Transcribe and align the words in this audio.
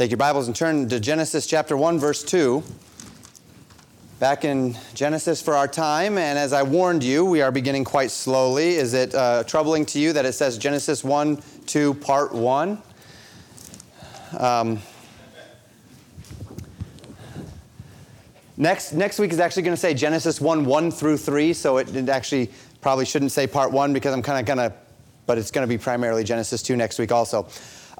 Take 0.00 0.12
your 0.12 0.16
Bibles 0.16 0.46
and 0.46 0.56
turn 0.56 0.88
to 0.88 0.98
Genesis 0.98 1.46
chapter 1.46 1.76
1, 1.76 1.98
verse 1.98 2.22
2. 2.24 2.62
Back 4.18 4.46
in 4.46 4.74
Genesis 4.94 5.42
for 5.42 5.54
our 5.54 5.68
time, 5.68 6.16
and 6.16 6.38
as 6.38 6.54
I 6.54 6.62
warned 6.62 7.04
you, 7.04 7.22
we 7.26 7.42
are 7.42 7.52
beginning 7.52 7.84
quite 7.84 8.10
slowly. 8.10 8.76
Is 8.76 8.94
it 8.94 9.14
uh, 9.14 9.44
troubling 9.44 9.84
to 9.84 9.98
you 10.00 10.14
that 10.14 10.24
it 10.24 10.32
says 10.32 10.56
Genesis 10.56 11.04
1, 11.04 11.42
2, 11.66 11.92
part 11.92 12.32
1? 12.32 12.80
Um, 14.38 14.78
next, 18.56 18.94
next 18.94 19.18
week 19.18 19.32
is 19.32 19.38
actually 19.38 19.64
going 19.64 19.76
to 19.76 19.80
say 19.82 19.92
Genesis 19.92 20.40
1, 20.40 20.64
1 20.64 20.90
through 20.92 21.18
3, 21.18 21.52
so 21.52 21.76
it, 21.76 21.94
it 21.94 22.08
actually 22.08 22.50
probably 22.80 23.04
shouldn't 23.04 23.32
say 23.32 23.46
part 23.46 23.70
1 23.70 23.92
because 23.92 24.14
I'm 24.14 24.22
kind 24.22 24.40
of 24.40 24.46
going 24.46 24.70
to, 24.70 24.74
but 25.26 25.36
it's 25.36 25.50
going 25.50 25.68
to 25.68 25.68
be 25.68 25.76
primarily 25.76 26.24
Genesis 26.24 26.62
2 26.62 26.74
next 26.74 26.98
week 26.98 27.12
also. 27.12 27.46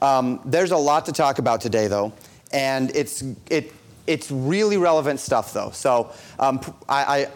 Um, 0.02 0.40
there's 0.44 0.70
a 0.70 0.76
lot 0.76 1.06
to 1.06 1.12
talk 1.12 1.38
about 1.38 1.60
today, 1.60 1.86
though, 1.88 2.12
and 2.52 2.94
it's 2.94 3.22
it 3.50 3.72
it's 4.06 4.30
really 4.30 4.76
relevant 4.76 5.20
stuff, 5.20 5.52
though. 5.52 5.70
So 5.70 6.12
um, 6.38 6.60
I, 6.88 7.28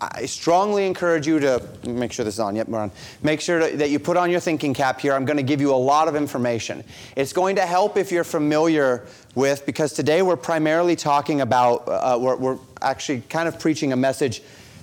I, 0.00 0.18
I 0.22 0.26
strongly 0.26 0.86
encourage 0.86 1.26
you 1.26 1.38
to 1.40 1.62
make 1.84 2.12
sure 2.12 2.24
this 2.24 2.34
is 2.34 2.40
on. 2.40 2.56
Yep, 2.56 2.68
we're 2.68 2.78
on. 2.78 2.90
Make 3.22 3.40
sure 3.42 3.58
to, 3.58 3.76
that 3.76 3.90
you 3.90 3.98
put 3.98 4.16
on 4.16 4.30
your 4.30 4.40
thinking 4.40 4.72
cap 4.72 4.98
here. 5.00 5.12
I'm 5.12 5.26
going 5.26 5.36
to 5.36 5.42
give 5.42 5.60
you 5.60 5.74
a 5.74 5.76
lot 5.76 6.08
of 6.08 6.16
information. 6.16 6.84
It's 7.16 7.34
going 7.34 7.56
to 7.56 7.66
help 7.66 7.98
if 7.98 8.10
you're 8.10 8.24
familiar 8.24 9.06
with 9.34 9.66
because 9.66 9.92
today 9.92 10.22
we're 10.22 10.36
primarily 10.36 10.96
talking 10.96 11.42
about 11.42 11.86
uh, 11.86 12.18
we're, 12.18 12.36
we're 12.36 12.58
actually 12.80 13.20
kind 13.28 13.46
of 13.46 13.58
preaching 13.60 13.92
a 13.92 13.96
message 13.96 14.42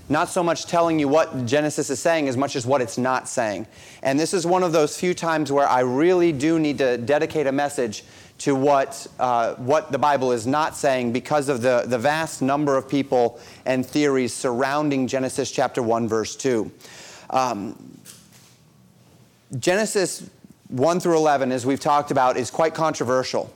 not 0.10 0.30
so 0.30 0.42
much 0.42 0.66
telling 0.66 1.00
you 1.00 1.08
what 1.08 1.46
Genesis 1.46 1.90
is 1.90 2.00
saying 2.00 2.28
as 2.28 2.38
much 2.38 2.56
as 2.56 2.66
what 2.66 2.82
it's 2.82 2.98
not 2.98 3.28
saying. 3.28 3.68
And 4.02 4.20
this 4.20 4.34
is 4.34 4.46
one 4.46 4.64
of 4.64 4.72
those 4.72 4.98
few 4.98 5.14
times 5.14 5.52
where 5.52 5.68
I 5.68 5.82
really 5.82 6.32
do 6.32 6.60
need 6.60 6.78
to 6.78 6.98
dedicate 6.98 7.48
a 7.48 7.52
message 7.52 8.04
to 8.40 8.56
what, 8.56 9.08
uh, 9.20 9.56
what 9.56 9.92
the 9.92 9.98
Bible 9.98 10.32
is 10.32 10.46
not 10.46 10.78
saying 10.78 11.12
because 11.12 11.50
of 11.50 11.62
the, 11.62 11.84
the 11.88 11.98
vast 11.98 12.42
number 12.42 12.78
of 12.78 12.88
people 12.88 13.40
and 13.66 13.86
theories 13.86 14.34
surrounding 14.34 15.08
Genesis 15.08 15.52
chapter 15.52 15.82
1, 15.82 16.08
verse 16.08 16.36
2. 16.36 16.71
Um, 17.32 17.98
Genesis 19.60 20.30
1 20.70 20.99
through 20.99 21.18
11, 21.18 21.52
as 21.52 21.66
we've 21.66 21.80
talked 21.80 22.12
about, 22.12 22.38
is 22.38 22.52
quite 22.52 22.76
controversial, 22.76 23.52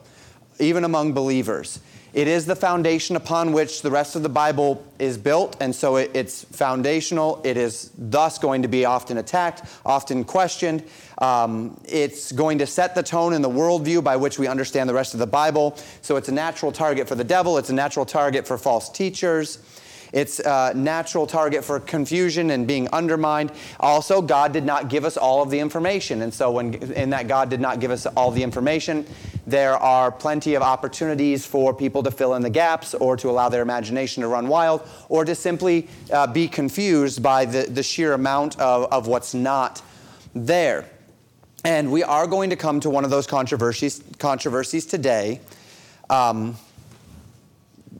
even 0.58 0.84
among 0.84 1.12
believers. 1.12 1.80
It 2.14 2.28
is 2.28 2.44
the 2.44 2.56
foundation 2.56 3.16
upon 3.16 3.52
which 3.52 3.80
the 3.80 3.90
rest 3.90 4.16
of 4.16 4.22
the 4.22 4.28
Bible 4.28 4.84
is 4.98 5.16
built, 5.16 5.56
and 5.60 5.74
so 5.74 5.96
it, 5.96 6.10
it's 6.12 6.44
foundational. 6.44 7.40
It 7.42 7.56
is 7.56 7.90
thus 7.96 8.38
going 8.38 8.62
to 8.62 8.68
be 8.68 8.84
often 8.84 9.16
attacked, 9.16 9.62
often 9.86 10.24
questioned. 10.24 10.84
Um, 11.18 11.80
it's 11.88 12.30
going 12.30 12.58
to 12.58 12.66
set 12.66 12.94
the 12.94 13.02
tone 13.02 13.32
in 13.32 13.40
the 13.40 13.48
worldview 13.48 14.04
by 14.04 14.16
which 14.16 14.38
we 14.38 14.46
understand 14.46 14.90
the 14.90 14.94
rest 14.94 15.14
of 15.14 15.20
the 15.20 15.26
Bible. 15.26 15.78
So 16.02 16.16
it's 16.16 16.28
a 16.28 16.32
natural 16.32 16.70
target 16.70 17.08
for 17.08 17.14
the 17.14 17.24
devil, 17.24 17.56
it's 17.56 17.70
a 17.70 17.74
natural 17.74 18.04
target 18.04 18.46
for 18.46 18.58
false 18.58 18.90
teachers. 18.90 19.58
It's 20.12 20.40
a 20.40 20.72
natural 20.74 21.26
target 21.26 21.64
for 21.64 21.80
confusion 21.80 22.50
and 22.50 22.66
being 22.66 22.88
undermined. 22.88 23.50
Also, 23.80 24.20
God 24.20 24.52
did 24.52 24.64
not 24.64 24.88
give 24.88 25.04
us 25.04 25.16
all 25.16 25.42
of 25.42 25.50
the 25.50 25.58
information. 25.58 26.22
And 26.22 26.32
so, 26.32 26.50
when, 26.50 26.74
in 26.74 27.10
that 27.10 27.28
God 27.28 27.48
did 27.48 27.60
not 27.60 27.80
give 27.80 27.90
us 27.90 28.04
all 28.06 28.30
the 28.30 28.42
information, 28.42 29.06
there 29.46 29.76
are 29.76 30.12
plenty 30.12 30.54
of 30.54 30.62
opportunities 30.62 31.46
for 31.46 31.74
people 31.74 32.02
to 32.02 32.10
fill 32.10 32.34
in 32.34 32.42
the 32.42 32.50
gaps 32.50 32.94
or 32.94 33.16
to 33.16 33.30
allow 33.30 33.48
their 33.48 33.62
imagination 33.62 34.20
to 34.22 34.28
run 34.28 34.48
wild 34.48 34.86
or 35.08 35.24
to 35.24 35.34
simply 35.34 35.88
uh, 36.12 36.26
be 36.26 36.46
confused 36.46 37.22
by 37.22 37.44
the, 37.44 37.62
the 37.62 37.82
sheer 37.82 38.12
amount 38.12 38.58
of, 38.60 38.92
of 38.92 39.06
what's 39.06 39.34
not 39.34 39.82
there. 40.34 40.88
And 41.64 41.90
we 41.90 42.02
are 42.02 42.26
going 42.26 42.50
to 42.50 42.56
come 42.56 42.80
to 42.80 42.90
one 42.90 43.04
of 43.04 43.10
those 43.10 43.26
controversies, 43.26 44.02
controversies 44.18 44.84
today. 44.84 45.40
Um, 46.10 46.56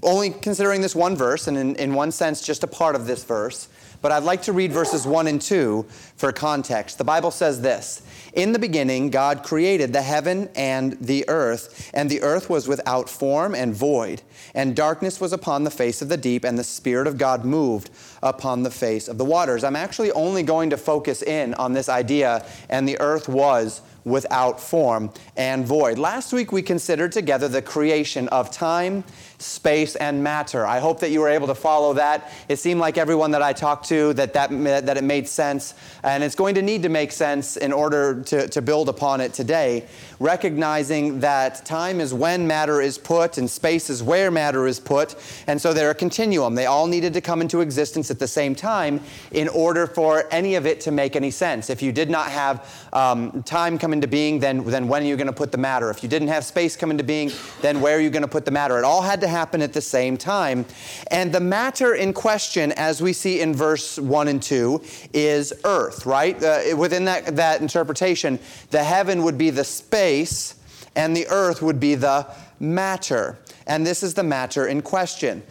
only 0.02 0.30
considering 0.30 0.80
this 0.80 0.94
one 0.94 1.16
verse, 1.16 1.46
and 1.46 1.56
in, 1.56 1.76
in 1.76 1.94
one 1.94 2.12
sense, 2.12 2.44
just 2.44 2.64
a 2.64 2.66
part 2.66 2.94
of 2.94 3.06
this 3.06 3.24
verse. 3.24 3.68
But 4.02 4.10
I'd 4.10 4.24
like 4.24 4.42
to 4.42 4.52
read 4.52 4.72
verses 4.72 5.06
1 5.06 5.28
and 5.28 5.40
2 5.40 5.86
for 6.16 6.32
context. 6.32 6.98
The 6.98 7.04
Bible 7.04 7.30
says 7.30 7.60
this 7.60 8.02
In 8.32 8.52
the 8.52 8.58
beginning, 8.58 9.10
God 9.10 9.44
created 9.44 9.92
the 9.92 10.02
heaven 10.02 10.50
and 10.56 10.94
the 11.00 11.24
earth, 11.28 11.90
and 11.94 12.10
the 12.10 12.20
earth 12.22 12.50
was 12.50 12.66
without 12.66 13.08
form 13.08 13.54
and 13.54 13.72
void, 13.72 14.22
and 14.54 14.74
darkness 14.74 15.20
was 15.20 15.32
upon 15.32 15.62
the 15.62 15.70
face 15.70 16.02
of 16.02 16.08
the 16.08 16.16
deep, 16.16 16.44
and 16.44 16.58
the 16.58 16.64
Spirit 16.64 17.06
of 17.06 17.16
God 17.16 17.44
moved 17.44 17.90
upon 18.24 18.64
the 18.64 18.70
face 18.72 19.06
of 19.06 19.18
the 19.18 19.24
waters. 19.24 19.62
I'm 19.62 19.76
actually 19.76 20.10
only 20.12 20.42
going 20.42 20.70
to 20.70 20.76
focus 20.76 21.22
in 21.22 21.54
on 21.54 21.72
this 21.72 21.88
idea, 21.88 22.44
and 22.68 22.88
the 22.88 22.98
earth 23.00 23.28
was 23.28 23.82
without 24.04 24.60
form 24.60 25.12
and 25.36 25.64
void. 25.64 25.98
Last 25.98 26.32
week 26.32 26.52
we 26.52 26.62
considered 26.62 27.12
together 27.12 27.48
the 27.48 27.62
creation 27.62 28.28
of 28.28 28.50
time, 28.50 29.04
space, 29.42 29.96
and 29.96 30.22
matter. 30.22 30.66
I 30.66 30.78
hope 30.78 31.00
that 31.00 31.10
you 31.10 31.20
were 31.20 31.28
able 31.28 31.46
to 31.48 31.54
follow 31.54 31.94
that. 31.94 32.32
It 32.48 32.56
seemed 32.56 32.80
like 32.80 32.98
everyone 32.98 33.32
that 33.32 33.42
I 33.42 33.52
talked 33.52 33.88
to 33.88 34.12
that, 34.14 34.32
that, 34.34 34.50
that 34.86 34.96
it 34.96 35.04
made 35.04 35.28
sense, 35.28 35.74
and 36.02 36.22
it's 36.22 36.34
going 36.34 36.54
to 36.54 36.62
need 36.62 36.82
to 36.82 36.88
make 36.88 37.12
sense 37.12 37.56
in 37.56 37.72
order 37.72 38.22
to, 38.22 38.48
to 38.48 38.62
build 38.62 38.88
upon 38.88 39.20
it 39.20 39.32
today, 39.32 39.86
recognizing 40.20 41.20
that 41.20 41.64
time 41.64 42.00
is 42.00 42.14
when 42.14 42.46
matter 42.46 42.80
is 42.80 42.98
put 42.98 43.38
and 43.38 43.50
space 43.50 43.90
is 43.90 44.02
where 44.02 44.30
matter 44.30 44.66
is 44.66 44.78
put, 44.78 45.14
and 45.46 45.60
so 45.60 45.72
they're 45.72 45.90
a 45.90 45.94
continuum. 45.94 46.54
They 46.54 46.66
all 46.66 46.86
needed 46.86 47.12
to 47.14 47.20
come 47.20 47.40
into 47.40 47.60
existence 47.60 48.10
at 48.10 48.18
the 48.18 48.28
same 48.28 48.54
time 48.54 49.00
in 49.32 49.48
order 49.48 49.86
for 49.86 50.26
any 50.30 50.54
of 50.54 50.66
it 50.66 50.80
to 50.82 50.90
make 50.90 51.16
any 51.16 51.30
sense. 51.30 51.70
If 51.70 51.82
you 51.82 51.92
did 51.92 52.10
not 52.10 52.28
have 52.28 52.88
um, 52.92 53.42
time 53.42 53.78
come 53.78 53.92
into 53.92 54.06
being, 54.06 54.38
then, 54.38 54.64
then 54.64 54.88
when 54.88 55.02
are 55.02 55.06
you 55.06 55.16
going 55.16 55.26
to 55.26 55.32
put 55.32 55.52
the 55.52 55.58
matter? 55.58 55.90
If 55.90 56.02
you 56.02 56.08
didn't 56.08 56.28
have 56.28 56.44
space 56.44 56.76
come 56.76 56.90
into 56.90 57.04
being, 57.04 57.30
then 57.60 57.80
where 57.80 57.96
are 57.96 58.00
you 58.00 58.10
going 58.10 58.22
to 58.22 58.28
put 58.28 58.44
the 58.44 58.50
matter? 58.50 58.78
It 58.78 58.84
all 58.84 59.02
had 59.02 59.20
to 59.22 59.28
happen 59.32 59.60
at 59.60 59.72
the 59.72 59.80
same 59.80 60.16
time. 60.16 60.64
And 61.10 61.32
the 61.32 61.40
matter 61.40 61.94
in 61.94 62.12
question, 62.12 62.70
as 62.72 63.02
we 63.02 63.12
see 63.12 63.40
in 63.40 63.54
verse 63.54 63.98
1 63.98 64.28
and 64.28 64.40
2, 64.40 64.80
is 65.12 65.52
earth, 65.64 66.06
right? 66.06 66.40
Uh, 66.42 66.76
within 66.76 67.04
that, 67.06 67.34
that 67.36 67.60
interpretation, 67.60 68.38
the 68.70 68.84
heaven 68.84 69.24
would 69.24 69.36
be 69.36 69.50
the 69.50 69.64
space 69.64 70.54
and 70.94 71.16
the 71.16 71.26
earth 71.28 71.62
would 71.62 71.80
be 71.80 71.94
the 71.94 72.26
matter. 72.60 73.38
And 73.66 73.86
this 73.86 74.02
is 74.02 74.14
the 74.14 74.22
matter 74.22 74.66
in 74.66 74.82
question. 74.82 75.42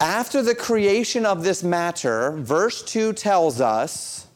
After 0.00 0.42
the 0.42 0.54
creation 0.54 1.24
of 1.24 1.44
this 1.44 1.62
matter, 1.62 2.32
verse 2.32 2.82
2 2.82 3.12
tells 3.12 3.60
us 3.60 4.26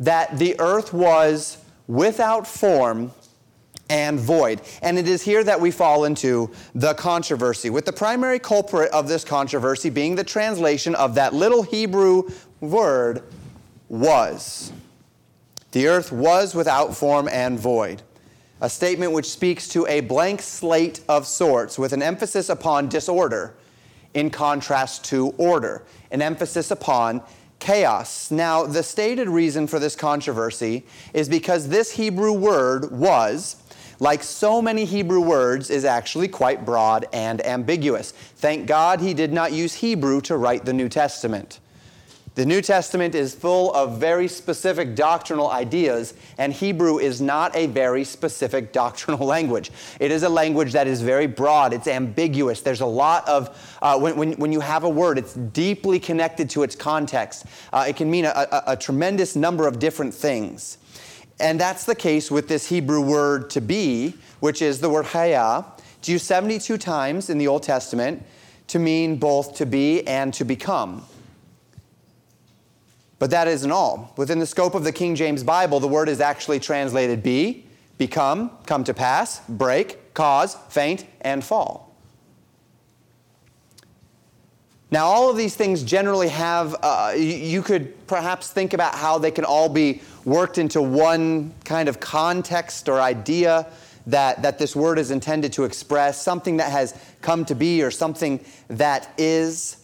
that 0.00 0.38
the 0.38 0.58
earth 0.60 0.92
was 0.92 1.58
without 1.86 2.46
form 2.46 3.12
and 3.88 4.18
void. 4.18 4.60
And 4.82 4.98
it 4.98 5.08
is 5.08 5.22
here 5.22 5.42
that 5.44 5.60
we 5.60 5.70
fall 5.70 6.04
into 6.04 6.50
the 6.74 6.94
controversy, 6.94 7.70
with 7.70 7.84
the 7.84 7.92
primary 7.92 8.38
culprit 8.38 8.90
of 8.92 9.08
this 9.08 9.24
controversy 9.24 9.90
being 9.90 10.14
the 10.14 10.24
translation 10.24 10.94
of 10.94 11.14
that 11.14 11.34
little 11.34 11.62
Hebrew 11.62 12.28
word 12.60 13.22
was. 13.88 14.72
The 15.72 15.86
earth 15.86 16.12
was 16.12 16.54
without 16.54 16.96
form 16.96 17.28
and 17.28 17.58
void. 17.58 18.02
A 18.60 18.68
statement 18.68 19.12
which 19.12 19.26
speaks 19.30 19.68
to 19.68 19.86
a 19.86 20.00
blank 20.00 20.42
slate 20.42 21.00
of 21.08 21.26
sorts 21.26 21.78
with 21.78 21.92
an 21.92 22.02
emphasis 22.02 22.48
upon 22.48 22.88
disorder 22.88 23.54
in 24.14 24.30
contrast 24.30 25.04
to 25.04 25.28
order, 25.38 25.84
an 26.10 26.22
emphasis 26.22 26.70
upon 26.70 27.22
chaos. 27.58 28.30
Now, 28.30 28.66
the 28.66 28.82
stated 28.82 29.28
reason 29.28 29.66
for 29.66 29.78
this 29.78 29.94
controversy 29.94 30.84
is 31.12 31.28
because 31.28 31.68
this 31.68 31.92
Hebrew 31.92 32.32
word 32.32 32.90
was, 32.90 33.56
like 34.00 34.22
so 34.22 34.62
many 34.62 34.84
Hebrew 34.84 35.20
words, 35.20 35.70
is 35.70 35.84
actually 35.84 36.28
quite 36.28 36.64
broad 36.64 37.06
and 37.12 37.44
ambiguous. 37.44 38.12
Thank 38.12 38.66
God 38.66 39.00
he 39.00 39.14
did 39.14 39.32
not 39.32 39.52
use 39.52 39.74
Hebrew 39.74 40.20
to 40.22 40.36
write 40.36 40.64
the 40.64 40.72
New 40.72 40.88
Testament. 40.88 41.60
The 42.38 42.46
New 42.46 42.62
Testament 42.62 43.16
is 43.16 43.34
full 43.34 43.74
of 43.74 43.98
very 43.98 44.28
specific 44.28 44.94
doctrinal 44.94 45.50
ideas, 45.50 46.14
and 46.38 46.52
Hebrew 46.52 46.98
is 46.98 47.20
not 47.20 47.56
a 47.56 47.66
very 47.66 48.04
specific 48.04 48.72
doctrinal 48.82 49.26
language. 49.26 49.72
It 49.98 50.12
is 50.12 50.22
a 50.22 50.28
language 50.28 50.72
that 50.74 50.86
is 50.86 51.02
very 51.02 51.26
broad, 51.26 51.72
it's 51.72 51.88
ambiguous. 51.88 52.60
There's 52.60 52.80
a 52.80 52.86
lot 52.86 53.26
of, 53.26 53.76
uh, 53.82 53.98
when, 53.98 54.16
when, 54.16 54.32
when, 54.34 54.52
you 54.52 54.60
have 54.60 54.84
a 54.84 54.88
word, 54.88 55.18
it's 55.18 55.34
deeply 55.34 55.98
connected 55.98 56.48
to 56.50 56.62
its 56.62 56.76
context. 56.76 57.44
Uh, 57.72 57.86
it 57.88 57.96
can 57.96 58.08
mean 58.08 58.24
a, 58.24 58.28
a, 58.28 58.62
a 58.68 58.76
tremendous 58.76 59.34
number 59.34 59.66
of 59.66 59.80
different 59.80 60.14
things. 60.14 60.78
And 61.40 61.60
that's 61.60 61.84
the 61.84 61.94
case 61.94 62.30
with 62.30 62.48
this 62.48 62.68
Hebrew 62.68 63.00
word 63.00 63.50
to 63.50 63.60
be, 63.60 64.14
which 64.40 64.60
is 64.60 64.80
the 64.80 64.90
word 64.90 65.06
haya. 65.06 65.64
It's 65.98 66.08
used 66.08 66.26
72 66.26 66.78
times 66.78 67.30
in 67.30 67.38
the 67.38 67.46
Old 67.46 67.62
Testament 67.62 68.24
to 68.68 68.78
mean 68.78 69.16
both 69.16 69.56
to 69.56 69.66
be 69.66 70.06
and 70.06 70.34
to 70.34 70.44
become. 70.44 71.04
But 73.18 73.30
that 73.30 73.48
isn't 73.48 73.70
all. 73.70 74.12
Within 74.16 74.38
the 74.38 74.46
scope 74.46 74.74
of 74.74 74.84
the 74.84 74.92
King 74.92 75.14
James 75.14 75.42
Bible, 75.42 75.80
the 75.80 75.88
word 75.88 76.08
is 76.08 76.20
actually 76.20 76.60
translated 76.60 77.22
be, 77.22 77.66
become, 77.98 78.50
come 78.66 78.84
to 78.84 78.94
pass, 78.94 79.40
break, 79.48 80.14
cause, 80.14 80.56
faint, 80.68 81.04
and 81.20 81.42
fall. 81.42 81.88
Now, 84.90 85.06
all 85.06 85.28
of 85.28 85.36
these 85.36 85.54
things 85.54 85.82
generally 85.82 86.28
have, 86.28 86.74
uh, 86.82 87.12
you 87.16 87.60
could 87.60 88.06
perhaps 88.06 88.50
think 88.50 88.72
about 88.72 88.94
how 88.94 89.18
they 89.18 89.30
can 89.30 89.44
all 89.44 89.68
be 89.68 90.00
worked 90.28 90.58
into 90.58 90.82
one 90.82 91.54
kind 91.64 91.88
of 91.88 92.00
context 92.00 92.88
or 92.88 93.00
idea 93.00 93.66
that, 94.06 94.42
that 94.42 94.58
this 94.58 94.74
word 94.74 94.98
is 94.98 95.10
intended 95.10 95.52
to 95.54 95.64
express, 95.64 96.20
something 96.20 96.58
that 96.58 96.70
has 96.70 96.94
come 97.20 97.44
to 97.44 97.54
be 97.54 97.82
or 97.82 97.90
something 97.90 98.44
that 98.68 99.12
is. 99.18 99.76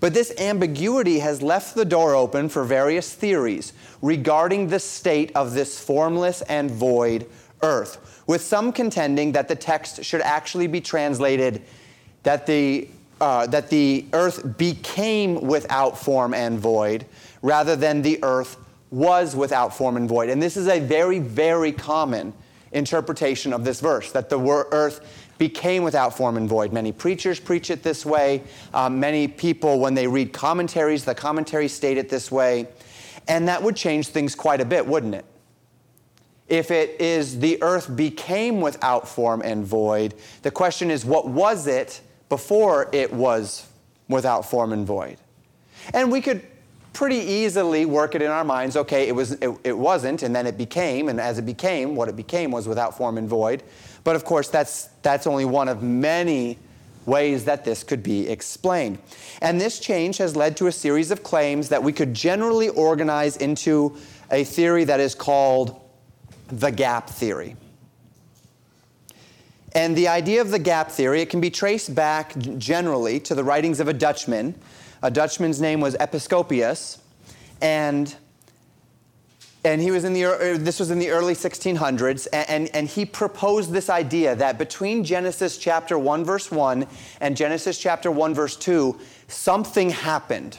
But 0.00 0.14
this 0.14 0.32
ambiguity 0.38 1.20
has 1.20 1.42
left 1.42 1.74
the 1.74 1.84
door 1.84 2.14
open 2.14 2.48
for 2.48 2.64
various 2.64 3.12
theories 3.14 3.72
regarding 4.00 4.68
the 4.68 4.80
state 4.80 5.30
of 5.36 5.54
this 5.54 5.78
formless 5.78 6.42
and 6.42 6.70
void 6.70 7.26
earth, 7.62 8.22
with 8.26 8.40
some 8.40 8.72
contending 8.72 9.32
that 9.32 9.46
the 9.48 9.54
text 9.54 10.04
should 10.04 10.20
actually 10.22 10.66
be 10.66 10.80
translated 10.80 11.62
that 12.24 12.46
the, 12.46 12.88
uh, 13.20 13.46
that 13.46 13.68
the 13.68 14.04
earth 14.12 14.58
became 14.58 15.40
without 15.40 15.96
form 15.96 16.34
and 16.34 16.58
void, 16.58 17.06
rather 17.42 17.76
than 17.76 18.02
the 18.02 18.18
earth 18.22 18.56
was 18.92 19.34
without 19.34 19.74
form 19.74 19.96
and 19.96 20.08
void. 20.08 20.28
And 20.28 20.40
this 20.40 20.56
is 20.56 20.68
a 20.68 20.78
very, 20.78 21.18
very 21.18 21.72
common 21.72 22.32
interpretation 22.70 23.52
of 23.52 23.64
this 23.64 23.80
verse 23.80 24.12
that 24.12 24.28
the 24.28 24.38
earth 24.70 25.00
became 25.38 25.82
without 25.82 26.16
form 26.16 26.36
and 26.36 26.48
void. 26.48 26.72
Many 26.72 26.92
preachers 26.92 27.40
preach 27.40 27.70
it 27.70 27.82
this 27.82 28.06
way. 28.06 28.42
Um, 28.72 29.00
many 29.00 29.26
people, 29.26 29.80
when 29.80 29.94
they 29.94 30.06
read 30.06 30.32
commentaries, 30.32 31.04
the 31.04 31.14
commentaries 31.14 31.72
state 31.72 31.96
it 31.98 32.08
this 32.08 32.30
way. 32.30 32.68
And 33.28 33.48
that 33.48 33.62
would 33.62 33.74
change 33.74 34.08
things 34.08 34.34
quite 34.34 34.60
a 34.60 34.64
bit, 34.64 34.86
wouldn't 34.86 35.14
it? 35.14 35.24
If 36.48 36.70
it 36.70 37.00
is 37.00 37.38
the 37.38 37.62
earth 37.62 37.96
became 37.96 38.60
without 38.60 39.08
form 39.08 39.40
and 39.42 39.64
void, 39.64 40.14
the 40.42 40.50
question 40.50 40.90
is, 40.90 41.04
what 41.04 41.26
was 41.26 41.66
it 41.66 42.02
before 42.28 42.90
it 42.92 43.12
was 43.12 43.66
without 44.08 44.48
form 44.48 44.72
and 44.72 44.86
void? 44.86 45.16
And 45.94 46.12
we 46.12 46.20
could 46.20 46.42
pretty 46.92 47.16
easily 47.16 47.86
work 47.86 48.14
it 48.14 48.22
in 48.22 48.30
our 48.30 48.44
minds 48.44 48.76
okay 48.76 49.08
it 49.08 49.12
was 49.12 49.32
it, 49.32 49.50
it, 49.64 49.76
wasn't 49.76 50.22
and 50.22 50.34
then 50.34 50.46
it 50.46 50.58
became 50.58 51.08
and 51.08 51.20
as 51.20 51.38
it 51.38 51.46
became 51.46 51.96
what 51.96 52.08
it 52.08 52.16
became 52.16 52.50
was 52.50 52.68
without 52.68 52.96
form 52.96 53.18
and 53.18 53.28
void. 53.28 53.62
But 54.04 54.16
of 54.16 54.24
course 54.24 54.48
that's 54.48 54.84
that's 55.02 55.26
only 55.26 55.44
one 55.44 55.68
of 55.68 55.82
many 55.82 56.58
ways 57.06 57.44
that 57.46 57.64
this 57.64 57.82
could 57.82 58.02
be 58.02 58.28
explained. 58.28 58.98
And 59.40 59.60
this 59.60 59.80
change 59.80 60.18
has 60.18 60.36
led 60.36 60.56
to 60.58 60.68
a 60.68 60.72
series 60.72 61.10
of 61.10 61.22
claims 61.22 61.68
that 61.70 61.82
we 61.82 61.92
could 61.92 62.14
generally 62.14 62.68
organize 62.68 63.36
into 63.38 63.96
a 64.30 64.44
theory 64.44 64.84
that 64.84 65.00
is 65.00 65.14
called 65.14 65.80
the 66.48 66.70
gap 66.70 67.08
theory. 67.08 67.56
And 69.74 69.96
the 69.96 70.08
idea 70.08 70.40
of 70.40 70.50
the 70.50 70.58
gap 70.58 70.90
theory 70.90 71.22
it 71.22 71.30
can 71.30 71.40
be 71.40 71.50
traced 71.50 71.94
back 71.94 72.36
generally 72.58 73.18
to 73.20 73.34
the 73.34 73.42
writings 73.42 73.80
of 73.80 73.88
a 73.88 73.92
dutchman 73.92 74.54
a 75.02 75.10
Dutchman's 75.10 75.60
name 75.60 75.80
was 75.80 75.96
Episcopius, 75.96 76.98
and 77.60 78.14
and 79.64 79.80
he 79.80 79.90
was 79.90 80.04
in 80.04 80.12
the 80.12 80.24
uh, 80.24 80.58
this 80.58 80.80
was 80.80 80.90
in 80.90 80.98
the 80.98 81.10
early 81.10 81.34
1600s 81.34 82.26
and, 82.32 82.50
and, 82.50 82.70
and, 82.74 82.88
he 82.88 83.04
proposed 83.04 83.70
this 83.70 83.88
idea 83.88 84.34
that 84.34 84.58
between 84.58 85.04
genesis 85.04 85.56
chapter 85.56 85.96
1 85.96 86.24
verse 86.24 86.50
1 86.50 86.84
and 87.20 87.36
genesis 87.36 87.78
chapter 87.78 88.10
1 88.10 88.34
verse 88.34 88.56
2 88.56 88.98
something 89.28 89.90
happened 89.90 90.58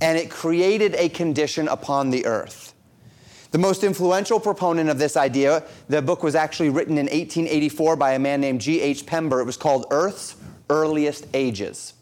and 0.00 0.18
it 0.18 0.30
created 0.30 0.96
a 0.96 1.08
condition 1.08 1.68
upon 1.68 2.10
the 2.10 2.26
earth. 2.26 2.74
The 3.52 3.58
most 3.58 3.84
influential 3.84 4.40
proponent 4.40 4.90
of 4.90 4.98
this 4.98 5.16
idea 5.16 5.62
the 5.88 6.02
book 6.02 6.24
was 6.24 6.34
actually 6.34 6.70
written 6.70 6.98
in 6.98 7.06
1884 7.06 7.94
by 7.94 8.14
a 8.14 8.18
man 8.18 8.40
named 8.40 8.60
g.h 8.60 9.06
pember. 9.06 9.40
It 9.40 9.44
was 9.44 9.56
called 9.56 9.86
earth's 9.90 10.34
earliest 10.68 11.26
ages 11.34 11.92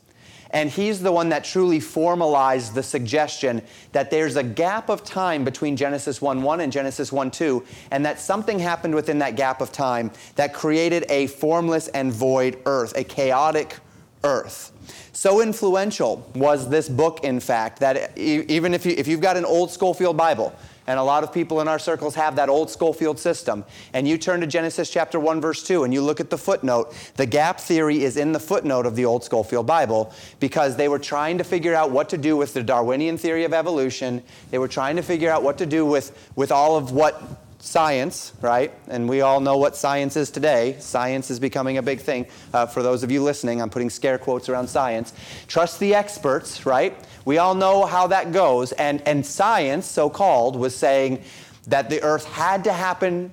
and 0.53 0.71
he's 0.71 1.01
the 1.01 1.13
one 1.13 1.29
that 1.31 1.45
truly 1.45 1.81
formalized 1.81 2.75
the 2.75 2.83
suggestion 2.83 3.63
that 3.93 4.11
there's 4.11 4.37
a 4.37 4.43
gap 4.43 4.89
of 4.89 5.05
time 5.05 5.45
between 5.45 5.77
Genesis 5.77 6.21
1 6.21 6.43
1 6.43 6.61
and 6.61 6.73
Genesis 6.73 7.13
1 7.13 7.31
2, 7.31 7.65
and 7.91 8.05
that 8.05 8.21
something 8.21 8.59
happened 8.59 8.95
within 8.95 9.19
that 9.19 9.37
gap 9.37 9.61
of 9.61 9.73
time 9.73 10.11
that 10.37 10.53
created 10.53 11.05
a 11.09 11.27
formless 11.29 11.89
and 11.89 12.13
void 12.13 12.59
earth, 12.67 12.97
a 12.97 13.05
chaotic 13.05 13.77
earth. 14.25 14.73
So 15.13 15.41
influential 15.41 16.29
was 16.35 16.69
this 16.69 16.89
book, 16.89 17.25
in 17.25 17.41
fact, 17.41 17.81
that 17.81 18.17
even 18.19 18.75
if, 18.75 18.87
you, 18.87 18.95
if 18.97 19.07
you've 19.07 19.21
got 19.21 19.37
an 19.37 19.45
old 19.45 19.71
Scofield 19.71 20.17
Bible, 20.17 20.55
and 20.91 20.99
a 20.99 21.05
lot 21.05 21.23
of 21.23 21.33
people 21.33 21.61
in 21.61 21.69
our 21.69 21.79
circles 21.79 22.17
have 22.17 22.35
that 22.35 22.49
old 22.49 22.69
Scofield 22.69 23.17
system. 23.17 23.65
And 23.93 24.09
you 24.09 24.19
turn 24.19 24.41
to 24.41 24.47
Genesis 24.49 24.91
chapter 24.91 25.21
1, 25.21 25.41
verse 25.41 25.63
2, 25.63 25.85
and 25.85 25.95
you 25.95 26.03
look 26.03 26.19
at 26.19 26.31
the 26.31 26.37
footnote. 26.37 26.93
The 27.15 27.27
gap 27.27 27.61
theory 27.61 28.03
is 28.03 28.17
in 28.17 28.33
the 28.33 28.41
footnote 28.41 28.87
of 28.87 28.97
the 28.97 29.05
old 29.05 29.23
Scofield 29.23 29.69
Bible 29.69 30.13
because 30.41 30.75
they 30.75 30.89
were 30.89 30.99
trying 30.99 31.39
to 31.39 31.45
figure 31.45 31.77
out 31.77 31.93
what 31.93 32.09
to 32.09 32.19
do 32.19 32.37
with 32.37 32.55
the 32.55 32.65
Darwinian 32.65 33.19
theory 33.19 33.45
of 33.45 33.55
evolution. 33.55 34.21
They 34.51 34.59
were 34.59 34.67
trying 34.67 34.97
to 34.97 35.03
figure 35.03 35.31
out 35.31 35.45
what 35.45 35.59
to 35.59 35.67
do 35.67 35.87
with, 35.87 36.11
with 36.35 36.51
all 36.51 36.77
of 36.77 36.91
what 36.91 37.23
science, 37.61 38.33
right? 38.41 38.73
And 38.89 39.09
we 39.09 39.21
all 39.21 39.41
know 39.41 39.57
what 39.59 39.77
science 39.77 40.17
is 40.17 40.31
today. 40.31 40.77
Science 40.81 41.31
is 41.31 41.39
becoming 41.39 41.79
a 41.79 41.83
big 41.83 42.01
thing. 42.01 42.27
Uh, 42.53 42.67
for 42.67 42.83
those 42.83 43.03
of 43.03 43.11
you 43.11 43.23
listening, 43.23 43.63
I'm 43.63 43.71
putting 43.71 43.91
scare 43.91 44.19
quotes 44.19 44.49
around 44.49 44.69
science. 44.69 45.13
Trust 45.47 45.79
the 45.79 45.95
experts, 45.95 46.67
right? 46.67 46.97
We 47.25 47.39
all 47.39 47.55
know 47.55 47.85
how 47.85 48.07
that 48.09 48.33
goes. 48.33 48.73
And, 48.73 49.03
and 49.07 49.25
science, 49.25 49.87
so 49.87 50.11
called, 50.11 50.57
was 50.57 50.75
saying 50.75 51.23
that 51.69 51.91
the 51.91 52.03
earth 52.03 52.25
had 52.25 52.65
to 52.65 52.73
happen, 52.73 53.31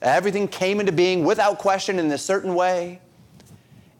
everything 0.00 0.48
came 0.48 0.80
into 0.80 0.92
being 0.92 1.24
without 1.24 1.58
question 1.58 1.98
in 1.98 2.10
a 2.12 2.18
certain 2.18 2.54
way. 2.54 3.00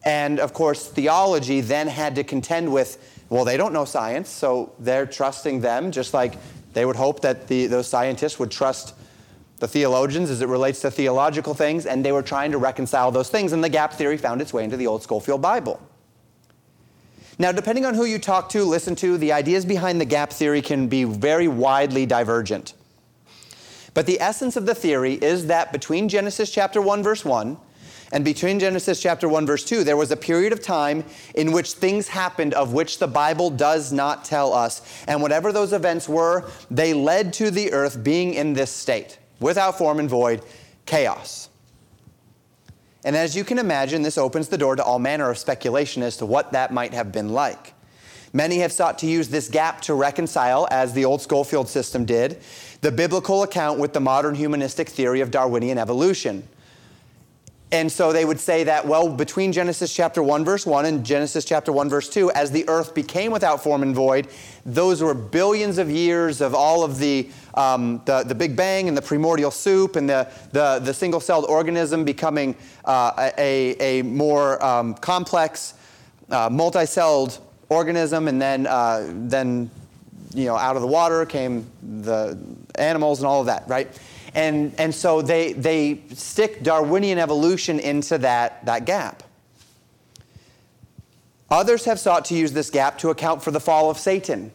And 0.04 0.38
of 0.38 0.52
course, 0.54 0.86
theology 0.86 1.60
then 1.60 1.88
had 1.88 2.14
to 2.14 2.24
contend 2.24 2.72
with 2.72 3.14
well, 3.28 3.44
they 3.44 3.56
don't 3.56 3.72
know 3.72 3.84
science, 3.84 4.28
so 4.28 4.72
they're 4.78 5.06
trusting 5.06 5.60
them, 5.60 5.90
just 5.90 6.14
like 6.14 6.34
they 6.74 6.84
would 6.84 6.96
hope 6.96 7.20
that 7.22 7.48
the, 7.48 7.66
those 7.66 7.88
scientists 7.88 8.38
would 8.38 8.52
trust 8.52 8.94
the 9.58 9.68
theologians 9.68 10.30
as 10.30 10.42
it 10.42 10.48
relates 10.48 10.80
to 10.80 10.90
theological 10.90 11.54
things, 11.54 11.86
and 11.86 12.04
they 12.04 12.12
were 12.12 12.22
trying 12.22 12.52
to 12.52 12.58
reconcile 12.58 13.10
those 13.10 13.30
things, 13.30 13.52
and 13.52 13.64
the 13.64 13.68
gap 13.68 13.94
theory 13.94 14.16
found 14.16 14.40
its 14.40 14.52
way 14.52 14.64
into 14.64 14.76
the 14.76 14.86
old 14.86 15.02
Scofield 15.02 15.40
Bible. 15.40 15.80
Now, 17.38 17.52
depending 17.52 17.84
on 17.84 17.94
who 17.94 18.04
you 18.04 18.18
talk 18.18 18.48
to, 18.50 18.64
listen 18.64 18.94
to, 18.96 19.18
the 19.18 19.32
ideas 19.32 19.64
behind 19.64 20.00
the 20.00 20.06
gap 20.06 20.32
theory 20.32 20.62
can 20.62 20.88
be 20.88 21.04
very 21.04 21.48
widely 21.48 22.06
divergent. 22.06 22.74
But 23.94 24.06
the 24.06 24.20
essence 24.20 24.56
of 24.56 24.66
the 24.66 24.74
theory 24.74 25.14
is 25.14 25.46
that 25.46 25.72
between 25.72 26.08
Genesis 26.08 26.50
chapter 26.50 26.80
1, 26.80 27.02
verse 27.02 27.24
1, 27.24 27.58
and 28.12 28.24
between 28.24 28.60
Genesis 28.60 29.02
chapter 29.02 29.28
1, 29.28 29.46
verse 29.46 29.64
2, 29.64 29.84
there 29.84 29.96
was 29.96 30.10
a 30.10 30.16
period 30.16 30.52
of 30.52 30.62
time 30.62 31.04
in 31.34 31.50
which 31.50 31.72
things 31.72 32.08
happened 32.08 32.54
of 32.54 32.72
which 32.72 32.98
the 32.98 33.08
Bible 33.08 33.50
does 33.50 33.92
not 33.92 34.24
tell 34.24 34.52
us. 34.52 34.80
And 35.08 35.20
whatever 35.20 35.50
those 35.50 35.72
events 35.72 36.08
were, 36.08 36.44
they 36.70 36.94
led 36.94 37.32
to 37.34 37.50
the 37.50 37.72
earth 37.72 38.04
being 38.04 38.34
in 38.34 38.52
this 38.52 38.70
state 38.70 39.18
without 39.40 39.78
form 39.78 39.98
and 39.98 40.08
void, 40.08 40.42
chaos. 40.86 41.48
And 43.04 43.14
as 43.14 43.36
you 43.36 43.44
can 43.44 43.58
imagine, 43.58 44.02
this 44.02 44.18
opens 44.18 44.48
the 44.48 44.58
door 44.58 44.74
to 44.74 44.82
all 44.82 44.98
manner 44.98 45.30
of 45.30 45.38
speculation 45.38 46.02
as 46.02 46.16
to 46.16 46.26
what 46.26 46.52
that 46.52 46.72
might 46.72 46.92
have 46.92 47.12
been 47.12 47.28
like. 47.28 47.74
Many 48.32 48.58
have 48.58 48.72
sought 48.72 48.98
to 48.98 49.06
use 49.06 49.28
this 49.28 49.48
gap 49.48 49.80
to 49.82 49.94
reconcile, 49.94 50.66
as 50.70 50.92
the 50.92 51.04
old 51.04 51.22
Scofield 51.22 51.68
system 51.68 52.04
did, 52.04 52.40
the 52.80 52.92
biblical 52.92 53.42
account 53.44 53.78
with 53.78 53.92
the 53.92 54.00
modern 54.00 54.34
humanistic 54.34 54.88
theory 54.88 55.20
of 55.20 55.30
Darwinian 55.30 55.78
evolution. 55.78 56.46
And 57.72 57.90
so 57.90 58.12
they 58.12 58.24
would 58.24 58.38
say 58.38 58.64
that, 58.64 58.86
well, 58.86 59.08
between 59.08 59.52
Genesis 59.52 59.92
chapter 59.92 60.22
1, 60.22 60.44
verse 60.44 60.64
1 60.64 60.86
and 60.86 61.04
Genesis 61.04 61.44
chapter 61.44 61.72
1, 61.72 61.88
verse 61.88 62.08
2, 62.08 62.30
as 62.30 62.50
the 62.50 62.68
earth 62.68 62.94
became 62.94 63.32
without 63.32 63.62
form 63.62 63.82
and 63.82 63.94
void, 63.94 64.28
those 64.64 65.02
were 65.02 65.14
billions 65.14 65.78
of 65.78 65.90
years 65.90 66.40
of 66.40 66.54
all 66.54 66.84
of 66.84 66.98
the, 66.98 67.28
um, 67.56 68.02
the, 68.04 68.22
the, 68.22 68.34
Big 68.34 68.54
Bang 68.54 68.88
and 68.88 68.96
the 68.96 69.02
primordial 69.02 69.50
soup 69.50 69.96
and 69.96 70.08
the, 70.08 70.28
the, 70.52 70.80
the 70.82 70.92
single 70.92 71.20
celled 71.20 71.46
organism 71.46 72.04
becoming 72.04 72.54
uh, 72.84 73.30
a, 73.38 73.76
a 73.80 74.02
more 74.02 74.62
um, 74.64 74.94
complex, 74.94 75.74
uh, 76.30 76.50
multi 76.50 76.84
celled 76.84 77.38
organism. 77.68 78.28
And 78.28 78.40
then, 78.40 78.66
uh, 78.66 79.10
then, 79.10 79.70
you 80.34 80.44
know, 80.44 80.56
out 80.56 80.76
of 80.76 80.82
the 80.82 80.88
water 80.88 81.24
came 81.24 81.66
the 81.82 82.38
animals 82.74 83.20
and 83.20 83.26
all 83.26 83.40
of 83.40 83.46
that, 83.46 83.66
right? 83.68 83.88
And, 84.34 84.74
and 84.78 84.94
so 84.94 85.22
they, 85.22 85.54
they 85.54 86.02
stick 86.12 86.62
Darwinian 86.62 87.18
evolution 87.18 87.80
into 87.80 88.18
that, 88.18 88.64
that 88.66 88.84
gap. 88.84 89.22
Others 91.48 91.84
have 91.86 91.98
sought 91.98 92.26
to 92.26 92.34
use 92.34 92.52
this 92.52 92.68
gap 92.68 92.98
to 92.98 93.08
account 93.08 93.42
for 93.42 93.50
the 93.50 93.60
fall 93.60 93.88
of 93.88 93.98
Satan 93.98 94.52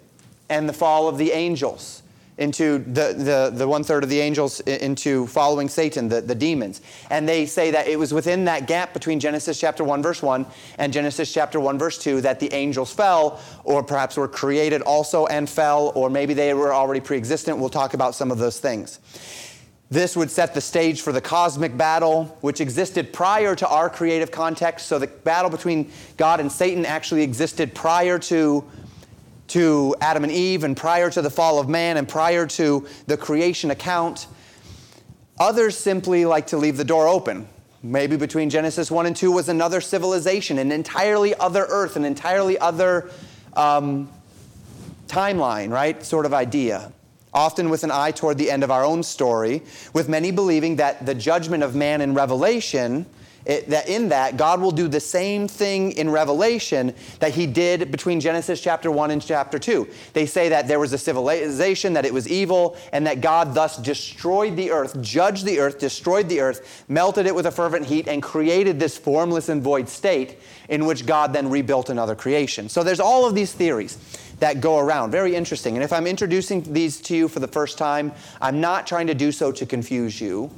and 0.49 0.69
the 0.69 0.73
fall 0.73 1.07
of 1.07 1.17
the 1.17 1.31
angels 1.31 2.00
into 2.37 2.79
the, 2.79 3.13
the, 3.13 3.51
the 3.53 3.67
one 3.67 3.83
third 3.83 4.03
of 4.03 4.09
the 4.09 4.19
angels 4.19 4.59
into 4.61 5.27
following 5.27 5.69
Satan, 5.69 6.07
the, 6.07 6.21
the 6.21 6.35
demons. 6.35 6.81
And 7.09 7.27
they 7.27 7.45
say 7.45 7.71
that 7.71 7.87
it 7.87 7.99
was 7.99 8.13
within 8.13 8.45
that 8.45 8.67
gap 8.67 8.93
between 8.93 9.19
Genesis 9.19 9.59
chapter 9.59 9.83
1, 9.83 10.01
verse 10.01 10.21
1 10.21 10.45
and 10.77 10.91
Genesis 10.91 11.31
chapter 11.31 11.59
1, 11.59 11.77
verse 11.77 11.97
2 11.97 12.21
that 12.21 12.39
the 12.39 12.51
angels 12.53 12.91
fell, 12.91 13.39
or 13.63 13.83
perhaps 13.83 14.17
were 14.17 14.27
created 14.27 14.81
also 14.81 15.27
and 15.27 15.49
fell, 15.49 15.91
or 15.95 16.09
maybe 16.09 16.33
they 16.33 16.53
were 16.53 16.73
already 16.73 16.99
pre 16.99 17.17
existent. 17.17 17.57
We'll 17.57 17.69
talk 17.69 17.93
about 17.93 18.15
some 18.15 18.31
of 18.31 18.37
those 18.37 18.59
things. 18.59 18.99
This 19.91 20.15
would 20.15 20.31
set 20.31 20.53
the 20.53 20.61
stage 20.61 21.01
for 21.01 21.11
the 21.11 21.19
cosmic 21.19 21.75
battle, 21.75 22.37
which 22.39 22.61
existed 22.61 23.11
prior 23.11 23.55
to 23.57 23.67
our 23.67 23.89
creative 23.89 24.31
context. 24.31 24.87
So 24.87 24.97
the 24.97 25.07
battle 25.07 25.51
between 25.51 25.91
God 26.15 26.39
and 26.39 26.49
Satan 26.49 26.85
actually 26.85 27.23
existed 27.23 27.75
prior 27.75 28.17
to, 28.19 28.63
to 29.51 29.95
Adam 30.01 30.23
and 30.23 30.31
Eve, 30.31 30.63
and 30.63 30.75
prior 30.75 31.09
to 31.09 31.21
the 31.21 31.29
fall 31.29 31.59
of 31.59 31.69
man, 31.69 31.97
and 31.97 32.07
prior 32.07 32.45
to 32.47 32.87
the 33.07 33.17
creation 33.17 33.71
account. 33.71 34.27
Others 35.39 35.77
simply 35.77 36.25
like 36.25 36.47
to 36.47 36.57
leave 36.57 36.77
the 36.77 36.83
door 36.83 37.07
open. 37.07 37.47
Maybe 37.83 38.15
between 38.15 38.49
Genesis 38.49 38.91
1 38.91 39.07
and 39.07 39.15
2 39.15 39.31
was 39.31 39.49
another 39.49 39.81
civilization, 39.81 40.59
an 40.59 40.71
entirely 40.71 41.33
other 41.35 41.65
earth, 41.67 41.95
an 41.95 42.05
entirely 42.05 42.59
other 42.59 43.09
um, 43.55 44.07
timeline, 45.07 45.71
right? 45.71 46.03
Sort 46.03 46.25
of 46.25 46.33
idea. 46.33 46.93
Often 47.33 47.69
with 47.69 47.83
an 47.83 47.91
eye 47.91 48.11
toward 48.11 48.37
the 48.37 48.51
end 48.51 48.63
of 48.63 48.69
our 48.69 48.83
own 48.83 49.03
story, 49.03 49.63
with 49.93 50.07
many 50.07 50.31
believing 50.31 50.75
that 50.75 51.05
the 51.05 51.15
judgment 51.15 51.63
of 51.63 51.75
man 51.75 52.01
in 52.01 52.13
Revelation 52.13 53.05
it, 53.45 53.69
that 53.69 53.89
in 53.89 54.09
that, 54.09 54.37
God 54.37 54.61
will 54.61 54.71
do 54.71 54.87
the 54.87 54.99
same 54.99 55.47
thing 55.47 55.93
in 55.93 56.09
Revelation 56.09 56.93
that 57.19 57.33
He 57.33 57.47
did 57.47 57.91
between 57.91 58.19
Genesis 58.19 58.61
chapter 58.61 58.91
1 58.91 59.11
and 59.11 59.21
chapter 59.21 59.57
2. 59.57 59.87
They 60.13 60.25
say 60.25 60.49
that 60.49 60.67
there 60.67 60.79
was 60.79 60.93
a 60.93 60.97
civilization, 60.97 61.93
that 61.93 62.05
it 62.05 62.13
was 62.13 62.27
evil, 62.27 62.77
and 62.91 63.05
that 63.07 63.21
God 63.21 63.53
thus 63.53 63.77
destroyed 63.77 64.55
the 64.55 64.71
earth, 64.71 65.01
judged 65.01 65.45
the 65.45 65.59
earth, 65.59 65.79
destroyed 65.79 66.29
the 66.29 66.41
earth, 66.41 66.83
melted 66.87 67.25
it 67.25 67.33
with 67.33 67.45
a 67.45 67.51
fervent 67.51 67.85
heat, 67.85 68.07
and 68.07 68.21
created 68.21 68.79
this 68.79 68.97
formless 68.97 69.49
and 69.49 69.61
void 69.61 69.89
state 69.89 70.37
in 70.69 70.85
which 70.85 71.05
God 71.05 71.33
then 71.33 71.49
rebuilt 71.49 71.89
another 71.89 72.15
creation. 72.15 72.69
So 72.69 72.83
there's 72.83 72.99
all 72.99 73.25
of 73.27 73.35
these 73.35 73.51
theories 73.51 73.97
that 74.39 74.59
go 74.59 74.79
around. 74.79 75.11
Very 75.11 75.35
interesting. 75.35 75.75
And 75.75 75.83
if 75.83 75.93
I'm 75.93 76.07
introducing 76.07 76.61
these 76.73 76.99
to 77.01 77.15
you 77.15 77.27
for 77.27 77.39
the 77.39 77.47
first 77.47 77.77
time, 77.77 78.11
I'm 78.41 78.59
not 78.59 78.87
trying 78.87 79.07
to 79.07 79.13
do 79.13 79.31
so 79.31 79.51
to 79.51 79.65
confuse 79.65 80.19
you. 80.19 80.51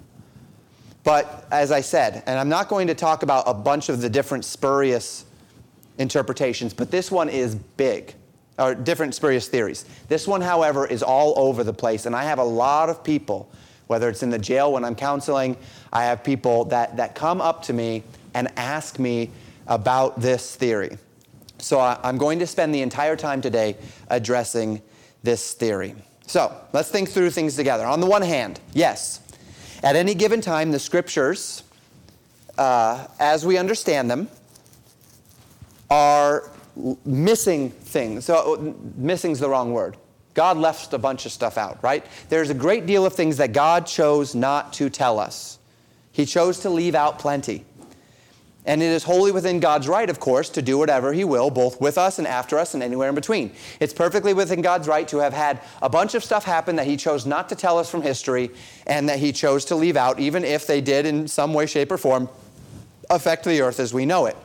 But 1.03 1.48
as 1.51 1.72
I 1.72 1.81
said, 1.81 2.24
and 2.25 2.39
I'm 2.39 2.50
not 2.50 2.69
going 2.69 2.88
to 2.88 2.95
talk 2.95 3.24
about 3.24 3.43
a 3.45 3.53
bunch 3.53 3.89
of 3.89 4.01
the 4.01 4.10
different 4.10 4.45
spurious 4.45 5.25
interpretations, 5.98 6.74
but 6.74 6.91
this 6.91 7.12
one 7.12 7.29
is 7.29 7.55
big, 7.55 8.13
or 8.57 8.74
different 8.74 9.13
spurious 9.13 9.48
theories. 9.48 9.86
This 10.07 10.27
one, 10.27 10.41
however, 10.41 10.88
is 10.88 11.03
all 11.03 11.33
over 11.38 11.63
the 11.63 11.74
place, 11.74 12.05
and 12.05 12.15
I 12.15 12.24
have 12.24 12.39
a 12.39 12.43
lot 12.43 12.89
of 12.89 13.03
people, 13.03 13.51
whether 13.88 14.10
it's 14.10 14.24
in 14.24 14.29
the 14.29 14.39
jail 14.39 14.72
when 14.72 14.86
I'm 14.86 14.95
counseling, 14.95 15.57
I 15.91 16.05
have 16.05 16.24
people 16.24 16.65
that, 16.65 16.95
that 16.98 17.15
come 17.15 17.41
up 17.41 17.63
to 17.63 17.74
me 17.74 18.03
and 18.33 18.48
ask 18.57 18.98
me 18.98 19.29
about 19.67 20.19
this 20.19 20.55
theory. 20.55 20.98
So 21.60 21.79
I, 21.79 22.00
I'm 22.03 22.17
going 22.17 22.39
to 22.39 22.48
spend 22.48 22.74
the 22.74 22.81
entire 22.81 23.15
time 23.15 23.41
today 23.41 23.77
addressing 24.10 24.81
this 25.22 25.53
theory. 25.53 25.95
So 26.27 26.55
let's 26.72 26.89
think 26.89 27.10
through 27.10 27.31
things 27.31 27.55
together. 27.55 27.86
On 27.86 28.00
the 28.00 28.07
one 28.07 28.22
hand, 28.22 28.60
yes, 28.74 29.19
at 29.84 29.96
any 29.96 30.16
given 30.16 30.42
time, 30.42 30.72
the 30.72 30.80
scriptures, 30.80 31.63
uh, 32.58 33.06
as 33.20 33.46
we 33.46 33.58
understand 33.58 34.10
them, 34.10 34.30
are 35.90 36.50
missing 37.06 37.70
things. 37.70 38.25
So, 38.25 38.75
missing 38.96 39.32
is 39.32 39.40
the 39.40 39.50
wrong 39.50 39.74
word. 39.74 39.98
God 40.34 40.58
left 40.58 40.94
a 40.94 40.98
bunch 40.98 41.25
of 41.25 41.32
stuff 41.32 41.58
out, 41.58 41.84
right? 41.84 42.06
There's 42.30 42.50
a 42.50 42.56
great 42.56 42.86
deal 42.86 43.06
of 43.06 43.13
things 43.13 43.38
that 43.38 43.54
God 43.54 43.86
chose 43.86 44.34
not 44.34 44.74
to 44.74 44.90
tell 44.90 45.20
us. 45.20 45.60
He 46.12 46.25
chose 46.25 46.60
to 46.60 46.70
leave 46.70 46.96
out 46.96 47.20
plenty. 47.20 47.66
And 48.65 48.82
it 48.82 48.88
is 48.88 49.03
wholly 49.03 49.32
within 49.32 49.60
God's 49.60 49.88
right, 49.89 50.10
of 50.10 50.20
course, 50.20 50.50
to 50.51 50.62
do 50.62 50.77
whatever 50.77 51.12
He 51.12 51.25
will, 51.25 51.50
both 51.50 51.82
with 51.82 51.98
us 51.98 52.17
and 52.17 52.27
after 52.27 52.58
us 52.58 52.74
and 52.74 52.82
anywhere 52.82 53.10
in 53.10 53.15
between. 53.15 53.51
It's 53.79 53.93
perfectly 53.93 54.34
within 54.34 54.62
God's 54.62 54.88
right 54.88 55.08
to 55.10 55.17
have 55.17 55.34
had 55.34 55.62
a 55.82 55.89
bunch 55.89 56.15
of 56.15 56.24
stuff 56.24 56.46
happen 56.46 56.77
that 56.77 56.88
He 56.88 56.96
chose 56.96 57.25
not 57.25 57.50
to 57.50 57.55
tell 57.55 57.77
us 57.77 57.89
from 57.89 58.01
history 58.01 58.51
and 58.88 59.10
that 59.10 59.20
He 59.20 59.34
chose 59.34 59.65
to 59.65 59.75
leave 59.75 59.98
out, 59.98 60.20
even 60.20 60.46
if 60.46 60.65
they 60.65 60.79
did 60.79 61.05
in 61.05 61.27
some 61.27 61.53
way, 61.53 61.65
shape, 61.65 61.91
or 61.91 61.98
form 61.98 62.29
affect 63.10 63.43
the 63.43 63.62
earth 63.62 63.79
as 63.79 63.93
we 63.93 64.05
know 64.05 64.27
it. 64.27 64.38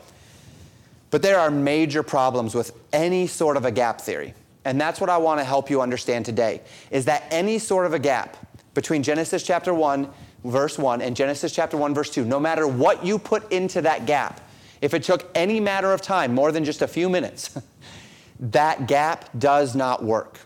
But 1.10 1.22
there 1.22 1.38
are 1.38 1.50
major 1.50 2.02
problems 2.02 2.54
with 2.54 2.72
any 2.92 3.26
sort 3.26 3.56
of 3.56 3.64
a 3.64 3.70
gap 3.70 4.00
theory. 4.00 4.34
And 4.64 4.80
that's 4.80 5.00
what 5.00 5.08
I 5.08 5.16
want 5.16 5.40
to 5.40 5.44
help 5.44 5.70
you 5.70 5.80
understand 5.80 6.26
today 6.26 6.60
is 6.90 7.06
that 7.06 7.24
any 7.30 7.58
sort 7.58 7.86
of 7.86 7.94
a 7.94 7.98
gap 7.98 8.36
between 8.74 9.02
Genesis 9.02 9.42
chapter 9.42 9.72
1 9.72 10.08
verse 10.44 10.78
1 10.78 11.02
and 11.02 11.16
Genesis 11.16 11.52
chapter 11.52 11.76
1, 11.76 11.94
verse 11.94 12.10
2, 12.10 12.24
no 12.24 12.40
matter 12.40 12.66
what 12.66 13.04
you 13.04 13.18
put 13.18 13.50
into 13.52 13.82
that 13.82 14.06
gap, 14.06 14.40
if 14.80 14.94
it 14.94 15.02
took 15.02 15.28
any 15.34 15.60
matter 15.60 15.92
of 15.92 16.00
time, 16.00 16.34
more 16.34 16.52
than 16.52 16.64
just 16.64 16.82
a 16.82 16.88
few 16.88 17.08
minutes, 17.08 17.58
that 18.40 18.86
gap 18.86 19.28
does 19.38 19.74
not 19.74 20.04
work 20.04 20.38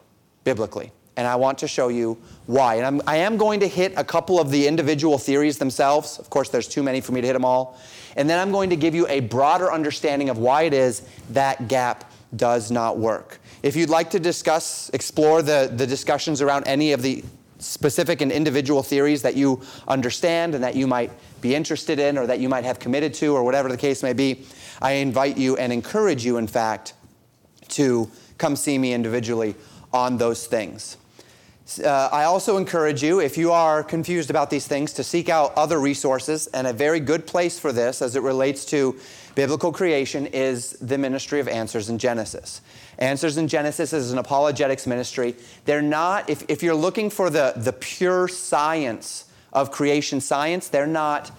biblically. 0.45 0.93
And 1.17 1.27
I 1.27 1.37
want 1.37 1.59
to 1.59 1.69
show 1.69 1.89
you 1.89 2.17
why. 2.47 2.77
And 2.77 2.87
I'm, 2.87 3.03
I 3.07 3.17
am 3.17 3.37
going 3.37 3.61
to 3.61 3.69
hit 3.69 3.93
a 3.99 4.05
couple 4.05 4.41
of 4.41 4.51
the 4.51 4.67
individual 4.67 5.19
theories 5.19 5.59
themselves. 5.59 6.19
Of 6.19 6.31
course, 6.31 6.49
there's 6.49 6.67
too 6.67 6.83
many 6.83 7.03
for 7.03 7.13
me 7.13 7.21
to 7.21 7.27
hit 7.27 7.35
them 7.35 7.45
all. 7.45 7.79
And 8.17 8.29
then 8.29 8.39
I'm 8.39 8.51
going 8.51 8.71
to 8.71 8.77
give 8.77 8.95
you 8.95 9.07
a 9.09 9.21
broader 9.21 9.71
understanding 9.71 10.31
of 10.31 10.39
why 10.39 10.63
it 10.63 10.73
is 10.73 11.03
that 11.31 11.69
gap 11.69 12.11
does 12.35 12.71
not 12.71 12.99
work. 12.99 13.41
If 13.63 13.77
you'd 13.77 13.91
like 13.91 14.11
to 14.11 14.21
discuss, 14.21 14.89
explore 14.95 15.43
the, 15.43 15.71
the 15.75 15.87
discussions 15.87 16.41
around 16.41 16.67
any 16.67 16.93
of 16.93 17.03
the 17.03 17.23
specific 17.63 18.21
and 18.21 18.33
individual 18.33 18.83
theories 18.83 19.23
that 19.23 19.37
you 19.37 19.63
understand 19.89 20.55
and 20.55 20.65
that 20.65 20.75
you 20.75 20.87
might 20.87 21.11
be 21.41 21.55
interested 21.55 21.99
in 21.99 22.19
or 22.19 22.27
that 22.27 22.41
you 22.41 22.49
might 22.49 22.65
have 22.65 22.79
committed 22.79 23.15
to 23.15 23.35
or 23.35 23.45
whatever 23.45 23.69
the 23.69 23.77
case 23.77 24.03
may 24.03 24.13
be, 24.13 24.45
I 24.81 24.93
invite 24.93 25.39
you 25.39 25.57
and 25.57 25.73
encourage 25.73 26.25
you, 26.25 26.37
in 26.37 26.47
fact, 26.47 26.95
to 27.69 28.11
come 28.39 28.57
see 28.57 28.77
me 28.79 28.93
individually 28.93 29.55
on 29.93 30.17
those 30.19 30.47
things. 30.47 30.97
Uh, 31.83 32.09
I 32.13 32.25
also 32.25 32.57
encourage 32.57 33.03
you, 33.03 33.21
if 33.21 33.39
you 33.39 33.53
are 33.53 33.85
confused 33.85 34.31
about 34.31 34.51
these 34.51 34.67
things, 34.67 34.93
to 34.95 35.05
seek 35.05 35.29
out 35.29 35.55
other 35.57 35.79
resources. 35.81 36.49
And 36.49 36.67
a 36.67 36.73
very 36.73 37.01
good 37.01 37.27
place 37.27 37.59
for 37.59 37.73
this, 37.73 38.03
as 38.03 38.17
it 38.17 38.23
relates 38.23 38.65
to 38.67 38.99
biblical 39.35 39.73
creation, 39.73 40.27
is 40.27 40.73
the 40.73 40.99
ministry 40.99 41.41
of 41.41 41.49
Answers 41.49 41.89
in 41.89 41.99
Genesis. 41.99 42.61
Answers 43.03 43.37
in 43.37 43.49
Genesis 43.49 43.93
is 43.93 44.13
an 44.13 44.19
apologetics 44.19 44.87
ministry. 44.87 45.35
They're 45.65 45.83
not, 45.83 46.31
if, 46.31 46.45
if 46.49 46.63
you're 46.63 46.73
looking 46.73 47.11
for 47.11 47.31
the, 47.31 47.53
the 47.57 47.73
pure 47.73 48.29
science 48.29 49.25
of 49.53 49.73
creation 49.73 50.21
science, 50.21 50.69
they're 50.69 50.87
not 50.87 51.33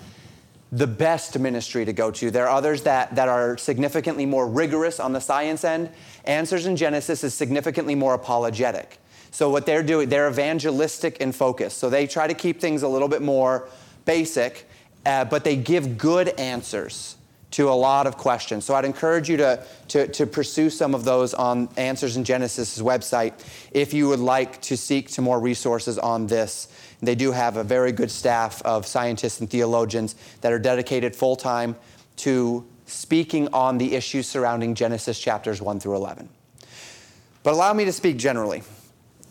the 0.73 0.87
best 0.87 1.39
ministry 1.39 1.85
to 1.85 1.93
go 1.93 2.11
to. 2.11 2.29
There 2.29 2.49
are 2.49 2.53
others 2.53 2.81
that, 2.81 3.15
that 3.15 3.29
are 3.29 3.57
significantly 3.57 4.25
more 4.25 4.45
rigorous 4.45 4.99
on 4.99 5.13
the 5.13 5.21
science 5.21 5.63
end. 5.63 5.89
Answers 6.25 6.65
in 6.65 6.75
Genesis 6.75 7.23
is 7.23 7.33
significantly 7.33 7.95
more 7.95 8.13
apologetic. 8.13 8.97
So, 9.31 9.49
what 9.49 9.65
they're 9.65 9.83
doing, 9.83 10.09
they're 10.09 10.27
evangelistic 10.27 11.19
in 11.21 11.31
focus. 11.31 11.73
So, 11.73 11.89
they 11.89 12.07
try 12.07 12.27
to 12.27 12.33
keep 12.33 12.59
things 12.59 12.83
a 12.83 12.89
little 12.89 13.07
bit 13.07 13.21
more 13.21 13.69
basic, 14.03 14.67
uh, 15.05 15.23
but 15.23 15.45
they 15.45 15.55
give 15.55 15.97
good 15.97 16.27
answers 16.37 17.15
to 17.53 17.69
a 17.69 17.71
lot 17.71 18.07
of 18.07 18.17
questions. 18.17 18.65
So 18.65 18.73
I'd 18.73 18.83
encourage 18.83 19.29
you 19.29 19.37
to, 19.37 19.63
to, 19.89 20.07
to, 20.07 20.25
pursue 20.25 20.71
some 20.71 20.95
of 20.95 21.03
those 21.03 21.35
on 21.35 21.69
Answers 21.77 22.17
in 22.17 22.23
Genesis' 22.23 22.81
website 22.81 23.33
if 23.71 23.93
you 23.93 24.09
would 24.09 24.19
like 24.19 24.59
to 24.63 24.75
seek 24.75 25.11
to 25.11 25.21
more 25.21 25.39
resources 25.39 25.99
on 25.99 26.25
this. 26.25 26.67
They 27.01 27.13
do 27.13 27.31
have 27.31 27.57
a 27.57 27.63
very 27.63 27.91
good 27.91 28.09
staff 28.09 28.61
of 28.63 28.87
scientists 28.87 29.39
and 29.39 29.47
theologians 29.47 30.15
that 30.41 30.51
are 30.51 30.57
dedicated 30.57 31.15
full 31.15 31.35
time 31.35 31.75
to 32.17 32.65
speaking 32.87 33.47
on 33.53 33.77
the 33.77 33.93
issues 33.95 34.27
surrounding 34.27 34.73
Genesis 34.73 35.19
chapters 35.19 35.61
1 35.61 35.79
through 35.79 35.95
11. 35.95 36.29
But 37.43 37.53
allow 37.53 37.73
me 37.73 37.85
to 37.85 37.93
speak 37.93 38.17
generally. 38.17 38.63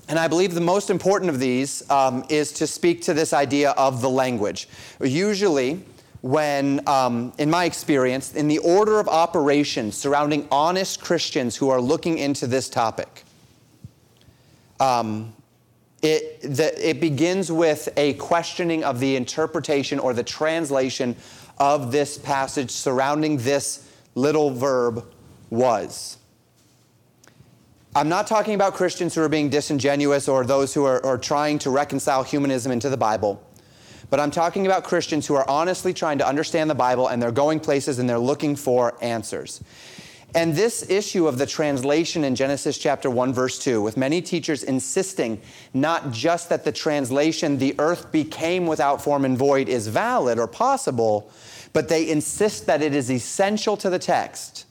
And 0.09 0.19
I 0.19 0.29
believe 0.29 0.55
the 0.55 0.61
most 0.61 0.91
important 0.91 1.29
of 1.29 1.41
these 1.41 1.89
um, 1.91 2.25
is 2.29 2.53
to 2.53 2.69
speak 2.69 3.03
to 3.03 3.15
this 3.15 3.33
idea 3.33 3.71
of 3.71 4.01
the 4.01 4.11
language. 4.11 4.69
Usually, 5.01 5.83
when, 6.23 6.87
um, 6.89 7.33
in 7.39 7.51
my 7.51 7.65
experience, 7.65 8.35
in 8.35 8.49
the 8.49 8.59
order 8.59 8.99
of 8.99 9.09
operations 9.09 9.97
surrounding 9.97 10.47
honest 10.51 11.01
Christians 11.01 11.57
who 11.57 11.69
are 11.69 11.81
looking 11.81 12.19
into 12.19 12.47
this 12.47 12.69
topic. 12.69 13.25
Um, 14.79 15.35
it, 16.01 16.41
the, 16.43 16.89
it 16.89 17.01
begins 17.01 17.51
with 17.53 17.89
a 17.97 18.15
questioning 18.15 18.83
of 18.83 18.99
the 18.99 19.15
interpretation 19.17 19.99
or 19.99 20.15
the 20.15 20.23
translation 20.23 21.17
of 21.59 21.93
this 21.93 22.19
passage 22.19 22.71
surrounding 22.71 23.37
this 23.39 23.89
little 24.15 24.51
verb 24.51 25.05
was. 25.51 26.19
I'm 27.95 28.09
not 28.09 28.27
talking 28.27 28.55
about 28.55 28.75
Christians 28.75 29.15
who 29.15 29.23
are 29.23 29.29
being 29.29 29.51
disingenuous 29.51 30.29
or 30.29 30.45
those 30.45 30.73
who 30.73 30.85
are, 30.85 31.05
are 31.05 31.19
trying 31.19 31.59
to 31.61 31.71
reconcile 31.71 32.23
humanism 32.23 32.73
into 32.73 32.89
the 32.89 32.97
Bible 32.97 33.45
but 34.13 34.21
I'm 34.21 34.31
talking 34.31 34.67
about 34.67 34.85
Christians 34.85 35.27
who 35.27 35.33
are 35.37 35.49
honestly 35.49 35.95
trying 35.95 36.19
to 36.19 36.29
understand 36.29 36.69
the 36.69 36.75
Bible 36.75 37.09
and 37.09 37.23
they're 37.23 37.33
going 37.33 37.59
places 37.59 37.99
and 37.99 38.07
they're 38.07 38.19
looking 38.19 38.57
for 38.57 38.95
answers. 39.03 39.65
And 40.35 40.55
this 40.55 40.91
issue 40.91 41.27
of 41.27 41.39
the 41.39 41.47
translation 41.47 42.23
in 42.23 42.35
Genesis 42.35 42.77
chapter 42.77 43.09
1, 43.09 43.33
verse 43.33 43.59
2, 43.59 43.81
with 43.81 43.97
many 43.97 44.21
teachers 44.21 44.65
insisting 44.65 45.41
not 45.73 46.13
just 46.13 46.51
that 46.51 46.63
the 46.63 46.73
translation, 46.73 47.57
the 47.57 47.75
earth 47.79 48.13
became 48.13 48.67
without 48.67 49.01
form 49.01 49.25
and 49.25 49.39
void, 49.39 49.71
is 49.71 49.89
valid 49.89 50.39
or 50.39 50.47
possible, 50.47 51.31
but 51.73 51.89
they 51.89 52.11
insist 52.11 52.67
that 52.67 52.83
it 52.83 52.95
is 52.95 53.11
essential 53.11 53.79
to 53.79 53.89
the 53.89 53.99
text, 53.99 54.67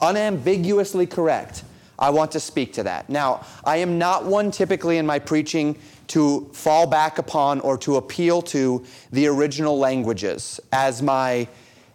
unambiguously 0.00 1.06
correct. 1.06 1.62
I 1.96 2.10
want 2.10 2.32
to 2.32 2.40
speak 2.40 2.72
to 2.72 2.82
that. 2.82 3.08
Now, 3.08 3.46
I 3.62 3.76
am 3.76 3.98
not 3.98 4.24
one 4.24 4.50
typically 4.50 4.98
in 4.98 5.06
my 5.06 5.20
preaching 5.20 5.78
to 6.08 6.48
fall 6.52 6.86
back 6.86 7.18
upon 7.18 7.60
or 7.60 7.76
to 7.78 7.96
appeal 7.96 8.42
to 8.42 8.84
the 9.12 9.26
original 9.26 9.78
languages 9.78 10.60
as, 10.72 11.02
my, 11.02 11.48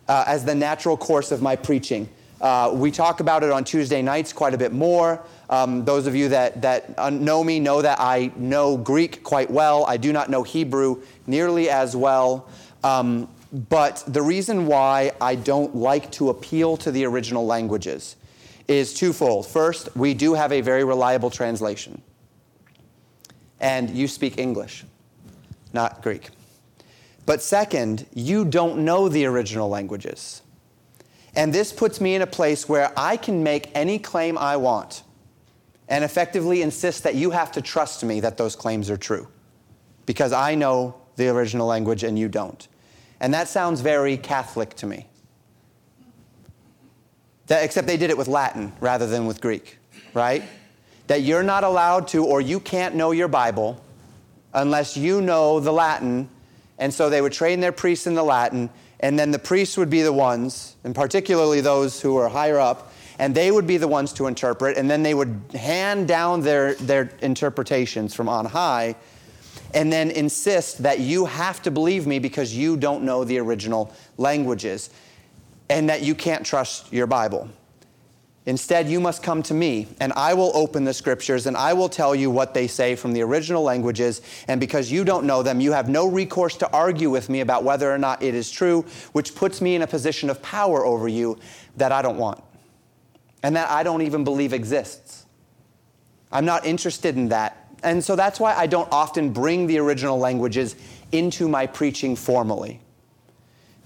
uh, 0.07 0.23
as 0.27 0.45
the 0.45 0.55
natural 0.55 0.97
course 0.97 1.31
of 1.31 1.41
my 1.41 1.55
preaching. 1.55 2.07
Uh, 2.41 2.71
we 2.73 2.91
talk 2.91 3.19
about 3.19 3.43
it 3.43 3.51
on 3.51 3.63
Tuesday 3.63 4.01
nights 4.01 4.31
quite 4.33 4.53
a 4.53 4.57
bit 4.57 4.71
more. 4.71 5.21
Um, 5.49 5.83
those 5.85 6.07
of 6.07 6.15
you 6.15 6.29
that, 6.29 6.61
that 6.61 6.97
know 7.13 7.43
me 7.43 7.59
know 7.59 7.81
that 7.81 7.99
I 7.99 8.31
know 8.35 8.77
Greek 8.77 9.23
quite 9.23 9.51
well. 9.51 9.85
I 9.85 9.97
do 9.97 10.13
not 10.13 10.29
know 10.29 10.43
Hebrew 10.43 11.01
nearly 11.27 11.69
as 11.69 11.95
well. 11.95 12.47
Um, 12.83 13.27
But 13.51 14.03
the 14.07 14.21
reason 14.21 14.67
why 14.67 15.11
I 15.19 15.33
don't 15.33 15.75
like 15.75 16.11
to 16.11 16.29
appeal 16.29 16.77
to 16.77 16.91
the 16.91 17.03
original 17.05 17.47
languages 17.47 18.15
is 18.67 18.93
twofold. 18.93 19.47
First, 19.47 19.89
we 19.95 20.13
do 20.13 20.35
have 20.35 20.51
a 20.51 20.61
very 20.61 20.83
reliable 20.83 21.31
translation. 21.31 22.01
And 23.59 23.89
you 23.89 24.07
speak 24.07 24.37
English, 24.37 24.85
not 25.73 26.01
Greek. 26.01 26.29
But 27.25 27.41
second, 27.41 28.05
you 28.13 28.45
don't 28.45 28.85
know 28.85 29.09
the 29.09 29.25
original 29.25 29.69
languages. 29.69 30.41
And 31.35 31.53
this 31.53 31.71
puts 31.71 32.01
me 32.01 32.15
in 32.15 32.21
a 32.21 32.27
place 32.27 32.67
where 32.67 32.91
I 32.97 33.17
can 33.17 33.43
make 33.43 33.69
any 33.75 33.99
claim 33.99 34.37
I 34.37 34.57
want 34.57 35.03
and 35.87 36.03
effectively 36.03 36.61
insist 36.61 37.03
that 37.03 37.15
you 37.15 37.31
have 37.31 37.51
to 37.51 37.61
trust 37.61 38.03
me 38.03 38.19
that 38.21 38.37
those 38.37 38.55
claims 38.55 38.89
are 38.89 38.97
true 38.97 39.27
because 40.05 40.33
I 40.33 40.55
know 40.55 40.95
the 41.17 41.27
original 41.27 41.67
language 41.67 42.03
and 42.03 42.17
you 42.17 42.29
don't. 42.29 42.67
And 43.19 43.33
that 43.33 43.47
sounds 43.47 43.81
very 43.81 44.17
Catholic 44.17 44.75
to 44.75 44.87
me. 44.87 45.07
That, 47.47 47.63
except 47.63 47.87
they 47.87 47.97
did 47.97 48.09
it 48.09 48.17
with 48.17 48.27
Latin 48.27 48.71
rather 48.79 49.07
than 49.07 49.25
with 49.25 49.41
Greek, 49.41 49.77
right? 50.13 50.43
That 51.09 51.23
you're 51.23 51.41
not 51.41 51.63
allowed 51.63 52.07
to, 52.09 52.23
or 52.23 52.39
you 52.39 52.59
can't 52.59 52.93
know 52.93 53.09
your 53.09 53.27
Bible 53.27 53.83
unless 54.53 54.95
you 54.95 55.21
know 55.21 55.59
the 55.59 55.73
Latin. 55.73 56.29
And 56.77 56.93
so 56.93 57.09
they 57.09 57.19
would 57.19 57.33
train 57.33 57.59
their 57.59 57.71
priests 57.71 58.05
in 58.05 58.13
the 58.13 58.21
Latin, 58.21 58.69
and 58.99 59.17
then 59.17 59.31
the 59.31 59.39
priests 59.39 59.75
would 59.75 59.89
be 59.89 60.03
the 60.03 60.13
ones, 60.13 60.75
and 60.83 60.93
particularly 60.93 61.61
those 61.61 61.99
who 61.99 62.15
are 62.17 62.29
higher 62.29 62.59
up, 62.59 62.93
and 63.17 63.33
they 63.33 63.49
would 63.49 63.65
be 63.65 63.77
the 63.77 63.87
ones 63.87 64.13
to 64.13 64.27
interpret, 64.27 64.77
and 64.77 64.87
then 64.87 65.01
they 65.01 65.15
would 65.15 65.41
hand 65.55 66.07
down 66.07 66.41
their, 66.41 66.75
their 66.75 67.09
interpretations 67.23 68.13
from 68.13 68.29
on 68.29 68.45
high, 68.45 68.95
and 69.73 69.91
then 69.91 70.11
insist 70.11 70.83
that 70.83 70.99
you 70.99 71.25
have 71.25 71.59
to 71.63 71.71
believe 71.71 72.05
me 72.05 72.19
because 72.19 72.55
you 72.55 72.77
don't 72.77 73.03
know 73.03 73.23
the 73.23 73.39
original 73.39 73.91
languages 74.17 74.91
and 75.69 75.89
that 75.89 76.03
you 76.03 76.13
can't 76.13 76.45
trust 76.45 76.93
your 76.93 77.07
Bible. 77.07 77.49
Instead, 78.49 78.89
you 78.89 78.99
must 78.99 79.21
come 79.21 79.43
to 79.43 79.53
me, 79.53 79.85
and 79.99 80.11
I 80.13 80.33
will 80.33 80.51
open 80.55 80.83
the 80.83 80.91
scriptures 80.91 81.45
and 81.45 81.55
I 81.55 81.73
will 81.73 81.87
tell 81.87 82.15
you 82.15 82.31
what 82.31 82.55
they 82.55 82.65
say 82.65 82.95
from 82.95 83.13
the 83.13 83.21
original 83.21 83.61
languages. 83.61 84.23
And 84.47 84.59
because 84.59 84.91
you 84.91 85.05
don't 85.05 85.25
know 85.27 85.43
them, 85.43 85.61
you 85.61 85.71
have 85.71 85.87
no 85.87 86.07
recourse 86.07 86.57
to 86.57 86.71
argue 86.71 87.11
with 87.11 87.29
me 87.29 87.41
about 87.41 87.63
whether 87.63 87.93
or 87.93 87.99
not 87.99 88.23
it 88.23 88.33
is 88.33 88.49
true, 88.49 88.85
which 89.11 89.35
puts 89.35 89.61
me 89.61 89.75
in 89.75 89.83
a 89.83 89.87
position 89.87 90.31
of 90.31 90.41
power 90.41 90.83
over 90.83 91.07
you 91.07 91.37
that 91.77 91.91
I 91.91 92.01
don't 92.01 92.17
want 92.17 92.43
and 93.43 93.55
that 93.55 93.69
I 93.69 93.83
don't 93.83 94.01
even 94.01 94.23
believe 94.23 94.51
exists. 94.51 95.27
I'm 96.31 96.45
not 96.45 96.65
interested 96.65 97.17
in 97.17 97.29
that. 97.29 97.71
And 97.83 98.03
so 98.03 98.15
that's 98.15 98.39
why 98.39 98.55
I 98.55 98.65
don't 98.65 98.91
often 98.91 99.31
bring 99.31 99.67
the 99.67 99.77
original 99.77 100.17
languages 100.17 100.75
into 101.11 101.47
my 101.47 101.67
preaching 101.67 102.15
formally 102.15 102.81